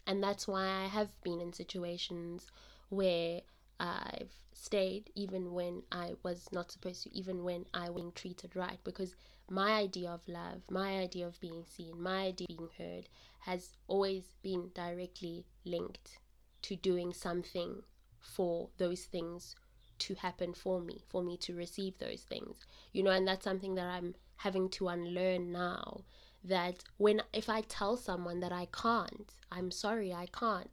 and 0.07 0.23
that's 0.23 0.47
why 0.47 0.65
I 0.65 0.87
have 0.87 1.09
been 1.21 1.39
in 1.39 1.53
situations 1.53 2.49
where 2.89 3.41
I've 3.79 4.31
stayed 4.53 5.09
even 5.15 5.53
when 5.53 5.83
I 5.91 6.13
was 6.23 6.47
not 6.51 6.71
supposed 6.71 7.03
to, 7.03 7.15
even 7.15 7.43
when 7.43 7.65
I 7.73 7.89
was 7.89 8.01
being 8.01 8.11
treated 8.13 8.55
right, 8.55 8.79
because 8.83 9.15
my 9.49 9.71
idea 9.73 10.09
of 10.09 10.27
love, 10.27 10.61
my 10.69 10.97
idea 10.97 11.27
of 11.27 11.39
being 11.39 11.65
seen, 11.65 12.01
my 12.01 12.27
idea 12.27 12.47
of 12.49 12.57
being 12.57 12.69
heard 12.77 13.09
has 13.41 13.75
always 13.87 14.23
been 14.41 14.71
directly 14.73 15.45
linked 15.65 16.19
to 16.63 16.75
doing 16.75 17.13
something 17.13 17.83
for 18.19 18.69
those 18.77 19.01
things 19.01 19.55
to 19.99 20.15
happen 20.15 20.53
for 20.53 20.79
me, 20.81 21.03
for 21.09 21.21
me 21.21 21.37
to 21.37 21.55
receive 21.55 21.97
those 21.97 22.21
things. 22.21 22.65
You 22.93 23.03
know, 23.03 23.11
and 23.11 23.27
that's 23.27 23.43
something 23.43 23.75
that 23.75 23.87
I'm 23.87 24.15
having 24.37 24.69
to 24.69 24.87
unlearn 24.87 25.51
now. 25.51 26.01
That 26.45 26.83
when, 26.97 27.21
if 27.31 27.49
I 27.49 27.61
tell 27.61 27.95
someone 27.95 28.39
that 28.41 28.51
I 28.51 28.67
can't, 28.71 29.33
I'm 29.51 29.71
sorry, 29.71 30.13
I 30.13 30.27
can't, 30.27 30.69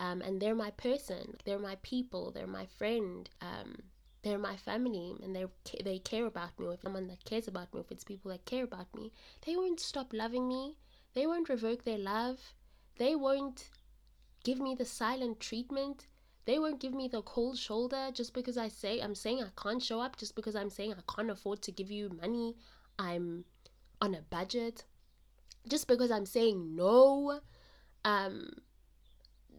um, 0.00 0.20
and 0.22 0.40
they're 0.40 0.56
my 0.56 0.72
person, 0.72 1.36
they're 1.44 1.60
my 1.60 1.76
people, 1.82 2.32
they're 2.32 2.48
my 2.48 2.66
friend, 2.66 3.30
um, 3.40 3.76
they're 4.22 4.38
my 4.38 4.56
family, 4.56 5.14
and 5.22 5.36
they 5.36 5.44
they 5.84 5.98
care 6.00 6.26
about 6.26 6.58
me. 6.58 6.66
Or 6.66 6.74
if 6.74 6.80
someone 6.82 7.06
that 7.06 7.24
cares 7.24 7.46
about 7.46 7.72
me, 7.72 7.80
if 7.80 7.92
it's 7.92 8.04
people 8.04 8.32
that 8.32 8.44
care 8.44 8.64
about 8.64 8.92
me, 8.94 9.12
they 9.46 9.54
won't 9.56 9.80
stop 9.80 10.12
loving 10.12 10.48
me. 10.48 10.76
They 11.14 11.26
won't 11.26 11.48
revoke 11.48 11.84
their 11.84 11.98
love. 11.98 12.54
They 12.98 13.14
won't 13.14 13.70
give 14.42 14.58
me 14.58 14.74
the 14.74 14.84
silent 14.84 15.38
treatment 15.38 16.08
they 16.50 16.58
won't 16.58 16.80
give 16.80 16.94
me 16.94 17.06
the 17.08 17.22
cold 17.22 17.58
shoulder 17.58 18.10
just 18.12 18.34
because 18.34 18.56
I 18.56 18.68
say 18.68 19.00
I'm 19.00 19.14
saying 19.14 19.42
I 19.42 19.50
can't 19.62 19.82
show 19.82 20.00
up, 20.00 20.16
just 20.16 20.34
because 20.34 20.56
I'm 20.56 20.70
saying 20.70 20.94
I 20.94 21.12
can't 21.14 21.30
afford 21.30 21.62
to 21.62 21.72
give 21.72 21.90
you 21.90 22.10
money. 22.20 22.56
I'm 22.98 23.44
on 24.00 24.14
a 24.14 24.22
budget. 24.22 24.84
Just 25.68 25.86
because 25.86 26.10
I'm 26.10 26.26
saying 26.26 26.74
no, 26.74 27.40
um, 28.04 28.50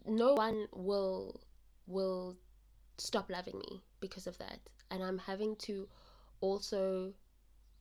no 0.06 0.34
one 0.34 0.66
will 0.72 1.40
will 1.86 2.36
stop 2.98 3.30
loving 3.30 3.58
me 3.58 3.82
because 4.00 4.26
of 4.26 4.38
that. 4.38 4.60
And 4.90 5.02
I'm 5.02 5.18
having 5.18 5.56
to 5.56 5.88
also 6.40 7.14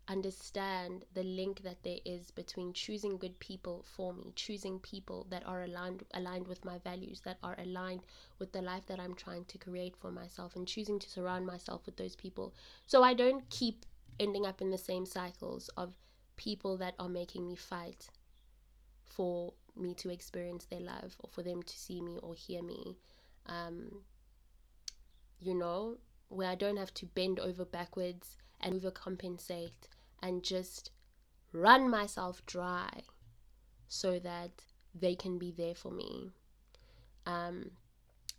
understand 0.08 1.06
the 1.14 1.24
link 1.24 1.62
that 1.64 1.84
there 1.84 2.00
is 2.06 2.32
between 2.32 2.74
choosing 2.74 3.18
good 3.18 3.40
people 3.40 3.86
for 3.96 4.14
me, 4.14 4.34
choosing 4.36 4.80
people 4.80 5.28
that 5.30 5.46
are 5.46 5.64
aligned 5.64 6.04
aligned 6.14 6.48
with 6.48 6.66
my 6.66 6.78
values, 6.80 7.22
that 7.22 7.38
are 7.44 7.58
aligned 7.60 8.02
with 8.40 8.52
the 8.52 8.62
life 8.62 8.86
that 8.88 9.00
I'm 9.00 9.16
trying 9.16 9.46
to 9.46 9.58
create 9.58 9.96
for 9.96 10.12
myself 10.12 10.56
and 10.56 10.68
choosing 10.68 11.00
to 11.00 11.10
surround 11.10 11.46
myself 11.46 11.86
with 11.86 11.98
those 11.98 12.16
people. 12.16 12.54
So 12.88 13.04
I 13.04 13.14
don't 13.14 13.50
keep 13.50 13.86
ending 14.20 14.46
up 14.46 14.62
in 14.62 14.70
the 14.70 14.78
same 14.78 15.06
cycles 15.06 15.70
of 15.78 15.96
people 16.36 16.78
that 16.78 16.96
are 17.00 17.10
making 17.10 17.48
me 17.48 17.56
fight 17.56 18.10
for 19.06 19.54
me 19.76 19.94
to 19.96 20.10
experience 20.10 20.66
their 20.66 20.80
love 20.80 21.16
or 21.20 21.30
for 21.30 21.44
them 21.44 21.64
to 21.64 21.78
see 21.78 22.02
me 22.02 22.20
or 22.22 22.36
hear 22.36 22.62
me. 22.62 22.98
Um, 23.48 24.02
you 25.40 25.56
know, 25.56 25.98
where 26.30 26.50
I 26.50 26.56
don't 26.56 26.78
have 26.78 26.94
to 26.96 27.06
bend 27.06 27.40
over 27.40 27.66
backwards 27.66 28.38
and 28.62 28.80
overcompensate 28.80 29.90
and 30.22 30.44
just 30.44 30.92
run 31.52 31.90
myself 31.90 32.46
dry 32.46 32.90
so 33.88 34.20
that 34.20 34.52
they 34.94 35.16
can 35.16 35.38
be 35.38 35.52
there 35.52 35.76
for 35.76 35.92
me. 35.92 36.30
Um, 37.26 37.72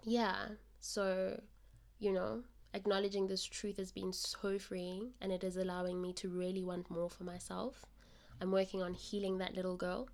yeah, 0.04 0.48
so, 0.80 1.40
you 1.98 2.12
know, 2.12 2.42
acknowledging 2.74 3.26
this 3.26 3.44
truth 3.44 3.76
has 3.76 3.92
been 3.92 4.12
so 4.12 4.58
freeing 4.58 5.10
and 5.20 5.30
it 5.30 5.44
is 5.44 5.56
allowing 5.56 6.00
me 6.00 6.12
to 6.14 6.28
really 6.28 6.64
want 6.64 6.90
more 6.90 7.10
for 7.10 7.24
myself. 7.24 7.84
I'm 8.40 8.50
working 8.50 8.82
on 8.82 8.94
healing 8.94 9.38
that 9.38 9.54
little 9.54 9.76
girl, 9.76 10.08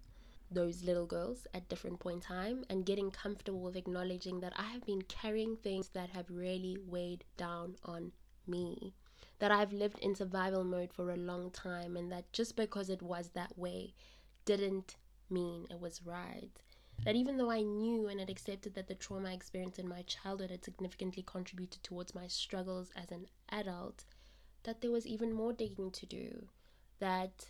those 0.50 0.82
little 0.82 1.06
girls 1.06 1.46
at 1.52 1.68
different 1.68 2.00
point 2.00 2.16
in 2.16 2.20
time 2.22 2.64
and 2.70 2.86
getting 2.86 3.10
comfortable 3.10 3.60
with 3.60 3.76
acknowledging 3.76 4.40
that 4.40 4.52
I 4.56 4.64
have 4.64 4.86
been 4.86 5.02
carrying 5.02 5.56
things 5.56 5.88
that 5.90 6.10
have 6.10 6.30
really 6.30 6.78
weighed 6.86 7.24
down 7.36 7.76
on 7.84 8.12
me 8.46 8.94
that 9.38 9.52
I've 9.52 9.72
lived 9.72 9.98
in 10.00 10.14
survival 10.14 10.64
mode 10.64 10.92
for 10.92 11.10
a 11.10 11.16
long 11.16 11.50
time, 11.50 11.96
and 11.96 12.10
that 12.10 12.32
just 12.32 12.56
because 12.56 12.90
it 12.90 13.02
was 13.02 13.30
that 13.30 13.56
way 13.56 13.94
didn't 14.44 14.96
mean 15.30 15.66
it 15.70 15.80
was 15.80 16.02
right. 16.04 16.50
That 17.04 17.14
even 17.14 17.36
though 17.36 17.50
I 17.50 17.62
knew 17.62 18.08
and 18.08 18.18
had 18.18 18.30
accepted 18.30 18.74
that 18.74 18.88
the 18.88 18.94
trauma 18.96 19.30
I 19.30 19.32
experienced 19.32 19.78
in 19.78 19.88
my 19.88 20.02
childhood 20.02 20.50
had 20.50 20.64
significantly 20.64 21.22
contributed 21.22 21.82
towards 21.84 22.14
my 22.14 22.26
struggles 22.26 22.90
as 22.96 23.12
an 23.12 23.26
adult, 23.50 24.04
that 24.64 24.80
there 24.80 24.90
was 24.90 25.06
even 25.06 25.32
more 25.32 25.52
digging 25.52 25.92
to 25.92 26.06
do. 26.06 26.48
That 26.98 27.46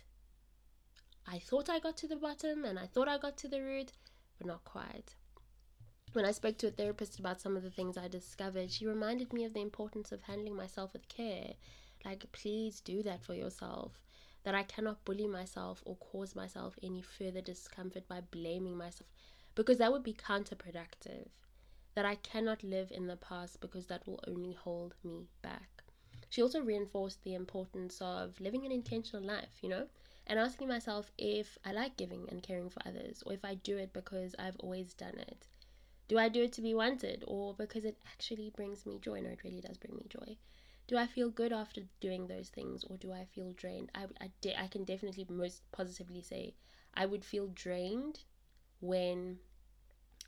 I 1.31 1.37
thought 1.37 1.69
I 1.69 1.77
got 1.77 1.95
to 1.97 2.07
the 2.07 2.15
bottom 2.15 2.65
and 2.65 2.79
I 2.79 2.87
thought 2.87 3.07
I 3.07 3.19
got 3.19 3.37
to 3.37 3.47
the 3.47 3.61
root, 3.61 3.91
but 4.39 4.47
not 4.47 4.63
quite. 4.63 5.13
When 6.13 6.25
I 6.25 6.31
spoke 6.31 6.57
to 6.57 6.67
a 6.69 6.71
therapist 6.71 7.19
about 7.19 7.39
some 7.39 7.55
of 7.55 7.61
the 7.61 7.69
things 7.69 7.97
I 7.97 8.07
discovered, 8.07 8.71
she 8.71 8.87
reminded 8.87 9.31
me 9.31 9.45
of 9.45 9.53
the 9.53 9.61
importance 9.61 10.11
of 10.11 10.23
handling 10.23 10.55
myself 10.55 10.91
with 10.91 11.07
care. 11.07 11.53
Like, 12.03 12.25
please 12.31 12.81
do 12.81 13.03
that 13.03 13.23
for 13.23 13.35
yourself. 13.35 14.01
That 14.43 14.55
I 14.55 14.63
cannot 14.63 15.05
bully 15.05 15.27
myself 15.27 15.83
or 15.85 15.97
cause 15.97 16.35
myself 16.35 16.75
any 16.81 17.03
further 17.03 17.41
discomfort 17.41 18.07
by 18.07 18.21
blaming 18.21 18.75
myself, 18.75 19.07
because 19.53 19.77
that 19.77 19.91
would 19.91 20.03
be 20.03 20.13
counterproductive. 20.13 21.27
That 21.93 22.05
I 22.05 22.15
cannot 22.15 22.63
live 22.63 22.91
in 22.91 23.05
the 23.05 23.17
past 23.17 23.61
because 23.61 23.85
that 23.85 24.07
will 24.07 24.19
only 24.27 24.53
hold 24.53 24.95
me 25.03 25.27
back. 25.43 25.83
She 26.29 26.41
also 26.41 26.61
reinforced 26.61 27.23
the 27.23 27.35
importance 27.35 28.01
of 28.01 28.39
living 28.39 28.65
an 28.65 28.71
intentional 28.71 29.23
life, 29.23 29.59
you 29.61 29.69
know, 29.69 29.85
and 30.29 30.39
asking 30.39 30.69
myself 30.69 31.11
if 31.17 31.57
I 31.65 31.73
like 31.73 31.97
giving 31.97 32.29
and 32.29 32.41
caring 32.41 32.69
for 32.69 32.81
others, 32.87 33.23
or 33.25 33.33
if 33.33 33.43
I 33.43 33.55
do 33.55 33.77
it 33.77 33.91
because 33.93 34.35
I've 34.39 34.57
always 34.59 34.93
done 34.93 35.17
it 35.19 35.47
do 36.09 36.17
I 36.17 36.27
do 36.27 36.43
it 36.43 36.51
to 36.53 36.61
be 36.61 36.73
wanted 36.73 37.23
or 37.27 37.53
because 37.53 37.85
it 37.85 37.97
actually 38.07 38.49
brings 38.55 38.85
me 38.85 38.99
joy? 38.99 39.21
No, 39.21 39.29
it 39.29 39.43
really 39.43 39.61
does 39.61 39.77
bring 39.77 39.95
me 39.95 40.07
joy. 40.09 40.37
Do 40.87 40.97
I 40.97 41.05
feel 41.07 41.29
good 41.29 41.53
after 41.53 41.81
doing 42.01 42.27
those 42.27 42.49
things 42.49 42.83
or 42.83 42.97
do 42.97 43.13
I 43.13 43.25
feel 43.25 43.53
drained? 43.53 43.91
I, 43.95 44.05
I, 44.19 44.31
de- 44.41 44.59
I 44.59 44.67
can 44.67 44.83
definitely 44.85 45.25
most 45.29 45.61
positively 45.71 46.21
say 46.21 46.55
I 46.95 47.05
would 47.05 47.23
feel 47.23 47.47
drained 47.53 48.21
when 48.81 49.37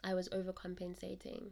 I 0.04 0.14
was 0.14 0.30
overcompensating. 0.30 1.52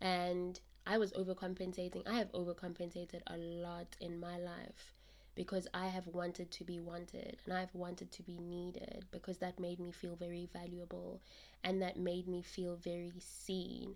And 0.00 0.60
I 0.86 0.98
was 0.98 1.12
overcompensating. 1.12 2.02
I 2.06 2.14
have 2.18 2.32
overcompensated 2.32 3.22
a 3.28 3.36
lot 3.36 3.96
in 4.00 4.18
my 4.18 4.38
life 4.38 4.94
because 5.34 5.66
I 5.72 5.86
have 5.86 6.06
wanted 6.08 6.50
to 6.50 6.64
be 6.64 6.78
wanted 6.78 7.38
and 7.44 7.54
I've 7.54 7.74
wanted 7.74 8.10
to 8.12 8.22
be 8.22 8.38
needed 8.38 9.06
because 9.10 9.38
that 9.38 9.58
made 9.58 9.80
me 9.80 9.90
feel 9.90 10.14
very 10.14 10.48
valuable 10.52 11.20
and 11.64 11.80
that 11.80 11.96
made 11.96 12.28
me 12.28 12.42
feel 12.42 12.76
very 12.76 13.12
seen. 13.18 13.94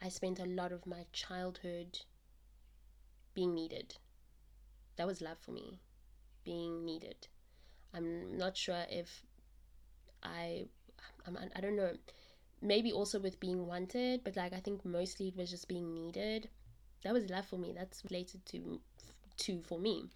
I 0.00 0.08
spent 0.08 0.38
a 0.38 0.46
lot 0.46 0.72
of 0.72 0.86
my 0.86 1.04
childhood 1.12 2.00
being 3.34 3.54
needed. 3.54 3.96
That 4.96 5.06
was 5.06 5.20
love 5.20 5.38
for 5.38 5.52
me, 5.52 5.78
being 6.44 6.84
needed. 6.84 7.28
I'm 7.92 8.36
not 8.38 8.56
sure 8.56 8.84
if 8.90 9.22
I, 10.22 10.64
I'm, 11.26 11.38
I 11.54 11.60
don't 11.60 11.76
know, 11.76 11.92
maybe 12.62 12.92
also 12.92 13.18
with 13.20 13.40
being 13.40 13.66
wanted, 13.66 14.24
but 14.24 14.36
like 14.36 14.54
I 14.54 14.60
think 14.60 14.84
mostly 14.84 15.28
it 15.28 15.36
was 15.36 15.50
just 15.50 15.68
being 15.68 15.92
needed. 15.94 16.48
That 17.04 17.12
was 17.12 17.28
love 17.28 17.46
for 17.46 17.58
me. 17.58 17.74
That's 17.76 18.02
related 18.10 18.44
to, 18.46 18.80
to 19.38 19.60
for 19.62 19.78
me 19.78 20.08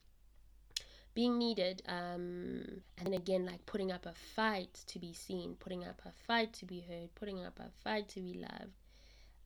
being 1.14 1.38
needed 1.38 1.82
um, 1.88 2.64
and 2.98 3.06
then 3.06 3.14
again 3.14 3.44
like 3.44 3.64
putting 3.66 3.92
up 3.92 4.06
a 4.06 4.12
fight 4.12 4.80
to 4.86 4.98
be 4.98 5.12
seen 5.12 5.54
putting 5.60 5.84
up 5.84 6.00
a 6.06 6.12
fight 6.26 6.52
to 6.52 6.64
be 6.64 6.80
heard 6.80 7.14
putting 7.14 7.44
up 7.44 7.58
a 7.60 7.70
fight 7.84 8.08
to 8.08 8.20
be 8.20 8.34
loved 8.34 8.72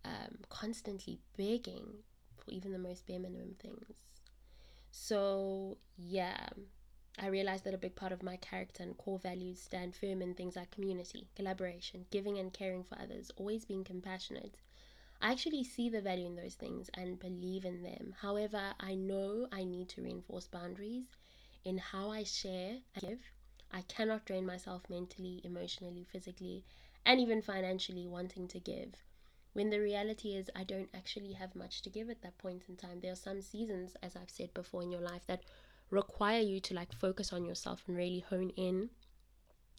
um, 0.05 0.39
constantly 0.49 1.19
begging 1.37 1.87
for 2.37 2.51
even 2.51 2.73
the 2.73 2.79
most 2.79 3.07
bare 3.07 3.19
minimum 3.19 3.55
things 3.61 3.97
so 4.91 5.77
yeah 5.97 6.49
I 7.19 7.29
realized 7.29 7.65
that 7.65 7.73
a 7.73 7.79
big 7.79 7.97
part 7.97 8.13
of 8.13 8.23
my 8.23 8.37
character 8.37 8.83
and 8.83 8.97
core 8.99 9.19
values 9.19 9.59
stand 9.59 9.97
firm 9.97 10.21
in 10.21 10.35
things 10.35 10.55
like 10.55 10.71
community, 10.71 11.29
collaboration, 11.35 12.05
giving 12.11 12.39
and 12.39 12.53
caring 12.53 12.85
for 12.85 12.99
others, 13.01 13.31
always 13.37 13.65
being 13.65 13.85
compassionate. 13.85 14.55
I 15.23 15.33
actually 15.33 15.65
see 15.65 15.89
the 15.89 16.03
value 16.03 16.27
in 16.27 16.37
those 16.37 16.57
things 16.57 16.91
and 16.93 17.19
believe 17.19 17.65
in 17.65 17.83
them. 17.83 18.15
However, 18.21 18.75
I 18.79 18.97
know 18.97 19.49
I 19.51 19.65
need 19.65 19.89
to 19.91 20.03
reinforce 20.03 20.47
boundaries 20.47 21.07
in 21.67 21.79
how 21.79 22.11
I 22.11 22.23
share 22.23 22.77
and 22.95 23.03
give. 23.03 23.19
I 23.73 23.83
cannot 23.83 24.25
drain 24.25 24.47
myself 24.47 24.83
mentally, 24.89 25.41
emotionally, 25.43 26.05
physically, 26.05 26.65
and 27.05 27.21
even 27.21 27.43
financially 27.43 28.07
wanting 28.07 28.47
to 28.49 28.61
give. 28.61 28.95
When 29.53 29.71
the 29.71 29.81
reality 29.81 30.37
is, 30.37 30.49
I 30.55 30.63
don't 30.63 30.89
actually 30.95 31.33
have 31.33 31.57
much 31.57 31.83
to 31.83 31.91
give 31.91 32.09
at 32.09 32.23
that 32.23 32.39
point 32.39 32.63
in 32.69 32.77
time. 32.77 33.01
There 33.01 33.11
are 33.11 33.17
some 33.17 33.43
seasons, 33.43 33.97
as 34.01 34.15
I've 34.15 34.31
said 34.31 34.55
before 34.55 34.83
in 34.83 34.93
your 34.93 35.01
life, 35.01 35.27
that 35.27 35.43
require 35.91 36.41
you 36.41 36.61
to 36.61 36.75
like 36.75 36.93
focus 36.93 37.33
on 37.33 37.45
yourself 37.45 37.83
and 37.89 37.97
really 37.97 38.21
hone 38.21 38.51
in. 38.51 38.91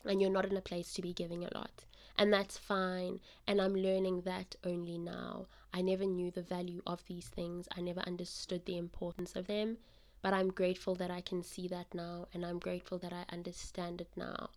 And 0.03 0.21
you're 0.21 0.29
not 0.29 0.45
in 0.45 0.57
a 0.57 0.61
place 0.61 0.93
to 0.93 1.01
be 1.01 1.13
giving 1.13 1.45
a 1.45 1.53
lot. 1.57 1.85
And 2.17 2.33
that's 2.33 2.57
fine. 2.57 3.21
And 3.47 3.61
I'm 3.61 3.75
learning 3.75 4.21
that 4.21 4.57
only 4.65 4.97
now. 4.97 5.47
I 5.73 5.81
never 5.81 6.05
knew 6.05 6.31
the 6.31 6.41
value 6.41 6.81
of 6.85 7.05
these 7.07 7.27
things. 7.29 7.69
I 7.77 7.81
never 7.81 8.01
understood 8.01 8.65
the 8.65 8.77
importance 8.77 9.37
of 9.37 9.47
them. 9.47 9.77
But 10.21 10.33
I'm 10.33 10.49
grateful 10.49 10.95
that 10.95 11.11
I 11.11 11.21
can 11.21 11.43
see 11.43 11.67
that 11.67 11.93
now, 11.93 12.27
and 12.33 12.45
I'm 12.45 12.59
grateful 12.59 12.97
that 12.99 13.13
I 13.13 13.25
understand 13.31 14.01
it 14.01 14.09
now. 14.15 14.49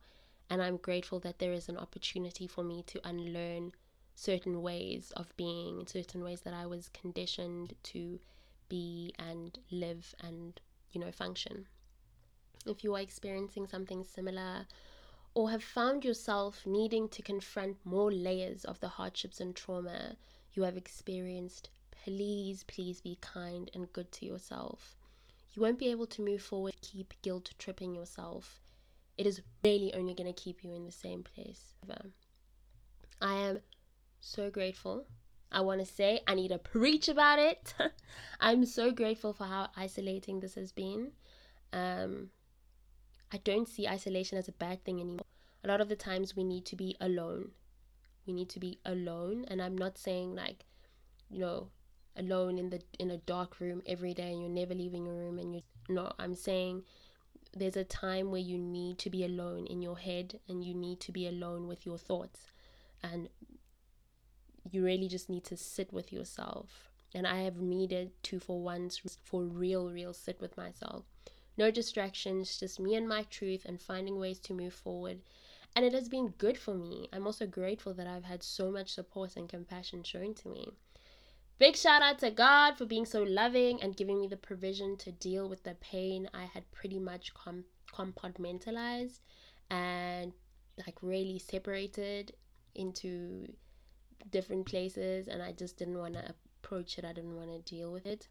And 0.48 0.62
I'm 0.62 0.78
grateful 0.78 1.20
that 1.20 1.38
there 1.38 1.52
is 1.52 1.68
an 1.68 1.76
opportunity 1.76 2.46
for 2.46 2.64
me 2.64 2.82
to 2.88 3.06
unlearn 3.06 3.72
certain 4.14 4.62
ways 4.62 5.12
of 5.16 5.36
being, 5.36 5.86
certain 5.86 6.24
ways 6.24 6.40
that 6.42 6.54
I 6.54 6.66
was 6.66 6.88
conditioned 6.88 7.74
to 7.84 8.18
be 8.68 9.14
and 9.18 9.58
live 9.70 10.14
and, 10.20 10.60
you 10.92 11.00
know, 11.00 11.12
function. 11.12 11.66
If 12.66 12.82
you 12.82 12.94
are 12.94 13.00
experiencing 13.00 13.66
something 13.66 14.04
similar, 14.04 14.66
or 15.34 15.50
have 15.50 15.62
found 15.62 16.04
yourself 16.04 16.66
needing 16.66 17.08
to 17.10 17.22
confront 17.22 17.76
more 17.84 18.10
layers 18.10 18.64
of 18.64 18.80
the 18.80 18.88
hardships 18.88 19.40
and 19.40 19.54
trauma 19.54 20.16
you 20.52 20.64
have 20.64 20.76
experienced, 20.76 21.70
please, 21.90 22.64
please 22.64 23.00
be 23.00 23.16
kind 23.20 23.70
and 23.72 23.92
good 23.92 24.10
to 24.12 24.26
yourself. 24.26 24.96
You 25.52 25.62
won't 25.62 25.78
be 25.78 25.90
able 25.90 26.06
to 26.06 26.22
move 26.22 26.42
forward, 26.42 26.74
keep 26.80 27.14
guilt 27.22 27.52
tripping 27.58 27.94
yourself. 27.94 28.60
It 29.18 29.26
is 29.26 29.42
really 29.64 29.92
only 29.94 30.14
going 30.14 30.32
to 30.32 30.42
keep 30.42 30.62
you 30.62 30.72
in 30.72 30.84
the 30.84 30.92
same 30.92 31.22
place. 31.22 31.74
I 33.20 33.34
am 33.34 33.60
so 34.20 34.50
grateful. 34.50 35.06
I 35.52 35.60
want 35.62 35.80
to 35.80 35.86
say 35.86 36.20
I 36.26 36.34
need 36.34 36.48
to 36.48 36.58
preach 36.58 37.08
about 37.08 37.38
it. 37.38 37.74
I'm 38.40 38.64
so 38.64 38.92
grateful 38.92 39.32
for 39.32 39.44
how 39.44 39.68
isolating 39.76 40.40
this 40.40 40.54
has 40.54 40.72
been. 40.72 41.12
Um, 41.72 42.30
I 43.32 43.38
don't 43.38 43.68
see 43.68 43.88
isolation 43.88 44.38
as 44.38 44.48
a 44.48 44.52
bad 44.52 44.84
thing 44.84 45.00
anymore. 45.00 45.26
A 45.64 45.68
lot 45.68 45.80
of 45.80 45.88
the 45.88 45.96
times 45.96 46.36
we 46.36 46.44
need 46.44 46.64
to 46.66 46.76
be 46.76 46.96
alone. 47.00 47.50
We 48.26 48.32
need 48.32 48.48
to 48.50 48.60
be 48.60 48.78
alone, 48.84 49.44
and 49.48 49.60
I'm 49.60 49.76
not 49.76 49.98
saying 49.98 50.34
like, 50.34 50.64
you 51.28 51.40
know, 51.40 51.68
alone 52.16 52.58
in 52.58 52.70
the 52.70 52.80
in 52.98 53.10
a 53.10 53.16
dark 53.18 53.60
room 53.60 53.82
every 53.86 54.12
day 54.14 54.32
and 54.32 54.40
you're 54.40 54.50
never 54.50 54.74
leaving 54.74 55.06
your 55.06 55.14
room 55.14 55.38
and 55.38 55.54
you're 55.54 55.62
not 55.88 56.14
I'm 56.18 56.34
saying 56.34 56.82
there's 57.56 57.76
a 57.76 57.84
time 57.84 58.30
where 58.30 58.40
you 58.40 58.58
need 58.58 58.98
to 58.98 59.10
be 59.10 59.24
alone 59.24 59.66
in 59.66 59.82
your 59.82 59.98
head 59.98 60.38
and 60.48 60.64
you 60.64 60.74
need 60.74 61.00
to 61.00 61.12
be 61.12 61.26
alone 61.26 61.66
with 61.66 61.86
your 61.86 61.98
thoughts 61.98 62.46
and 63.02 63.28
you 64.70 64.84
really 64.84 65.08
just 65.08 65.28
need 65.28 65.44
to 65.44 65.56
sit 65.56 65.92
with 65.92 66.12
yourself 66.12 66.90
and 67.14 67.26
I 67.26 67.40
have 67.40 67.56
needed 67.56 68.12
to 68.24 68.38
for 68.38 68.60
once 68.60 69.00
for 69.24 69.42
real 69.42 69.90
real 69.90 70.12
sit 70.12 70.40
with 70.40 70.56
myself 70.56 71.04
no 71.60 71.70
distractions, 71.70 72.58
just 72.58 72.80
me 72.80 72.94
and 72.94 73.06
my 73.06 73.24
truth 73.24 73.66
and 73.66 73.78
finding 73.78 74.18
ways 74.18 74.38
to 74.40 74.54
move 74.54 74.72
forward. 74.72 75.20
And 75.76 75.84
it 75.84 75.92
has 75.92 76.08
been 76.08 76.28
good 76.38 76.56
for 76.56 76.74
me. 76.74 77.08
I'm 77.12 77.26
also 77.26 77.46
grateful 77.46 77.92
that 77.94 78.06
I've 78.06 78.24
had 78.24 78.42
so 78.42 78.70
much 78.70 78.94
support 78.94 79.36
and 79.36 79.46
compassion 79.46 80.02
shown 80.02 80.32
to 80.36 80.48
me. 80.48 80.72
Big 81.60 81.76
shout 81.76 82.00
out 82.00 82.18
to 82.20 82.30
God 82.30 82.78
for 82.78 82.86
being 82.86 83.04
so 83.04 83.22
loving 83.22 83.82
and 83.82 83.94
giving 83.94 84.18
me 84.18 84.26
the 84.26 84.38
provision 84.38 84.96
to 84.96 85.12
deal 85.12 85.46
with 85.46 85.62
the 85.62 85.74
pain 85.74 86.26
I 86.32 86.44
had 86.44 86.72
pretty 86.72 86.98
much 86.98 87.34
com- 87.34 87.66
compartmentalized 87.94 89.20
and 89.70 90.32
like 90.86 90.96
really 91.02 91.38
separated 91.38 92.32
into 92.74 93.52
different 94.30 94.64
places 94.64 95.28
and 95.28 95.42
I 95.42 95.52
just 95.52 95.76
didn't 95.76 95.98
want 95.98 96.14
to 96.14 96.34
approach 96.62 96.96
it. 96.96 97.04
I 97.04 97.12
didn't 97.12 97.36
want 97.36 97.50
to 97.50 97.70
deal 97.70 97.92
with 97.92 98.06
it. 98.06 98.28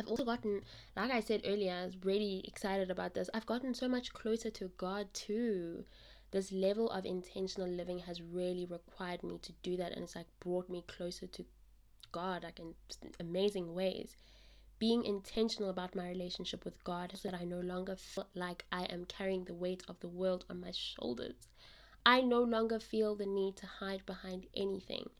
I've 0.00 0.08
also 0.08 0.24
gotten, 0.24 0.62
like 0.96 1.10
I 1.10 1.20
said 1.20 1.42
earlier, 1.44 1.74
I 1.74 1.84
was 1.84 1.98
really 2.04 2.42
excited 2.48 2.90
about 2.90 3.12
this. 3.12 3.28
I've 3.34 3.44
gotten 3.44 3.74
so 3.74 3.86
much 3.86 4.14
closer 4.14 4.48
to 4.48 4.70
God 4.78 5.12
too. 5.12 5.84
This 6.30 6.50
level 6.52 6.88
of 6.88 7.04
intentional 7.04 7.68
living 7.68 7.98
has 7.98 8.22
really 8.22 8.64
required 8.64 9.22
me 9.22 9.38
to 9.42 9.52
do 9.62 9.76
that, 9.76 9.92
and 9.92 10.02
it's 10.02 10.16
like 10.16 10.26
brought 10.40 10.70
me 10.70 10.82
closer 10.88 11.26
to 11.26 11.44
God, 12.14 12.44
like 12.44 12.60
in 12.60 12.74
amazing 13.18 13.74
ways. 13.74 14.16
Being 14.78 15.04
intentional 15.04 15.68
about 15.68 15.96
my 15.96 16.08
relationship 16.08 16.64
with 16.64 16.84
God 16.84 17.12
so 17.16 17.28
that 17.28 17.40
I 17.40 17.44
no 17.44 17.58
longer 17.58 17.96
feel 17.96 18.28
like 18.36 18.64
I 18.70 18.84
am 18.84 19.04
carrying 19.06 19.44
the 19.44 19.54
weight 19.54 19.82
of 19.88 19.98
the 19.98 20.08
world 20.08 20.44
on 20.48 20.60
my 20.60 20.70
shoulders. 20.70 21.48
I 22.06 22.20
no 22.20 22.40
longer 22.40 22.78
feel 22.78 23.16
the 23.16 23.26
need 23.26 23.56
to 23.56 23.66
hide 23.66 24.06
behind 24.06 24.46
anything. 24.54 25.10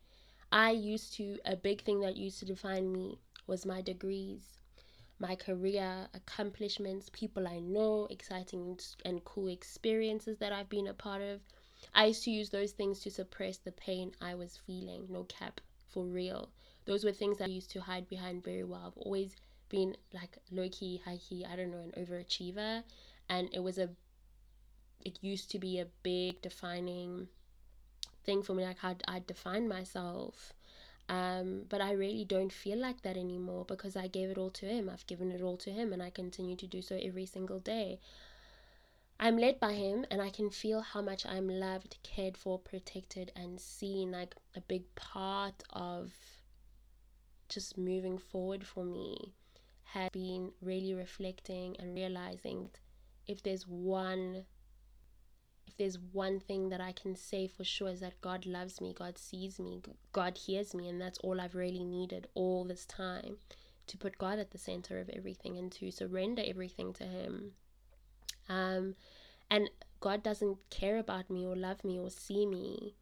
I 0.52 0.70
used 0.70 1.14
to, 1.14 1.40
a 1.44 1.56
big 1.56 1.82
thing 1.82 1.98
that 2.02 2.16
used 2.16 2.38
to 2.38 2.44
define 2.44 2.92
me 2.92 3.18
was 3.48 3.66
my 3.66 3.80
degrees, 3.80 4.58
my 5.18 5.34
career 5.34 6.06
accomplishments, 6.14 7.10
people 7.12 7.48
I 7.48 7.58
know, 7.58 8.06
exciting 8.08 8.78
and 9.04 9.24
cool 9.24 9.48
experiences 9.48 10.38
that 10.38 10.52
I've 10.52 10.68
been 10.68 10.86
a 10.86 10.94
part 10.94 11.22
of. 11.22 11.40
I 11.92 12.06
used 12.06 12.22
to 12.24 12.30
use 12.30 12.50
those 12.50 12.70
things 12.70 13.00
to 13.00 13.10
suppress 13.10 13.56
the 13.56 13.72
pain 13.72 14.12
I 14.20 14.36
was 14.36 14.60
feeling, 14.64 15.08
no 15.10 15.24
cap, 15.24 15.60
for 15.88 16.04
real. 16.04 16.50
Those 16.86 17.04
were 17.04 17.12
things 17.12 17.40
I 17.40 17.46
used 17.46 17.70
to 17.72 17.80
hide 17.80 18.08
behind 18.08 18.44
very 18.44 18.64
well. 18.64 18.82
I've 18.86 18.98
always 18.98 19.36
been 19.68 19.96
like 20.12 20.38
low 20.50 20.68
key, 20.70 21.00
high 21.04 21.18
key, 21.18 21.44
I 21.50 21.56
don't 21.56 21.70
know, 21.70 21.78
an 21.78 21.92
overachiever. 21.96 22.82
And 23.28 23.48
it 23.52 23.60
was 23.62 23.78
a, 23.78 23.88
it 25.04 25.18
used 25.22 25.50
to 25.52 25.58
be 25.58 25.78
a 25.78 25.86
big 26.02 26.42
defining 26.42 27.28
thing 28.24 28.42
for 28.42 28.54
me, 28.54 28.64
like 28.64 28.78
how 28.78 28.96
I 29.08 29.22
define 29.26 29.68
myself. 29.68 30.52
Um, 31.08 31.62
but 31.68 31.80
I 31.80 31.92
really 31.92 32.24
don't 32.24 32.52
feel 32.52 32.78
like 32.78 33.02
that 33.02 33.16
anymore 33.16 33.64
because 33.66 33.94
I 33.96 34.06
gave 34.06 34.30
it 34.30 34.38
all 34.38 34.50
to 34.50 34.66
Him. 34.66 34.88
I've 34.90 35.06
given 35.06 35.30
it 35.32 35.42
all 35.42 35.56
to 35.58 35.70
Him 35.70 35.92
and 35.92 36.02
I 36.02 36.10
continue 36.10 36.56
to 36.56 36.66
do 36.66 36.80
so 36.80 36.98
every 37.02 37.26
single 37.26 37.60
day. 37.60 38.00
I'm 39.20 39.36
led 39.36 39.60
by 39.60 39.74
Him 39.74 40.06
and 40.10 40.20
I 40.20 40.30
can 40.30 40.50
feel 40.50 40.80
how 40.80 41.02
much 41.02 41.26
I'm 41.26 41.48
loved, 41.48 41.98
cared 42.02 42.36
for, 42.36 42.58
protected, 42.58 43.32
and 43.36 43.60
seen. 43.60 44.12
Like 44.12 44.34
a 44.56 44.60
big 44.62 44.94
part 44.94 45.62
of 45.70 46.12
just 47.54 47.78
moving 47.78 48.18
forward 48.18 48.66
for 48.66 48.84
me 48.84 49.32
has 49.84 50.10
been 50.10 50.50
really 50.60 50.92
reflecting 50.92 51.76
and 51.78 51.94
realizing 51.94 52.68
if 53.28 53.42
there's 53.42 53.66
one 53.66 54.44
if 55.66 55.76
there's 55.76 55.98
one 56.12 56.40
thing 56.40 56.68
that 56.68 56.80
I 56.80 56.92
can 56.92 57.16
say 57.16 57.46
for 57.46 57.64
sure 57.64 57.88
is 57.88 58.00
that 58.00 58.20
God 58.20 58.44
loves 58.44 58.80
me, 58.80 58.94
God 58.96 59.18
sees 59.18 59.58
me, 59.58 59.80
God 60.12 60.36
hears 60.36 60.74
me, 60.74 60.88
and 60.88 61.00
that's 61.00 61.18
all 61.18 61.40
I've 61.40 61.54
really 61.54 61.84
needed 61.84 62.28
all 62.34 62.64
this 62.64 62.84
time 62.84 63.38
to 63.86 63.96
put 63.96 64.18
God 64.18 64.38
at 64.38 64.50
the 64.50 64.58
center 64.58 65.00
of 65.00 65.08
everything 65.08 65.56
and 65.56 65.72
to 65.72 65.90
surrender 65.90 66.42
everything 66.46 66.92
to 66.94 67.04
Him. 67.04 67.52
Um, 68.48 68.94
and 69.50 69.70
God 70.00 70.22
doesn't 70.22 70.58
care 70.70 70.98
about 70.98 71.30
me 71.30 71.46
or 71.46 71.56
love 71.56 71.82
me 71.82 71.98
or 71.98 72.10
see 72.10 72.46
me 72.46 72.94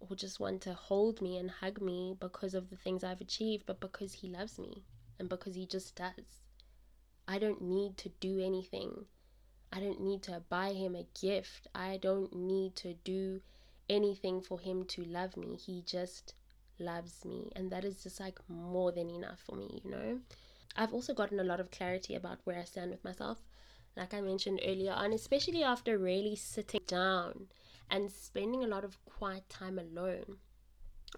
or 0.00 0.16
just 0.16 0.40
want 0.40 0.60
to 0.62 0.74
hold 0.74 1.20
me 1.20 1.38
and 1.38 1.50
hug 1.50 1.80
me 1.80 2.16
because 2.18 2.54
of 2.54 2.70
the 2.70 2.76
things 2.76 3.04
I've 3.04 3.20
achieved, 3.20 3.64
but 3.66 3.80
because 3.80 4.12
He 4.14 4.28
loves 4.28 4.58
me 4.58 4.82
and 5.18 5.28
because 5.28 5.54
He 5.54 5.66
just 5.66 5.94
does. 5.94 6.42
I 7.26 7.38
don't 7.38 7.62
need 7.62 7.96
to 7.98 8.08
do 8.20 8.40
anything 8.40 9.06
I 9.72 9.80
don't 9.80 10.00
need 10.00 10.22
to 10.24 10.42
buy 10.48 10.72
him 10.72 10.94
a 10.94 11.06
gift. 11.20 11.68
I 11.74 11.98
don't 11.98 12.34
need 12.34 12.74
to 12.76 12.94
do 13.04 13.40
anything 13.88 14.40
for 14.40 14.58
him 14.58 14.84
to 14.86 15.04
love 15.04 15.36
me. 15.36 15.56
He 15.56 15.82
just 15.82 16.34
loves 16.78 17.24
me. 17.24 17.52
And 17.54 17.70
that 17.70 17.84
is 17.84 18.02
just 18.02 18.20
like 18.20 18.38
more 18.48 18.92
than 18.92 19.10
enough 19.10 19.40
for 19.40 19.56
me, 19.56 19.82
you 19.84 19.90
know? 19.90 20.20
I've 20.76 20.94
also 20.94 21.12
gotten 21.12 21.40
a 21.40 21.44
lot 21.44 21.60
of 21.60 21.70
clarity 21.70 22.14
about 22.14 22.38
where 22.44 22.58
I 22.58 22.64
stand 22.64 22.90
with 22.90 23.04
myself, 23.04 23.38
like 23.96 24.14
I 24.14 24.20
mentioned 24.20 24.60
earlier 24.64 24.92
on, 24.92 25.12
especially 25.12 25.62
after 25.62 25.98
really 25.98 26.36
sitting 26.36 26.80
down 26.86 27.48
and 27.90 28.10
spending 28.10 28.64
a 28.64 28.68
lot 28.68 28.84
of 28.84 29.02
quiet 29.04 29.48
time 29.48 29.78
alone. 29.78 30.36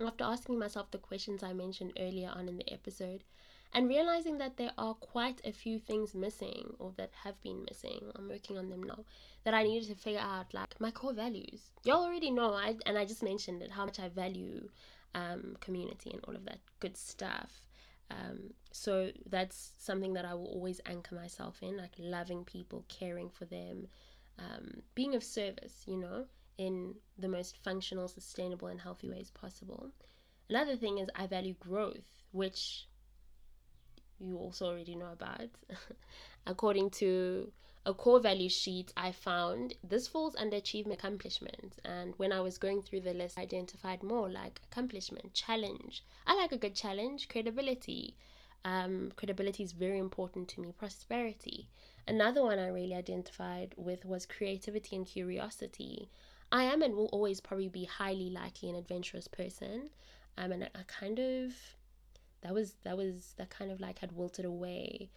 After 0.01 0.25
asking 0.25 0.59
myself 0.59 0.91
the 0.91 0.99
questions 0.99 1.43
I 1.43 1.53
mentioned 1.53 1.93
earlier 1.99 2.31
on 2.35 2.49
in 2.49 2.57
the 2.57 2.73
episode, 2.73 3.25
and 3.73 3.89
realizing 3.89 4.39
that 4.39 4.57
there 4.57 4.73
are 4.79 4.95
quite 4.95 5.41
a 5.45 5.53
few 5.53 5.79
things 5.79 6.15
missing 6.15 6.75
or 6.79 6.93
that 6.97 7.11
have 7.25 7.41
been 7.43 7.65
missing 7.69 8.01
i'm 8.17 8.29
working 8.29 8.59
on 8.59 8.69
them 8.69 8.83
now 8.83 8.99
that 9.45 9.55
i 9.55 9.63
needed 9.63 9.89
to 9.89 9.95
figure 9.95 10.21
out 10.21 10.53
like 10.53 10.79
my 10.81 10.91
core 10.91 11.13
values. 11.13 11.71
Y'all 11.85 12.05
already 12.05 12.31
know 12.31 12.53
I, 12.53 12.77
and 12.87 12.99
i 12.99 13.05
just 13.05 13.23
mentioned 13.23 13.63
it 13.63 13.71
how 13.71 13.85
much 13.85 14.01
i 14.01 14.09
value 14.09 14.69
um, 15.15 15.57
community 15.61 16.11
and 16.13 16.21
all 16.29 16.37
of 16.37 16.45
that 16.45 16.59
good 16.79 16.97
stuff. 16.97 17.51
Um, 18.13 18.55
so 18.73 19.11
that's 19.29 19.73
something 19.79 20.15
that 20.15 20.25
i 20.25 20.35
will 20.35 20.47
always 20.47 20.81
anchor 20.87 21.15
myself 21.15 21.63
in 21.63 21.77
like 21.77 21.93
loving 21.99 22.45
people 22.45 22.85
caring 22.89 23.31
for 23.31 23.45
them 23.45 23.87
um, 24.39 24.83
being 24.95 25.15
of 25.15 25.23
service 25.23 25.85
you 25.87 25.97
know 25.97 26.25
in 26.59 26.95
the 27.19 27.29
most 27.29 27.57
functional 27.65 28.09
sustainable 28.09 28.69
and 28.69 28.81
healthy 28.81 29.09
ways 29.09 29.31
possible 29.31 29.91
another 30.49 30.77
thing 30.77 30.99
is 30.99 31.09
i 31.15 31.27
value 31.27 31.55
growth 31.61 32.23
which 32.33 32.87
you 34.21 34.37
also 34.37 34.67
already 34.67 34.95
know 34.95 35.13
about. 35.13 35.49
According 36.47 36.91
to 36.91 37.53
a 37.87 37.95
core 37.95 38.21
value 38.21 38.49
sheet 38.49 38.93
I 38.97 39.13
found, 39.13 39.75
this 39.83 40.07
falls 40.07 40.37
under 40.37 40.57
achievement 40.57 41.01
accomplishment. 41.01 41.79
And 41.85 42.15
when 42.19 42.33
I 42.33 42.41
was 42.41 42.59
going 42.59 42.83
through 42.83 43.01
the 43.01 43.15
list, 43.15 43.39
I 43.39 43.43
identified 43.43 44.03
more 44.03 44.29
like 44.29 44.61
accomplishment, 44.71 45.33
challenge. 45.33 46.05
I 46.27 46.35
like 46.35 46.53
a 46.53 46.59
good 46.59 46.75
challenge, 46.75 47.29
credibility. 47.29 48.15
Um, 48.63 49.13
credibility 49.17 49.63
is 49.63 49.73
very 49.73 49.99
important 49.99 50.49
to 50.51 50.61
me, 50.61 50.73
prosperity. 50.73 51.69
Another 52.07 52.43
one 52.43 52.59
I 52.59 52.69
really 52.69 52.95
identified 52.95 53.75
with 53.79 54.05
was 54.05 54.27
creativity 54.27 54.97
and 54.97 55.07
curiosity. 55.07 56.11
I 56.53 56.65
am 56.65 56.83
and 56.83 56.95
will 56.95 57.07
always 57.07 57.41
probably 57.41 57.69
be 57.69 57.85
highly 57.85 58.31
likely 58.31 58.69
an 58.69 58.75
adventurous 58.75 59.29
person. 59.29 59.91
Um, 60.37 60.53
and 60.53 60.65
I, 60.65 60.83
kind 60.87 61.19
of 61.19 61.53
that 62.43 62.55
was 62.55 62.75
that 62.85 62.97
was 62.97 63.35
that 63.37 63.51
kind 63.51 63.71
of 63.71 63.81
like 63.81 63.99
had 63.99 64.13
wilted 64.13 64.45
away 64.45 65.11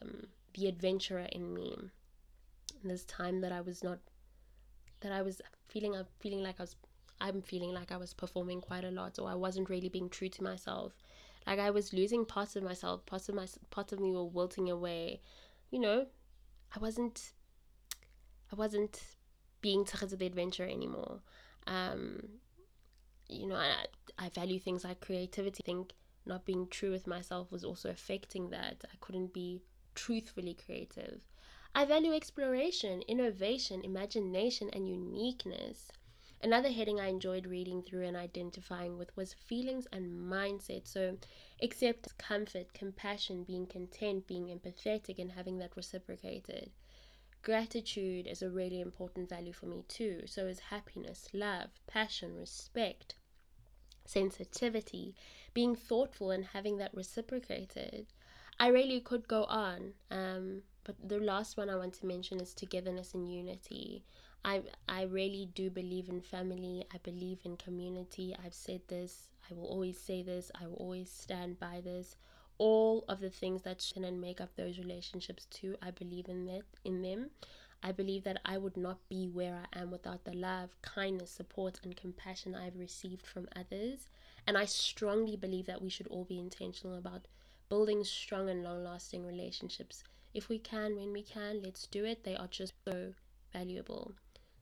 um, 0.00 0.28
the 0.54 0.66
adventurer 0.66 1.26
in 1.32 1.52
me. 1.52 1.76
This 2.84 3.04
time 3.04 3.40
that 3.40 3.52
I 3.52 3.60
was 3.60 3.82
not 3.82 3.98
that 5.00 5.12
I 5.12 5.22
was 5.22 5.42
feeling 5.68 5.94
I'm 5.94 6.06
feeling 6.20 6.42
like 6.42 6.56
I 6.58 6.62
was 6.62 6.76
I'm 7.20 7.42
feeling 7.42 7.72
like 7.72 7.92
I 7.92 7.96
was 7.96 8.14
performing 8.14 8.60
quite 8.60 8.84
a 8.84 8.90
lot 8.90 9.18
or 9.18 9.28
I 9.28 9.34
wasn't 9.34 9.68
really 9.68 9.88
being 9.88 10.08
true 10.08 10.28
to 10.28 10.42
myself. 10.42 10.92
Like 11.46 11.58
I 11.58 11.70
was 11.70 11.92
losing 11.92 12.24
parts 12.24 12.56
of 12.56 12.62
myself, 12.62 13.04
parts 13.06 13.28
of 13.28 13.34
my 13.34 13.46
parts 13.70 13.92
of 13.92 14.00
me 14.00 14.12
were 14.12 14.24
wilting 14.24 14.70
away. 14.70 15.20
You 15.70 15.80
know, 15.80 16.06
I 16.74 16.78
wasn't 16.78 17.32
I 18.52 18.56
wasn't 18.56 19.00
being 19.60 19.84
Taghatsa 19.84 20.18
the 20.18 20.26
adventure 20.26 20.64
anymore. 20.64 21.20
Um, 21.66 22.28
you 23.28 23.46
know, 23.46 23.56
I, 23.56 23.86
I 24.18 24.28
value 24.30 24.58
things 24.58 24.84
like 24.84 25.00
creativity. 25.00 25.62
I 25.62 25.66
think 25.66 25.92
not 26.26 26.44
being 26.44 26.66
true 26.68 26.90
with 26.90 27.06
myself 27.06 27.50
was 27.50 27.64
also 27.64 27.90
affecting 27.90 28.50
that. 28.50 28.84
I 28.84 28.96
couldn't 29.00 29.32
be 29.32 29.62
truthfully 29.94 30.54
creative. 30.54 31.20
I 31.74 31.84
value 31.84 32.12
exploration, 32.14 33.02
innovation, 33.02 33.82
imagination, 33.84 34.70
and 34.72 34.88
uniqueness. 34.88 35.88
Another 36.40 36.70
heading 36.70 37.00
I 37.00 37.08
enjoyed 37.08 37.46
reading 37.46 37.82
through 37.82 38.06
and 38.06 38.16
identifying 38.16 38.96
with 38.96 39.14
was 39.16 39.34
feelings 39.34 39.86
and 39.92 40.30
mindset. 40.30 40.86
So, 40.86 41.18
accept 41.60 42.16
comfort, 42.16 42.72
compassion, 42.74 43.42
being 43.44 43.66
content, 43.66 44.26
being 44.26 44.46
empathetic, 44.46 45.18
and 45.18 45.32
having 45.32 45.58
that 45.58 45.76
reciprocated. 45.76 46.70
Gratitude 47.42 48.26
is 48.26 48.42
a 48.42 48.50
really 48.50 48.80
important 48.80 49.28
value 49.28 49.52
for 49.52 49.66
me 49.66 49.84
too. 49.88 50.22
So 50.26 50.46
is 50.46 50.58
happiness, 50.58 51.28
love, 51.32 51.70
passion, 51.86 52.36
respect, 52.36 53.14
sensitivity, 54.04 55.14
being 55.54 55.74
thoughtful, 55.74 56.30
and 56.30 56.44
having 56.44 56.78
that 56.78 56.94
reciprocated. 56.94 58.06
I 58.60 58.68
really 58.68 59.00
could 59.00 59.28
go 59.28 59.44
on. 59.44 59.94
Um, 60.10 60.62
but 60.84 60.96
the 61.06 61.20
last 61.20 61.56
one 61.56 61.70
I 61.70 61.76
want 61.76 61.94
to 61.94 62.06
mention 62.06 62.40
is 62.40 62.54
togetherness 62.54 63.14
and 63.14 63.30
unity. 63.30 64.04
I 64.44 64.62
I 64.88 65.02
really 65.02 65.50
do 65.54 65.70
believe 65.70 66.08
in 66.08 66.20
family. 66.20 66.84
I 66.92 66.98
believe 66.98 67.40
in 67.44 67.56
community. 67.56 68.34
I've 68.42 68.54
said 68.54 68.80
this. 68.88 69.28
I 69.50 69.54
will 69.54 69.66
always 69.66 69.98
say 69.98 70.22
this. 70.22 70.50
I 70.60 70.66
will 70.66 70.76
always 70.76 71.10
stand 71.10 71.58
by 71.58 71.80
this. 71.82 72.16
All 72.58 73.04
of 73.08 73.20
the 73.20 73.30
things 73.30 73.62
that 73.62 73.84
can 73.94 74.20
make 74.20 74.40
up 74.40 74.54
those 74.56 74.78
relationships 74.78 75.46
too. 75.46 75.76
I 75.80 75.90
believe 75.90 76.28
in 76.28 76.44
that 76.46 76.62
in 76.84 77.02
them. 77.02 77.30
I 77.82 77.92
believe 77.92 78.24
that 78.24 78.40
I 78.44 78.58
would 78.58 78.76
not 78.76 79.08
be 79.08 79.28
where 79.28 79.62
I 79.72 79.80
am 79.80 79.92
without 79.92 80.24
the 80.24 80.34
love, 80.34 80.70
kindness, 80.82 81.30
support, 81.30 81.78
and 81.84 81.96
compassion 81.96 82.56
I've 82.56 82.76
received 82.76 83.24
from 83.24 83.48
others. 83.54 84.08
And 84.46 84.58
I 84.58 84.64
strongly 84.64 85.36
believe 85.36 85.66
that 85.66 85.80
we 85.80 85.88
should 85.88 86.08
all 86.08 86.24
be 86.24 86.40
intentional 86.40 86.98
about 86.98 87.28
building 87.68 88.02
strong 88.02 88.50
and 88.50 88.64
long 88.64 88.82
lasting 88.82 89.24
relationships 89.24 90.02
if 90.34 90.48
we 90.48 90.58
can, 90.58 90.96
when 90.96 91.12
we 91.12 91.22
can, 91.22 91.62
let's 91.62 91.86
do 91.86 92.04
it. 92.04 92.24
They 92.24 92.36
are 92.36 92.48
just 92.48 92.72
so 92.86 93.12
valuable. 93.52 94.12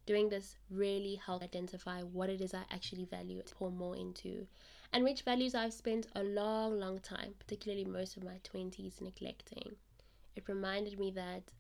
Doing 0.07 0.29
this 0.29 0.57
really 0.71 1.17
helps 1.17 1.45
identify 1.45 2.03
what 2.03 2.31
it 2.31 2.41
is 2.41 2.55
I 2.55 2.63
actually 2.71 3.05
value 3.05 3.43
to 3.43 3.55
pour 3.55 3.71
more 3.71 3.97
into, 3.97 4.47
and 4.93 5.05
which 5.05 5.23
values 5.23 5.55
I've 5.55 5.73
spent 5.73 6.07
a 6.15 6.23
long, 6.23 6.79
long 6.79 6.99
time, 6.99 7.35
particularly 7.39 7.85
most 7.85 8.17
of 8.17 8.25
my 8.25 8.41
20s, 8.45 9.01
neglecting. 9.01 9.77
It 10.35 10.49
reminded 10.49 10.99
me 10.99 11.11
that 11.13 11.53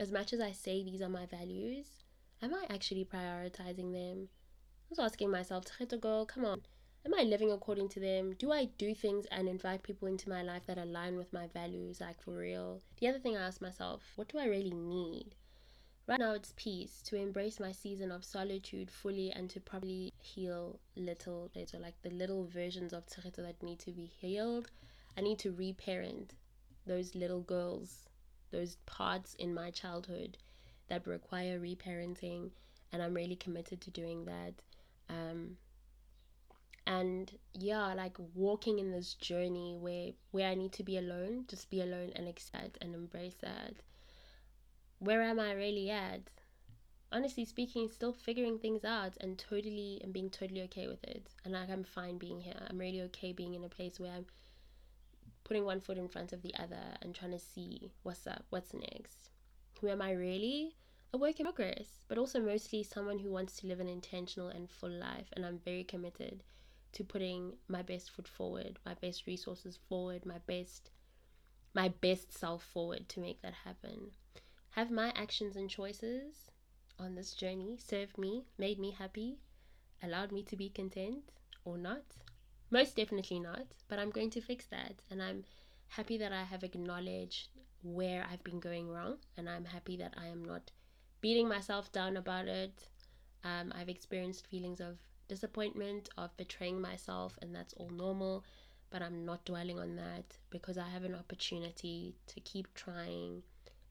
as 0.00 0.10
much 0.10 0.32
as 0.32 0.40
I 0.40 0.52
say 0.52 0.82
these 0.82 1.02
are 1.02 1.08
my 1.08 1.26
values, 1.26 2.04
am 2.40 2.54
I 2.54 2.66
actually 2.70 3.04
prioritizing 3.04 3.92
them? 3.92 4.28
I 4.30 4.88
was 4.90 4.98
asking 4.98 5.30
myself, 5.30 5.64
girl, 6.00 6.26
come 6.26 6.44
on, 6.44 6.62
am 7.04 7.14
I 7.14 7.22
living 7.22 7.52
according 7.52 7.88
to 7.90 8.00
them? 8.00 8.34
Do 8.34 8.52
I 8.52 8.64
do 8.64 8.94
things 8.94 9.26
and 9.30 9.48
invite 9.48 9.82
people 9.82 10.08
into 10.08 10.28
my 10.28 10.42
life 10.42 10.66
that 10.66 10.78
align 10.78 11.16
with 11.16 11.32
my 11.32 11.46
values, 11.48 12.00
like 12.00 12.20
for 12.22 12.32
real? 12.32 12.82
The 12.98 13.08
other 13.08 13.18
thing 13.18 13.36
I 13.36 13.46
ask 13.46 13.60
myself, 13.60 14.12
what 14.16 14.28
do 14.28 14.38
I 14.38 14.46
really 14.46 14.74
need? 14.74 15.34
Right 16.08 16.18
now, 16.18 16.32
it's 16.32 16.52
peace 16.56 17.00
to 17.02 17.16
embrace 17.16 17.60
my 17.60 17.70
season 17.70 18.10
of 18.10 18.24
solitude 18.24 18.90
fully 18.90 19.30
and 19.30 19.48
to 19.50 19.60
probably 19.60 20.12
heal 20.18 20.80
little 20.96 21.50
or 21.54 21.78
like 21.78 21.94
the 22.02 22.10
little 22.10 22.44
versions 22.46 22.92
of 22.92 23.06
Taghatsa 23.06 23.36
that 23.36 23.62
need 23.62 23.78
to 23.80 23.92
be 23.92 24.06
healed. 24.06 24.68
I 25.16 25.20
need 25.20 25.38
to 25.40 25.52
reparent 25.52 26.34
those 26.86 27.14
little 27.14 27.42
girls, 27.42 28.08
those 28.50 28.76
parts 28.84 29.34
in 29.34 29.54
my 29.54 29.70
childhood 29.70 30.38
that 30.88 31.06
require 31.06 31.60
reparenting, 31.60 32.50
and 32.92 33.00
I'm 33.00 33.14
really 33.14 33.36
committed 33.36 33.80
to 33.82 33.90
doing 33.90 34.24
that. 34.24 34.54
Um, 35.08 35.56
and 36.84 37.30
yeah 37.54 37.94
like 37.94 38.16
walking 38.34 38.80
in 38.80 38.90
this 38.90 39.14
journey 39.14 39.76
where 39.78 40.10
where 40.32 40.50
i 40.50 40.54
need 40.54 40.72
to 40.72 40.82
be 40.82 40.98
alone 40.98 41.44
just 41.46 41.70
be 41.70 41.80
alone 41.80 42.10
and 42.16 42.26
accept 42.26 42.76
and 42.80 42.92
embrace 42.92 43.36
that 43.40 43.74
where 45.02 45.22
am 45.22 45.40
i 45.40 45.52
really 45.52 45.90
at? 45.90 46.20
Honestly 47.10 47.44
speaking 47.44 47.88
still 47.88 48.12
figuring 48.12 48.56
things 48.56 48.84
out 48.84 49.16
and 49.20 49.36
totally 49.36 50.00
and 50.04 50.12
being 50.12 50.30
totally 50.30 50.62
okay 50.62 50.86
with 50.86 51.02
it. 51.02 51.26
And 51.44 51.54
like 51.54 51.68
i'm 51.70 51.82
fine 51.82 52.18
being 52.18 52.40
here. 52.40 52.60
I'm 52.70 52.78
really 52.78 53.02
okay 53.02 53.32
being 53.32 53.54
in 53.54 53.64
a 53.64 53.68
place 53.68 53.98
where 53.98 54.12
i'm 54.12 54.26
putting 55.42 55.64
one 55.64 55.80
foot 55.80 55.98
in 55.98 56.06
front 56.08 56.32
of 56.32 56.42
the 56.42 56.54
other 56.54 56.96
and 57.02 57.12
trying 57.14 57.32
to 57.32 57.38
see 57.40 57.90
what's 58.04 58.28
up 58.28 58.44
what's 58.50 58.72
next. 58.74 59.30
Who 59.80 59.88
am 59.88 60.00
i 60.00 60.12
really? 60.12 60.76
A 61.12 61.18
work 61.18 61.40
in 61.40 61.46
progress 61.46 62.04
but 62.06 62.16
also 62.16 62.40
mostly 62.40 62.84
someone 62.84 63.18
who 63.18 63.32
wants 63.32 63.56
to 63.56 63.66
live 63.66 63.80
an 63.80 63.88
intentional 63.88 64.48
and 64.50 64.70
full 64.70 64.88
life. 64.88 65.26
And 65.32 65.44
i'm 65.44 65.58
very 65.58 65.82
committed 65.82 66.44
to 66.92 67.02
putting 67.02 67.54
my 67.66 67.82
best 67.82 68.12
foot 68.12 68.28
forward, 68.28 68.78
my 68.86 68.94
best 68.94 69.26
resources 69.26 69.80
forward, 69.88 70.24
my 70.24 70.38
best 70.46 70.90
my 71.74 71.88
best 71.88 72.32
self 72.32 72.62
forward 72.62 73.08
to 73.08 73.18
make 73.18 73.42
that 73.42 73.54
happen. 73.64 74.12
Have 74.72 74.90
my 74.90 75.12
actions 75.14 75.54
and 75.54 75.68
choices 75.68 76.50
on 76.98 77.14
this 77.14 77.34
journey 77.34 77.76
served 77.76 78.16
me, 78.16 78.46
made 78.56 78.78
me 78.78 78.90
happy, 78.90 79.36
allowed 80.02 80.32
me 80.32 80.42
to 80.44 80.56
be 80.56 80.70
content 80.70 81.30
or 81.66 81.76
not? 81.76 82.02
Most 82.70 82.96
definitely 82.96 83.38
not, 83.38 83.66
but 83.88 83.98
I'm 83.98 84.08
going 84.08 84.30
to 84.30 84.40
fix 84.40 84.64
that 84.66 84.94
and 85.10 85.22
I'm 85.22 85.44
happy 85.88 86.16
that 86.16 86.32
I 86.32 86.44
have 86.44 86.64
acknowledged 86.64 87.48
where 87.82 88.24
I've 88.32 88.42
been 88.44 88.60
going 88.60 88.88
wrong 88.88 89.18
and 89.36 89.46
I'm 89.46 89.66
happy 89.66 89.98
that 89.98 90.14
I 90.16 90.28
am 90.28 90.42
not 90.42 90.70
beating 91.20 91.46
myself 91.46 91.92
down 91.92 92.16
about 92.16 92.48
it. 92.48 92.88
Um, 93.44 93.74
I've 93.76 93.90
experienced 93.90 94.46
feelings 94.46 94.80
of 94.80 94.96
disappointment 95.28 96.08
of 96.16 96.34
betraying 96.38 96.80
myself, 96.80 97.38
and 97.42 97.54
that's 97.54 97.74
all 97.74 97.90
normal. 97.90 98.44
But 98.88 99.02
I'm 99.02 99.26
not 99.26 99.44
dwelling 99.44 99.78
on 99.78 99.96
that 99.96 100.38
because 100.48 100.78
I 100.78 100.88
have 100.88 101.04
an 101.04 101.14
opportunity 101.14 102.14
to 102.26 102.40
keep 102.40 102.72
trying 102.74 103.42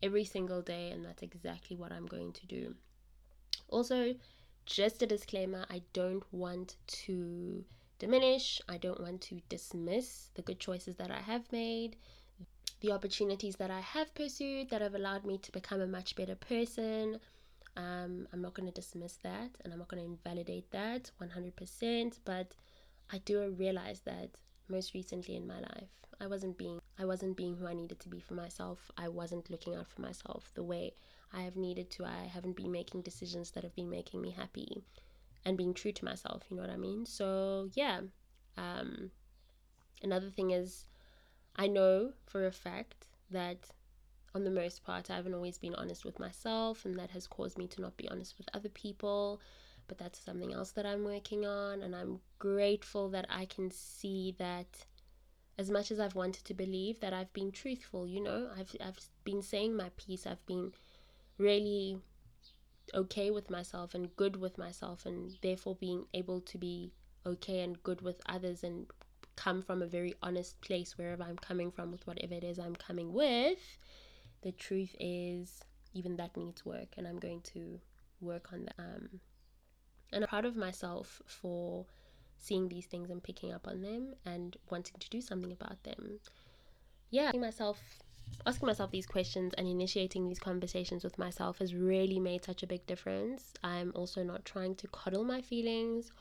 every 0.03 0.25
single 0.25 0.61
day, 0.61 0.91
and 0.91 1.05
that's 1.05 1.23
exactly 1.23 1.75
what 1.75 1.91
I'm 1.91 2.05
going 2.05 2.31
to 2.33 2.45
do. 2.47 2.75
Also, 3.69 4.15
just 4.65 5.01
a 5.01 5.07
disclaimer 5.07 5.65
I 5.69 5.81
don't 5.93 6.23
want 6.31 6.75
to 7.05 7.63
diminish, 7.99 8.61
I 8.67 8.77
don't 8.77 8.99
want 8.99 9.21
to 9.21 9.41
dismiss 9.49 10.29
the 10.35 10.41
good 10.41 10.59
choices 10.59 10.95
that 10.95 11.11
I 11.11 11.19
have 11.19 11.51
made, 11.51 11.95
the 12.81 12.91
opportunities 12.91 13.55
that 13.57 13.71
I 13.71 13.79
have 13.79 14.13
pursued 14.15 14.69
that 14.69 14.81
have 14.81 14.95
allowed 14.95 15.25
me 15.25 15.37
to 15.39 15.51
become 15.51 15.81
a 15.81 15.87
much 15.87 16.15
better 16.15 16.35
person. 16.35 17.19
Um, 17.77 18.27
I'm 18.33 18.41
not 18.41 18.53
going 18.53 18.67
to 18.67 18.73
dismiss 18.73 19.17
that 19.23 19.49
and 19.63 19.71
I'm 19.71 19.79
not 19.79 19.87
going 19.87 20.03
to 20.03 20.09
invalidate 20.09 20.69
that 20.71 21.11
100%, 21.21 22.19
but 22.25 22.53
I 23.11 23.19
do 23.19 23.53
realize 23.57 24.01
that 24.01 24.29
most 24.67 24.93
recently 24.93 25.35
in 25.35 25.47
my 25.47 25.59
life, 25.59 25.89
I 26.19 26.27
wasn't 26.27 26.57
being 26.57 26.81
I 27.01 27.05
wasn't 27.05 27.35
being 27.35 27.55
who 27.55 27.65
I 27.65 27.73
needed 27.73 27.99
to 28.01 28.09
be 28.09 28.19
for 28.19 28.35
myself. 28.35 28.91
I 28.95 29.07
wasn't 29.07 29.49
looking 29.49 29.75
out 29.75 29.87
for 29.87 30.01
myself 30.01 30.51
the 30.53 30.63
way 30.63 30.93
I 31.33 31.41
have 31.41 31.55
needed 31.55 31.89
to. 31.91 32.05
I 32.05 32.27
haven't 32.31 32.55
been 32.55 32.71
making 32.71 33.01
decisions 33.01 33.51
that 33.51 33.63
have 33.63 33.75
been 33.75 33.89
making 33.89 34.21
me 34.21 34.29
happy 34.29 34.83
and 35.43 35.57
being 35.57 35.73
true 35.73 35.91
to 35.93 36.05
myself, 36.05 36.43
you 36.49 36.55
know 36.55 36.61
what 36.61 36.71
I 36.71 36.77
mean? 36.77 37.07
So, 37.07 37.69
yeah. 37.73 38.01
Um, 38.55 39.09
another 40.03 40.29
thing 40.29 40.51
is 40.51 40.85
I 41.55 41.65
know 41.67 42.13
for 42.27 42.45
a 42.45 42.51
fact 42.51 43.07
that 43.31 43.71
on 44.35 44.43
the 44.43 44.51
most 44.51 44.83
part, 44.83 45.09
I 45.09 45.15
haven't 45.15 45.33
always 45.33 45.57
been 45.57 45.75
honest 45.75 46.05
with 46.05 46.19
myself, 46.19 46.85
and 46.85 46.97
that 46.99 47.11
has 47.11 47.25
caused 47.25 47.57
me 47.57 47.67
to 47.67 47.81
not 47.81 47.97
be 47.97 48.07
honest 48.09 48.37
with 48.37 48.47
other 48.53 48.69
people. 48.69 49.41
But 49.87 49.97
that's 49.97 50.19
something 50.19 50.53
else 50.53 50.71
that 50.73 50.85
I'm 50.85 51.03
working 51.03 51.45
on, 51.45 51.81
and 51.81 51.95
I'm 51.95 52.19
grateful 52.37 53.09
that 53.09 53.25
I 53.29 53.45
can 53.45 53.71
see 53.71 54.35
that 54.37 54.85
as 55.61 55.69
much 55.69 55.91
as 55.91 55.99
I've 55.99 56.15
wanted 56.15 56.43
to 56.45 56.53
believe 56.53 56.99
that 56.99 57.13
I've 57.13 57.31
been 57.33 57.51
truthful, 57.51 58.07
you 58.07 58.21
know, 58.21 58.49
I've, 58.57 58.75
I've 58.83 58.99
been 59.23 59.41
saying 59.41 59.77
my 59.77 59.89
piece, 59.95 60.25
I've 60.25 60.45
been 60.45 60.73
really 61.37 61.99
okay 62.93 63.29
with 63.29 63.49
myself 63.49 63.93
and 63.93 64.15
good 64.15 64.35
with 64.35 64.57
myself, 64.57 65.05
and 65.05 65.37
therefore 65.41 65.75
being 65.75 66.05
able 66.13 66.41
to 66.41 66.57
be 66.57 66.91
okay 67.25 67.61
and 67.61 67.81
good 67.83 68.01
with 68.01 68.19
others 68.25 68.63
and 68.63 68.87
come 69.35 69.61
from 69.61 69.81
a 69.81 69.87
very 69.87 70.15
honest 70.23 70.59
place 70.61 70.97
wherever 70.97 71.23
I'm 71.23 71.37
coming 71.37 71.71
from 71.71 71.91
with 71.91 72.05
whatever 72.07 72.33
it 72.33 72.43
is 72.43 72.57
I'm 72.57 72.75
coming 72.75 73.13
with. 73.13 73.77
The 74.41 74.51
truth 74.51 74.95
is 74.99 75.63
even 75.93 76.15
that 76.17 76.35
needs 76.37 76.65
work 76.65 76.87
and 76.97 77.07
i'm 77.07 77.19
going 77.19 77.41
to 77.41 77.79
work 78.19 78.49
on 78.53 78.65
that 78.65 78.75
um, 78.79 79.19
and 80.13 80.23
i'm 80.23 80.29
proud 80.29 80.45
of 80.45 80.55
myself 80.55 81.21
for 81.25 81.85
seeing 82.41 82.67
these 82.67 82.85
things 82.85 83.09
and 83.09 83.23
picking 83.23 83.53
up 83.53 83.67
on 83.67 83.81
them 83.81 84.15
and 84.25 84.57
wanting 84.69 84.95
to 84.99 85.09
do 85.09 85.21
something 85.21 85.51
about 85.51 85.83
them. 85.83 86.19
Yeah, 87.09 87.27
asking 87.27 87.41
myself 87.41 87.79
asking 88.45 88.67
myself 88.67 88.91
these 88.91 89.05
questions 89.05 89.53
and 89.57 89.67
initiating 89.67 90.27
these 90.27 90.39
conversations 90.39 91.03
with 91.03 91.17
myself 91.17 91.59
has 91.59 91.75
really 91.75 92.19
made 92.19 92.43
such 92.43 92.63
a 92.63 92.67
big 92.67 92.85
difference. 92.87 93.53
I'm 93.63 93.91
also 93.93 94.23
not 94.23 94.45
trying 94.45 94.75
to 94.75 94.87
coddle 94.87 95.23
my 95.23 95.41
feelings 95.41 96.11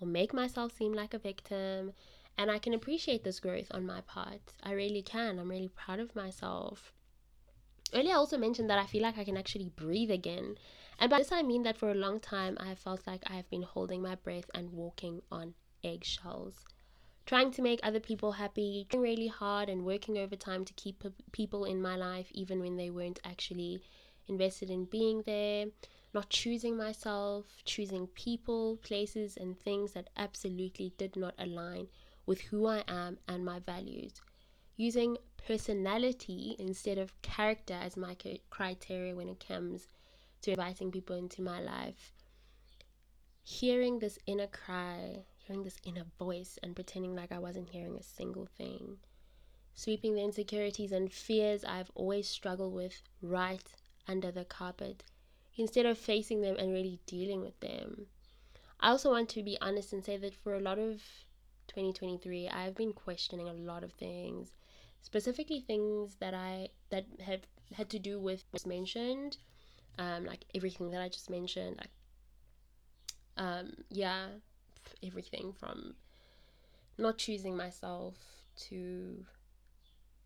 or 0.00 0.08
make 0.08 0.32
myself 0.32 0.72
seem 0.72 0.92
like 0.92 1.14
a 1.14 1.18
victim. 1.18 1.92
And 2.36 2.50
I 2.50 2.58
can 2.58 2.72
appreciate 2.72 3.24
this 3.24 3.40
growth 3.40 3.66
on 3.72 3.84
my 3.84 4.00
part. 4.00 4.40
I 4.62 4.72
really 4.72 5.02
can. 5.02 5.38
I'm 5.38 5.50
really 5.50 5.68
proud 5.68 6.00
of 6.00 6.16
myself. 6.16 6.92
Earlier, 7.94 8.12
I 8.12 8.16
also 8.16 8.38
mentioned 8.38 8.70
that 8.70 8.78
I 8.78 8.86
feel 8.86 9.02
like 9.02 9.18
I 9.18 9.24
can 9.24 9.36
actually 9.36 9.70
breathe 9.74 10.10
again. 10.10 10.56
And 10.98 11.10
by 11.10 11.18
this, 11.18 11.32
I 11.32 11.42
mean 11.42 11.62
that 11.62 11.76
for 11.76 11.90
a 11.90 11.94
long 11.94 12.20
time, 12.20 12.56
I 12.60 12.74
felt 12.74 13.06
like 13.06 13.22
I 13.26 13.34
have 13.34 13.50
been 13.50 13.62
holding 13.62 14.02
my 14.02 14.14
breath 14.14 14.50
and 14.54 14.72
walking 14.72 15.22
on 15.30 15.54
eggshells. 15.84 16.64
Trying 17.26 17.50
to 17.52 17.62
make 17.62 17.80
other 17.82 18.00
people 18.00 18.32
happy, 18.32 18.86
trying 18.88 19.02
really 19.02 19.26
hard 19.26 19.68
and 19.68 19.84
working 19.84 20.16
overtime 20.16 20.64
to 20.64 20.72
keep 20.74 21.04
people 21.32 21.64
in 21.64 21.82
my 21.82 21.94
life, 21.94 22.28
even 22.32 22.60
when 22.60 22.76
they 22.76 22.90
weren't 22.90 23.20
actually 23.24 23.82
invested 24.28 24.70
in 24.70 24.84
being 24.86 25.22
there. 25.26 25.66
Not 26.14 26.30
choosing 26.30 26.76
myself, 26.76 27.44
choosing 27.64 28.06
people, 28.06 28.78
places, 28.78 29.36
and 29.36 29.58
things 29.60 29.92
that 29.92 30.08
absolutely 30.16 30.94
did 30.96 31.16
not 31.16 31.34
align 31.38 31.88
with 32.24 32.40
who 32.40 32.66
I 32.66 32.82
am 32.88 33.18
and 33.28 33.44
my 33.44 33.58
values. 33.58 34.22
Using 34.76 35.18
personality 35.46 36.56
instead 36.58 36.96
of 36.98 37.20
character 37.20 37.74
as 37.74 37.96
my 37.96 38.16
criteria 38.48 39.14
when 39.14 39.28
it 39.28 39.44
comes 39.46 39.88
to 40.42 40.52
inviting 40.52 40.90
people 40.90 41.16
into 41.16 41.42
my 41.42 41.60
life. 41.60 42.12
Hearing 43.42 43.98
this 43.98 44.18
inner 44.26 44.46
cry, 44.46 45.24
hearing 45.48 45.64
this 45.64 45.80
inner 45.84 46.04
voice, 46.18 46.58
and 46.62 46.76
pretending 46.76 47.16
like 47.16 47.32
I 47.32 47.40
wasn't 47.40 47.70
hearing 47.70 47.96
a 47.96 48.02
single 48.02 48.46
thing. 48.46 48.98
Sweeping 49.74 50.14
the 50.14 50.22
insecurities 50.22 50.92
and 50.92 51.12
fears 51.12 51.64
I've 51.64 51.90
always 51.94 52.28
struggled 52.28 52.72
with 52.72 53.02
right 53.20 53.66
under 54.06 54.30
the 54.30 54.44
carpet 54.44 55.02
instead 55.56 55.86
of 55.86 55.98
facing 55.98 56.40
them 56.40 56.56
and 56.56 56.72
really 56.72 57.00
dealing 57.06 57.40
with 57.40 57.58
them. 57.58 58.06
I 58.78 58.90
also 58.90 59.10
want 59.10 59.28
to 59.30 59.42
be 59.42 59.58
honest 59.60 59.92
and 59.92 60.04
say 60.04 60.16
that 60.18 60.34
for 60.34 60.54
a 60.54 60.60
lot 60.60 60.78
of 60.78 61.02
2023, 61.66 62.48
I've 62.48 62.76
been 62.76 62.92
questioning 62.92 63.48
a 63.48 63.52
lot 63.52 63.82
of 63.82 63.92
things, 63.92 64.52
specifically 65.02 65.60
things 65.60 66.16
that 66.20 66.34
I 66.34 66.68
that 66.90 67.06
have 67.24 67.40
had 67.74 67.90
to 67.90 67.98
do 67.98 68.20
with 68.20 68.44
what's 68.52 68.66
mentioned 68.66 69.38
um, 69.98 70.24
like 70.24 70.44
everything 70.54 70.90
that 70.90 71.02
I 71.02 71.08
just 71.08 71.28
mentioned, 71.28 71.76
like 71.78 71.90
um, 73.36 73.72
yeah, 73.90 74.26
everything 75.04 75.52
from 75.52 75.94
not 76.96 77.18
choosing 77.18 77.56
myself 77.56 78.14
to 78.56 79.24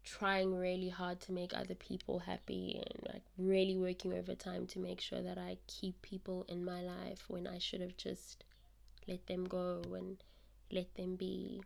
trying 0.04 0.54
really 0.54 0.88
hard 0.88 1.20
to 1.20 1.32
make 1.32 1.52
other 1.54 1.74
people 1.74 2.18
happy 2.18 2.82
and 2.84 3.12
like 3.12 3.22
really 3.38 3.76
working 3.76 4.12
overtime 4.12 4.66
to 4.66 4.78
make 4.78 5.00
sure 5.00 5.22
that 5.22 5.38
I 5.38 5.58
keep 5.68 6.00
people 6.02 6.44
in 6.48 6.64
my 6.64 6.80
life 6.80 7.24
when 7.28 7.46
I 7.46 7.58
should 7.58 7.80
have 7.80 7.96
just 7.96 8.44
let 9.06 9.26
them 9.26 9.44
go 9.44 9.82
and 9.94 10.16
let 10.72 10.94
them 10.96 11.14
be. 11.16 11.62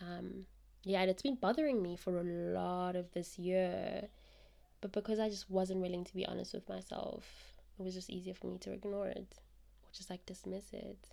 Um, 0.00 0.46
yeah, 0.84 1.02
and 1.02 1.10
it's 1.10 1.22
been 1.22 1.34
bothering 1.34 1.82
me 1.82 1.96
for 1.96 2.18
a 2.18 2.22
lot 2.22 2.96
of 2.96 3.12
this 3.12 3.38
year 3.38 4.08
but 4.80 4.92
because 4.92 5.18
I 5.18 5.28
just 5.28 5.50
wasn't 5.50 5.80
willing 5.80 6.04
to 6.04 6.14
be 6.14 6.26
honest 6.26 6.54
with 6.54 6.68
myself, 6.68 7.24
it 7.78 7.82
was 7.82 7.94
just 7.94 8.10
easier 8.10 8.34
for 8.34 8.46
me 8.46 8.58
to 8.58 8.72
ignore 8.72 9.08
it 9.08 9.34
or 9.82 9.88
just 9.92 10.10
like 10.10 10.24
dismiss 10.26 10.72
it. 10.72 11.08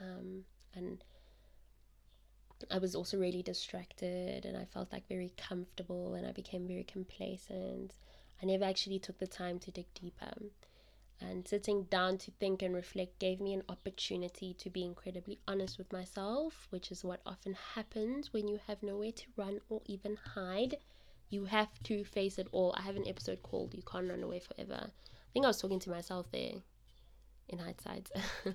Um, 0.00 0.44
and 0.74 1.04
I 2.70 2.78
was 2.78 2.94
also 2.94 3.18
really 3.18 3.42
distracted 3.42 4.44
and 4.44 4.56
I 4.56 4.64
felt 4.64 4.92
like 4.92 5.06
very 5.08 5.32
comfortable 5.36 6.14
and 6.14 6.26
I 6.26 6.32
became 6.32 6.66
very 6.66 6.84
complacent. 6.84 7.94
I 8.42 8.46
never 8.46 8.64
actually 8.64 8.98
took 8.98 9.18
the 9.18 9.26
time 9.26 9.58
to 9.60 9.70
dig 9.70 9.86
deeper. 9.94 10.32
And 11.20 11.46
sitting 11.46 11.84
down 11.84 12.18
to 12.18 12.30
think 12.32 12.62
and 12.62 12.74
reflect 12.74 13.18
gave 13.18 13.40
me 13.40 13.54
an 13.54 13.62
opportunity 13.68 14.54
to 14.54 14.70
be 14.70 14.84
incredibly 14.84 15.38
honest 15.46 15.78
with 15.78 15.92
myself, 15.92 16.66
which 16.70 16.90
is 16.90 17.04
what 17.04 17.20
often 17.24 17.56
happens 17.74 18.32
when 18.32 18.48
you 18.48 18.58
have 18.66 18.82
nowhere 18.82 19.12
to 19.12 19.26
run 19.36 19.60
or 19.68 19.80
even 19.86 20.16
hide 20.34 20.76
you 21.34 21.46
have 21.46 21.82
to 21.82 22.04
face 22.04 22.38
it 22.38 22.46
all. 22.52 22.74
I 22.76 22.82
have 22.82 22.96
an 22.96 23.08
episode 23.08 23.42
called 23.42 23.74
You 23.74 23.82
Can't 23.82 24.08
Run 24.08 24.22
Away 24.22 24.40
Forever. 24.40 24.86
I 24.86 25.30
think 25.32 25.44
I 25.44 25.48
was 25.48 25.60
talking 25.60 25.80
to 25.80 25.90
myself 25.90 26.30
there 26.30 26.52
in 27.48 27.58
hindsight. 27.58 28.10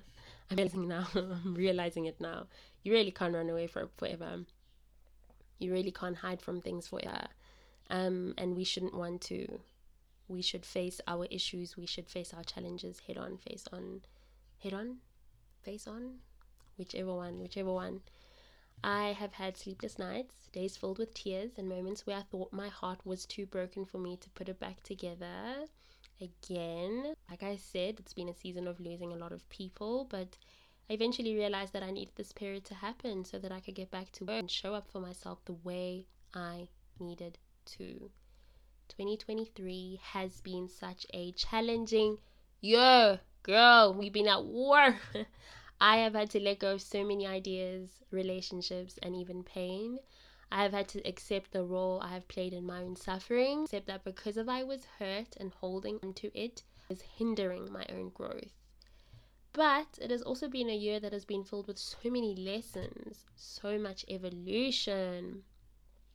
I'm 0.50 0.56
realizing 0.56 0.88
now. 0.88 1.06
I'm 1.14 1.54
realizing 1.54 2.06
it 2.06 2.20
now. 2.20 2.46
You 2.82 2.92
really 2.92 3.10
can't 3.10 3.34
run 3.34 3.50
away 3.50 3.66
for 3.66 3.88
forever. 3.96 4.44
You 5.58 5.72
really 5.72 5.92
can't 5.92 6.16
hide 6.16 6.42
from 6.42 6.60
things 6.60 6.88
forever. 6.88 7.28
Um, 7.88 8.34
and 8.38 8.56
we 8.56 8.64
shouldn't 8.64 8.94
want 8.94 9.20
to. 9.22 9.60
We 10.28 10.42
should 10.42 10.64
face 10.64 11.00
our 11.06 11.26
issues. 11.30 11.76
We 11.76 11.86
should 11.86 12.08
face 12.08 12.32
our 12.34 12.44
challenges 12.44 13.00
head 13.06 13.18
on, 13.18 13.38
face 13.38 13.66
on, 13.72 14.02
head 14.62 14.72
on, 14.74 14.98
face 15.62 15.86
on, 15.86 16.18
whichever 16.78 17.14
one, 17.14 17.40
whichever 17.40 17.72
one. 17.72 18.00
I 18.82 19.08
have 19.08 19.34
had 19.34 19.58
sleepless 19.58 19.98
nights, 19.98 20.48
days 20.52 20.76
filled 20.76 20.98
with 20.98 21.12
tears, 21.12 21.52
and 21.58 21.68
moments 21.68 22.06
where 22.06 22.16
I 22.16 22.22
thought 22.22 22.52
my 22.52 22.68
heart 22.68 23.04
was 23.04 23.26
too 23.26 23.44
broken 23.44 23.84
for 23.84 23.98
me 23.98 24.16
to 24.16 24.30
put 24.30 24.48
it 24.48 24.58
back 24.58 24.82
together. 24.82 25.66
Again, 26.20 27.14
like 27.30 27.42
I 27.42 27.56
said, 27.56 27.98
it's 27.98 28.12
been 28.12 28.28
a 28.28 28.34
season 28.34 28.68
of 28.68 28.78
losing 28.78 29.12
a 29.12 29.16
lot 29.16 29.32
of 29.32 29.48
people, 29.48 30.06
but 30.10 30.36
I 30.90 30.92
eventually 30.92 31.34
realized 31.34 31.72
that 31.72 31.82
I 31.82 31.90
needed 31.90 32.14
this 32.16 32.32
period 32.32 32.64
to 32.66 32.74
happen 32.74 33.24
so 33.24 33.38
that 33.38 33.52
I 33.52 33.60
could 33.60 33.74
get 33.74 33.90
back 33.90 34.12
to 34.12 34.24
work 34.24 34.38
and 34.38 34.50
show 34.50 34.74
up 34.74 34.90
for 34.90 35.00
myself 35.00 35.44
the 35.44 35.54
way 35.54 36.06
I 36.34 36.68
needed 36.98 37.38
to. 37.76 38.10
2023 38.88 40.00
has 40.02 40.40
been 40.40 40.68
such 40.68 41.06
a 41.14 41.32
challenging 41.32 42.18
year. 42.60 43.20
Girl, 43.42 43.94
we've 43.94 44.12
been 44.12 44.28
at 44.28 44.44
war. 44.44 44.96
I 45.80 45.98
have 45.98 46.14
had 46.14 46.30
to 46.30 46.40
let 46.40 46.58
go 46.58 46.74
of 46.74 46.82
so 46.82 47.02
many 47.04 47.26
ideas, 47.26 47.88
relationships, 48.10 48.98
and 49.02 49.16
even 49.16 49.42
pain. 49.42 49.98
I 50.52 50.62
have 50.64 50.72
had 50.72 50.88
to 50.88 51.06
accept 51.06 51.52
the 51.52 51.64
role 51.64 52.00
I 52.00 52.08
have 52.08 52.26
played 52.26 52.52
in 52.52 52.66
my 52.66 52.82
own 52.82 52.96
suffering, 52.96 53.62
accept 53.62 53.86
that 53.86 54.02
because 54.04 54.36
of 54.36 54.48
I 54.48 54.64
was 54.64 54.84
hurt 54.98 55.36
and 55.36 55.52
holding 55.52 56.00
onto 56.02 56.30
it 56.34 56.64
was 56.88 57.02
hindering 57.02 57.70
my 57.72 57.86
own 57.88 58.08
growth. 58.08 58.52
But 59.52 59.98
it 60.00 60.10
has 60.10 60.22
also 60.22 60.48
been 60.48 60.68
a 60.68 60.76
year 60.76 60.98
that 61.00 61.12
has 61.12 61.24
been 61.24 61.44
filled 61.44 61.68
with 61.68 61.78
so 61.78 61.98
many 62.04 62.34
lessons, 62.34 63.24
so 63.36 63.78
much 63.78 64.04
evolution, 64.08 65.44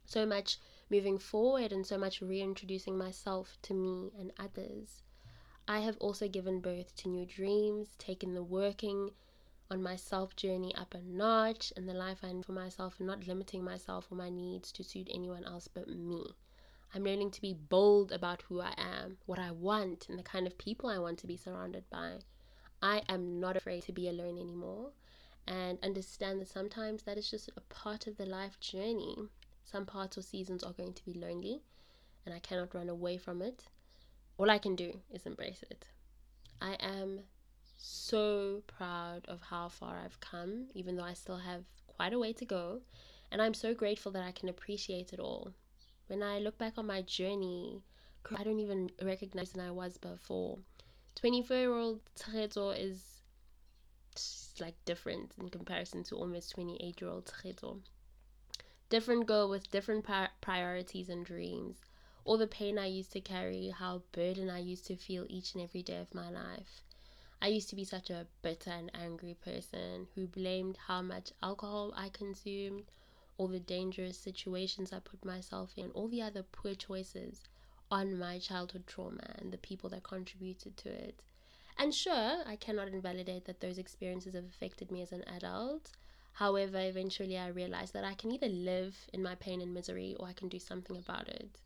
so 0.06 0.26
much 0.26 0.60
moving 0.90 1.18
forward, 1.18 1.72
and 1.72 1.88
so 1.88 1.98
much 1.98 2.22
reintroducing 2.22 2.98
myself 2.98 3.58
to 3.64 3.74
me 3.74 4.12
and 4.18 4.32
others. 4.38 5.04
I 5.68 5.80
have 5.80 5.98
also 5.98 6.28
given 6.28 6.60
birth 6.60 6.96
to 6.98 7.10
new 7.10 7.26
dreams, 7.26 7.96
taken 7.98 8.34
the 8.34 8.44
working 8.44 9.12
on 9.72 9.82
my 9.82 9.96
self 9.96 10.36
journey 10.36 10.74
up 10.76 10.94
a 10.94 11.02
notch 11.02 11.74
and 11.76 11.90
the 11.90 11.94
life 11.94 12.20
I 12.24 12.34
for 12.42 12.52
myself 12.52 12.96
and 13.00 13.08
not 13.08 13.28
limiting 13.28 13.64
myself 13.64 14.12
or 14.12 14.16
my 14.16 14.30
needs 14.30 14.72
to 14.74 14.84
suit 14.84 15.10
anyone 15.14 15.44
else 15.44 15.68
but 15.68 15.88
me. 15.88 16.36
I'm 16.94 17.04
learning 17.04 17.32
to 17.32 17.42
be 17.42 17.54
bold 17.54 18.12
about 18.12 18.44
who 18.44 18.62
I 18.62 18.74
am, 18.78 19.18
what 19.26 19.40
I 19.40 19.52
want, 19.52 20.08
and 20.08 20.18
the 20.18 20.24
kind 20.24 20.48
of 20.48 20.58
people 20.58 20.90
I 20.90 21.00
want 21.00 21.18
to 21.20 21.28
be 21.28 21.36
surrounded 21.36 21.90
by. 21.90 22.20
I 22.82 23.02
am 23.10 23.40
not 23.40 23.58
afraid 23.58 23.84
to 23.84 23.92
be 23.92 24.08
alone 24.08 24.38
anymore 24.38 24.92
and 25.48 25.80
understand 25.84 26.42
that 26.42 26.48
sometimes 26.48 27.04
that 27.04 27.18
is 27.18 27.30
just 27.30 27.50
a 27.58 27.62
part 27.62 28.08
of 28.08 28.18
the 28.18 28.26
life 28.26 28.60
journey. 28.60 29.18
Some 29.64 29.86
parts 29.86 30.18
or 30.18 30.22
seasons 30.22 30.64
are 30.64 30.74
going 30.74 30.94
to 30.94 31.06
be 31.06 31.14
lonely 31.14 31.62
and 32.26 32.34
I 32.34 32.40
cannot 32.40 32.74
run 32.74 32.90
away 32.90 33.18
from 33.18 33.42
it. 33.42 33.64
All 34.38 34.50
I 34.50 34.58
can 34.58 34.76
do 34.76 35.00
is 35.12 35.26
embrace 35.26 35.64
it. 35.70 35.88
I 36.62 36.74
am 36.80 37.22
so 37.86 38.64
proud 38.66 39.26
of 39.28 39.42
how 39.42 39.70
far 39.70 40.00
I've 40.04 40.20
come, 40.20 40.68
even 40.74 40.96
though 40.96 41.04
I 41.04 41.14
still 41.14 41.38
have 41.38 41.64
quite 41.88 42.14
a 42.14 42.20
way 42.20 42.34
to 42.34 42.46
go. 42.46 42.82
And 43.32 43.42
I'm 43.42 43.54
so 43.54 43.74
grateful 43.74 44.12
that 44.14 44.24
I 44.24 44.32
can 44.32 44.50
appreciate 44.50 45.14
it 45.14 45.20
all. 45.20 45.54
When 46.08 46.24
I 46.24 46.40
look 46.40 46.58
back 46.58 46.78
on 46.78 46.88
my 46.88 47.04
journey, 47.04 47.84
I 48.36 48.44
don't 48.44 48.60
even 48.60 48.90
recognize 49.02 49.52
than 49.52 49.66
I 49.66 49.72
was 49.72 49.98
before. 49.98 50.58
24 51.16 51.58
year 51.58 51.74
old 51.74 52.02
Tseto 52.16 52.78
is 52.78 53.22
like 54.60 54.76
different 54.86 55.32
in 55.40 55.50
comparison 55.50 56.04
to 56.06 56.16
almost 56.16 56.52
28 56.52 57.02
year 57.02 57.10
old 57.10 57.26
Tseto. 57.26 57.82
Different 58.90 59.26
girl 59.28 59.50
with 59.50 59.70
different 59.72 60.06
priorities 60.42 61.10
and 61.10 61.26
dreams. 61.26 61.78
All 62.24 62.38
the 62.38 62.48
pain 62.48 62.80
I 62.80 62.88
used 62.88 63.12
to 63.12 63.22
carry, 63.22 63.70
how 63.70 64.02
burden 64.12 64.50
I 64.50 64.60
used 64.60 64.88
to 64.88 64.96
feel 64.96 65.26
each 65.30 65.54
and 65.54 65.64
every 65.64 65.84
day 65.84 65.98
of 65.98 66.14
my 66.14 66.30
life. 66.30 66.82
I 67.46 67.50
used 67.50 67.70
to 67.70 67.76
be 67.76 67.84
such 67.84 68.10
a 68.10 68.26
bitter 68.42 68.72
and 68.72 68.90
angry 68.96 69.36
person 69.36 70.08
who 70.16 70.26
blamed 70.26 70.78
how 70.88 71.04
much 71.04 71.32
alcohol 71.44 71.94
I 71.96 72.10
consumed, 72.10 72.86
all 73.38 73.48
the 73.48 73.60
dangerous 73.60 74.18
situations 74.18 74.92
I 74.92 74.98
put 74.98 75.24
myself 75.24 75.72
in, 75.78 75.92
all 75.92 76.08
the 76.08 76.24
other 76.24 76.42
poor 76.42 76.74
choices 76.74 77.44
on 77.92 78.18
my 78.18 78.40
childhood 78.40 78.88
trauma 78.88 79.36
and 79.36 79.54
the 79.54 79.60
people 79.60 79.92
that 79.92 80.02
contributed 80.02 80.76
to 80.78 80.90
it. 80.90 81.22
And 81.78 81.94
sure, 81.94 82.42
I 82.48 82.56
cannot 82.56 82.88
invalidate 82.88 83.46
that 83.46 83.60
those 83.60 83.78
experiences 83.78 84.34
have 84.34 84.46
affected 84.46 84.90
me 84.90 85.04
as 85.04 85.12
an 85.12 85.24
adult. 85.28 85.92
However, 86.32 86.80
eventually 86.80 87.38
I 87.38 87.50
realized 87.50 87.94
that 87.94 88.04
I 88.04 88.16
can 88.16 88.32
either 88.32 88.50
live 88.50 88.98
in 89.14 89.22
my 89.22 89.36
pain 89.36 89.62
and 89.62 89.72
misery 89.72 90.16
or 90.20 90.28
I 90.28 90.34
can 90.34 90.50
do 90.50 90.58
something 90.58 90.98
about 90.98 91.28
it. 91.28 91.60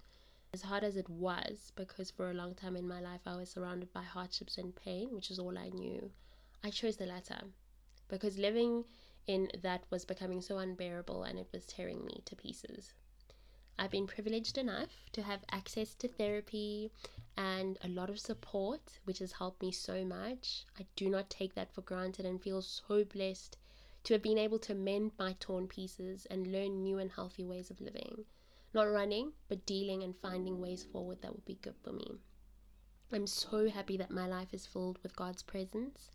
As 0.52 0.64
hard 0.64 0.84
as 0.84 0.98
it 0.98 1.08
was, 1.08 1.72
because 1.76 2.10
for 2.10 2.32
a 2.32 2.34
long 2.34 2.56
time 2.56 2.76
in 2.76 2.88
my 2.88 3.00
life 3.00 3.22
I 3.24 3.36
was 3.36 3.52
surrounded 3.52 3.94
by 3.94 4.02
hardships 4.02 4.58
and 4.58 4.76
pain, 4.76 5.14
which 5.14 5.30
is 5.30 5.38
all 5.38 5.56
I 5.56 5.70
knew, 5.70 6.12
I 6.64 6.72
chose 6.72 6.98
the 6.98 7.06
latter. 7.06 7.42
Because 8.08 8.40
living 8.40 8.86
in 9.28 9.52
that 9.62 9.84
was 9.92 10.06
becoming 10.06 10.42
so 10.42 10.58
unbearable 10.58 11.22
and 11.22 11.38
it 11.38 11.50
was 11.54 11.68
tearing 11.68 12.04
me 12.04 12.24
to 12.26 12.36
pieces. 12.36 12.94
I've 13.78 13.92
been 13.92 14.08
privileged 14.08 14.58
enough 14.58 15.12
to 15.12 15.22
have 15.22 15.46
access 15.52 15.94
to 15.94 16.08
therapy 16.08 16.92
and 17.38 17.78
a 17.84 17.88
lot 17.88 18.10
of 18.10 18.20
support, 18.20 19.00
which 19.04 19.20
has 19.20 19.34
helped 19.34 19.62
me 19.62 19.72
so 19.72 20.04
much. 20.04 20.66
I 20.80 20.88
do 20.96 21.10
not 21.10 21.30
take 21.30 21.54
that 21.54 21.72
for 21.72 21.82
granted 21.82 22.26
and 22.26 22.42
feel 22.42 22.64
so 22.64 23.04
blessed 23.04 23.56
to 24.04 24.14
have 24.16 24.24
been 24.24 24.40
able 24.40 24.60
to 24.60 24.74
mend 24.74 25.12
my 25.20 25.34
torn 25.40 25.68
pieces 25.68 26.26
and 26.26 26.52
learn 26.52 26.82
new 26.82 26.98
and 26.98 27.12
healthy 27.12 27.46
ways 27.46 27.70
of 27.70 27.80
living. 27.80 28.26
Not 28.74 28.84
running, 28.84 29.34
but 29.48 29.66
dealing 29.66 30.04
and 30.04 30.16
finding 30.16 30.62
ways 30.62 30.84
forward 30.84 31.22
that 31.22 31.32
will 31.32 31.44
be 31.46 31.58
good 31.62 31.76
for 31.84 31.92
me. 31.92 32.20
I'm 33.12 33.26
so 33.26 33.68
happy 33.68 33.98
that 33.98 34.12
my 34.12 34.28
life 34.28 34.54
is 34.54 34.68
filled 34.68 35.00
with 35.02 35.16
God's 35.16 35.42
presence, 35.42 36.12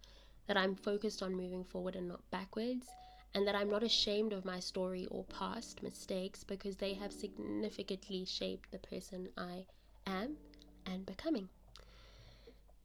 that 0.46 0.56
I'm 0.56 0.76
focused 0.76 1.22
on 1.22 1.34
moving 1.34 1.64
forward 1.64 1.96
and 1.96 2.06
not 2.06 2.30
backwards, 2.30 2.86
and 3.34 3.44
that 3.48 3.56
I'm 3.56 3.68
not 3.68 3.82
ashamed 3.82 4.32
of 4.32 4.44
my 4.44 4.60
story 4.60 5.06
or 5.10 5.24
past 5.24 5.82
mistakes 5.82 6.44
because 6.44 6.76
they 6.76 6.94
have 6.94 7.12
significantly 7.12 8.24
shaped 8.24 8.70
the 8.70 8.78
person 8.78 9.28
I 9.36 9.66
am 10.06 10.36
and 10.86 11.04
becoming. 11.04 11.48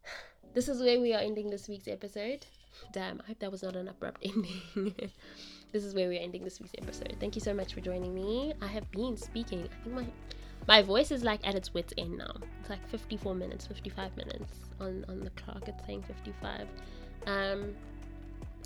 This 0.56 0.68
is 0.68 0.82
where 0.82 1.00
we 1.00 1.14
are 1.14 1.22
ending 1.22 1.52
this 1.52 1.68
week's 1.68 1.88
episode. 1.88 2.48
Damn, 2.92 3.22
I 3.22 3.28
hope 3.28 3.40
that 3.40 3.52
was 3.52 3.64
not 3.64 3.76
an 3.76 3.88
abrupt 3.88 4.22
ending. 4.24 4.94
this 5.72 5.84
is 5.84 5.94
where 5.94 6.08
we're 6.08 6.22
ending 6.22 6.44
this 6.44 6.60
week's 6.60 6.74
episode. 6.78 7.16
Thank 7.20 7.36
you 7.36 7.42
so 7.42 7.54
much 7.54 7.74
for 7.74 7.82
joining 7.82 8.14
me. 8.14 8.54
I 8.62 8.68
have 8.68 8.90
been 8.92 9.18
speaking. 9.18 9.64
I 9.64 9.84
think 9.84 9.96
my 9.96 10.06
my 10.68 10.82
voice 10.82 11.12
is 11.12 11.24
like 11.24 11.46
at 11.48 11.56
its 11.56 11.74
wits 11.74 11.94
end 11.98 12.18
now. 12.18 12.34
It's 12.60 12.70
like 12.70 12.88
54 12.90 13.34
minutes, 13.34 13.68
55 13.68 14.16
minutes 14.18 14.54
on 14.80 15.06
on 15.08 15.20
the 15.22 15.30
clock. 15.32 15.68
It's 15.68 15.86
saying 15.86 16.04
55. 16.04 16.68
Um, 17.26 17.76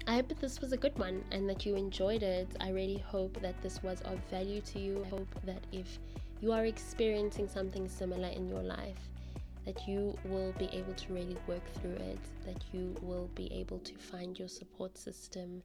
I 0.05 0.15
hope 0.15 0.27
that 0.27 0.39
this 0.39 0.59
was 0.59 0.73
a 0.73 0.77
good 0.77 0.97
one 0.99 1.23
and 1.31 1.49
that 1.49 1.65
you 1.65 1.75
enjoyed 1.75 2.23
it. 2.23 2.47
I 2.59 2.69
really 2.69 2.97
hope 2.97 3.39
that 3.41 3.61
this 3.61 3.81
was 3.83 4.01
of 4.01 4.19
value 4.29 4.59
to 4.61 4.79
you. 4.79 5.03
I 5.05 5.09
hope 5.09 5.33
that 5.45 5.63
if 5.71 5.99
you 6.41 6.51
are 6.51 6.65
experiencing 6.65 7.47
something 7.47 7.87
similar 7.87 8.27
in 8.27 8.49
your 8.49 8.61
life, 8.61 8.99
that 9.65 9.87
you 9.87 10.17
will 10.25 10.53
be 10.53 10.69
able 10.73 10.93
to 10.93 11.13
really 11.13 11.37
work 11.47 11.63
through 11.75 11.95
it, 11.95 12.19
that 12.45 12.63
you 12.71 12.95
will 13.01 13.29
be 13.35 13.51
able 13.53 13.79
to 13.79 13.95
find 13.95 14.37
your 14.37 14.47
support 14.47 14.97
system, 14.97 15.63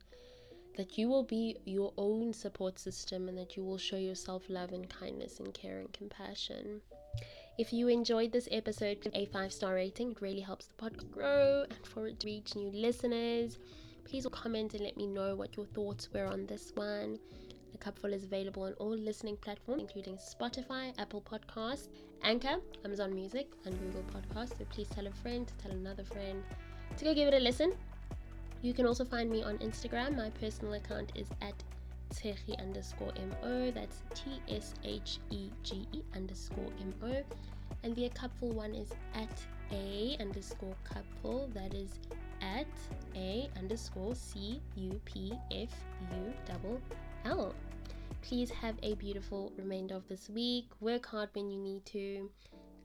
that 0.77 0.97
you 0.97 1.09
will 1.09 1.25
be 1.25 1.57
your 1.65 1.93
own 1.97 2.33
support 2.33 2.79
system, 2.79 3.29
and 3.29 3.37
that 3.37 3.57
you 3.57 3.65
will 3.65 3.79
show 3.79 3.97
yourself 3.97 4.45
love 4.49 4.73
and 4.73 4.89
kindness 4.89 5.41
and 5.41 5.53
care 5.53 5.81
and 5.81 5.93
compassion. 5.93 6.81
If 7.59 7.73
you 7.73 7.89
enjoyed 7.89 8.31
this 8.31 8.49
episode, 8.53 8.99
a 9.15 9.27
five 9.27 9.53
star 9.53 9.75
rating. 9.75 10.13
It 10.13 10.21
really 10.21 10.41
helps 10.41 10.67
the 10.67 10.75
podcast 10.75 11.11
grow 11.11 11.65
and 11.69 11.87
for 11.87 12.07
it 12.07 12.21
to 12.21 12.27
reach 12.27 12.55
new 12.55 12.71
listeners 12.71 13.59
please 14.09 14.27
comment 14.33 14.73
and 14.73 14.83
let 14.83 14.97
me 14.97 15.07
know 15.07 15.37
what 15.37 15.55
your 15.57 15.67
thoughts 15.67 16.09
were 16.15 16.25
on 16.25 16.47
this 16.47 16.73
one. 16.75 17.19
The 17.73 17.79
Cup 17.79 17.99
Full 17.99 18.15
is 18.15 18.25
available 18.25 18.63
on 18.63 18.73
all 18.75 18.97
listening 18.97 19.37
platforms, 19.37 19.83
including 19.83 20.17
Spotify, 20.17 20.95
Apple 20.99 21.21
Podcasts, 21.21 21.89
Anchor, 22.23 22.57
Amazon 22.85 23.15
Music, 23.15 23.47
and 23.65 23.79
Google 23.81 24.05
Podcasts. 24.13 24.59
So 24.59 24.65
please 24.71 24.89
tell 24.89 25.07
a 25.07 25.11
friend, 25.11 25.47
to 25.47 25.55
tell 25.55 25.73
another 25.73 26.05
friend 26.05 26.43
to 26.97 27.05
go 27.05 27.15
give 27.15 27.29
it 27.29 27.35
a 27.35 27.39
listen. 27.39 27.73
You 28.63 28.75
can 28.75 28.87
also 28.87 29.05
find 29.05 29.31
me 29.31 29.43
on 29.43 29.59
Instagram. 29.59 30.17
My 30.17 30.31
personal 30.31 30.75
account 30.75 31.13
is 31.15 31.29
at 31.41 31.55
Tshege 32.11 32.59
underscore 32.59 33.13
MO. 33.43 33.71
That's 33.71 34.03
T 34.15 34.41
S 34.49 34.75
H 34.85 35.19
E 35.31 35.51
G 35.63 35.87
E 35.93 36.03
underscore 36.15 36.71
MO. 37.01 37.23
And 37.85 37.95
the 37.95 38.09
Cup 38.11 38.31
Full 38.41 38.53
one 38.53 38.75
is 38.75 38.91
at 39.15 39.31
A 39.71 40.17
underscore 40.19 40.75
cupfull. 40.85 41.53
That 41.55 41.75
is 41.75 41.91
at 42.41 42.67
a 43.17 43.49
underscore 43.59 44.15
c 44.15 44.61
u 44.77 45.01
p 45.05 45.33
f 45.51 45.69
u 46.11 46.33
double 46.47 46.81
l. 47.25 47.55
Please 48.21 48.51
have 48.51 48.77
a 48.83 48.95
beautiful 48.95 49.53
remainder 49.57 49.95
of 49.95 50.07
this 50.09 50.29
week. 50.29 50.67
Work 50.81 51.07
hard 51.07 51.31
when 51.33 51.51
you 51.51 51.59
need 51.59 51.87
to, 51.87 52.31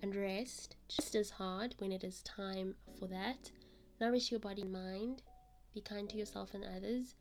and 0.02 0.16
rest 0.16 0.78
just 0.88 1.16
as 1.16 1.30
hard 1.30 1.76
when 1.80 1.92
it 1.92 2.04
is 2.04 2.22
time 2.24 2.76
for 2.98 3.08
that. 3.08 3.52
Nourish 4.00 4.32
your 4.32 4.40
body 4.40 4.62
and 4.62 4.72
mind. 4.72 5.22
Be 5.74 5.82
kind 5.82 6.10
to 6.10 6.18
yourself 6.18 6.54
and 6.54 6.64
others. 6.64 7.16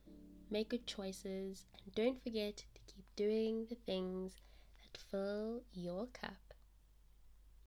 Make 0.50 0.68
good 0.70 0.86
choices, 0.86 1.64
and 1.84 1.94
don't 1.94 2.22
forget 2.22 2.58
to 2.58 2.64
keep 2.86 3.04
doing 3.16 3.66
the 3.68 3.76
things 3.86 4.34
that 4.82 5.00
fill 5.10 5.62
your 5.72 6.06
cup. 6.08 6.51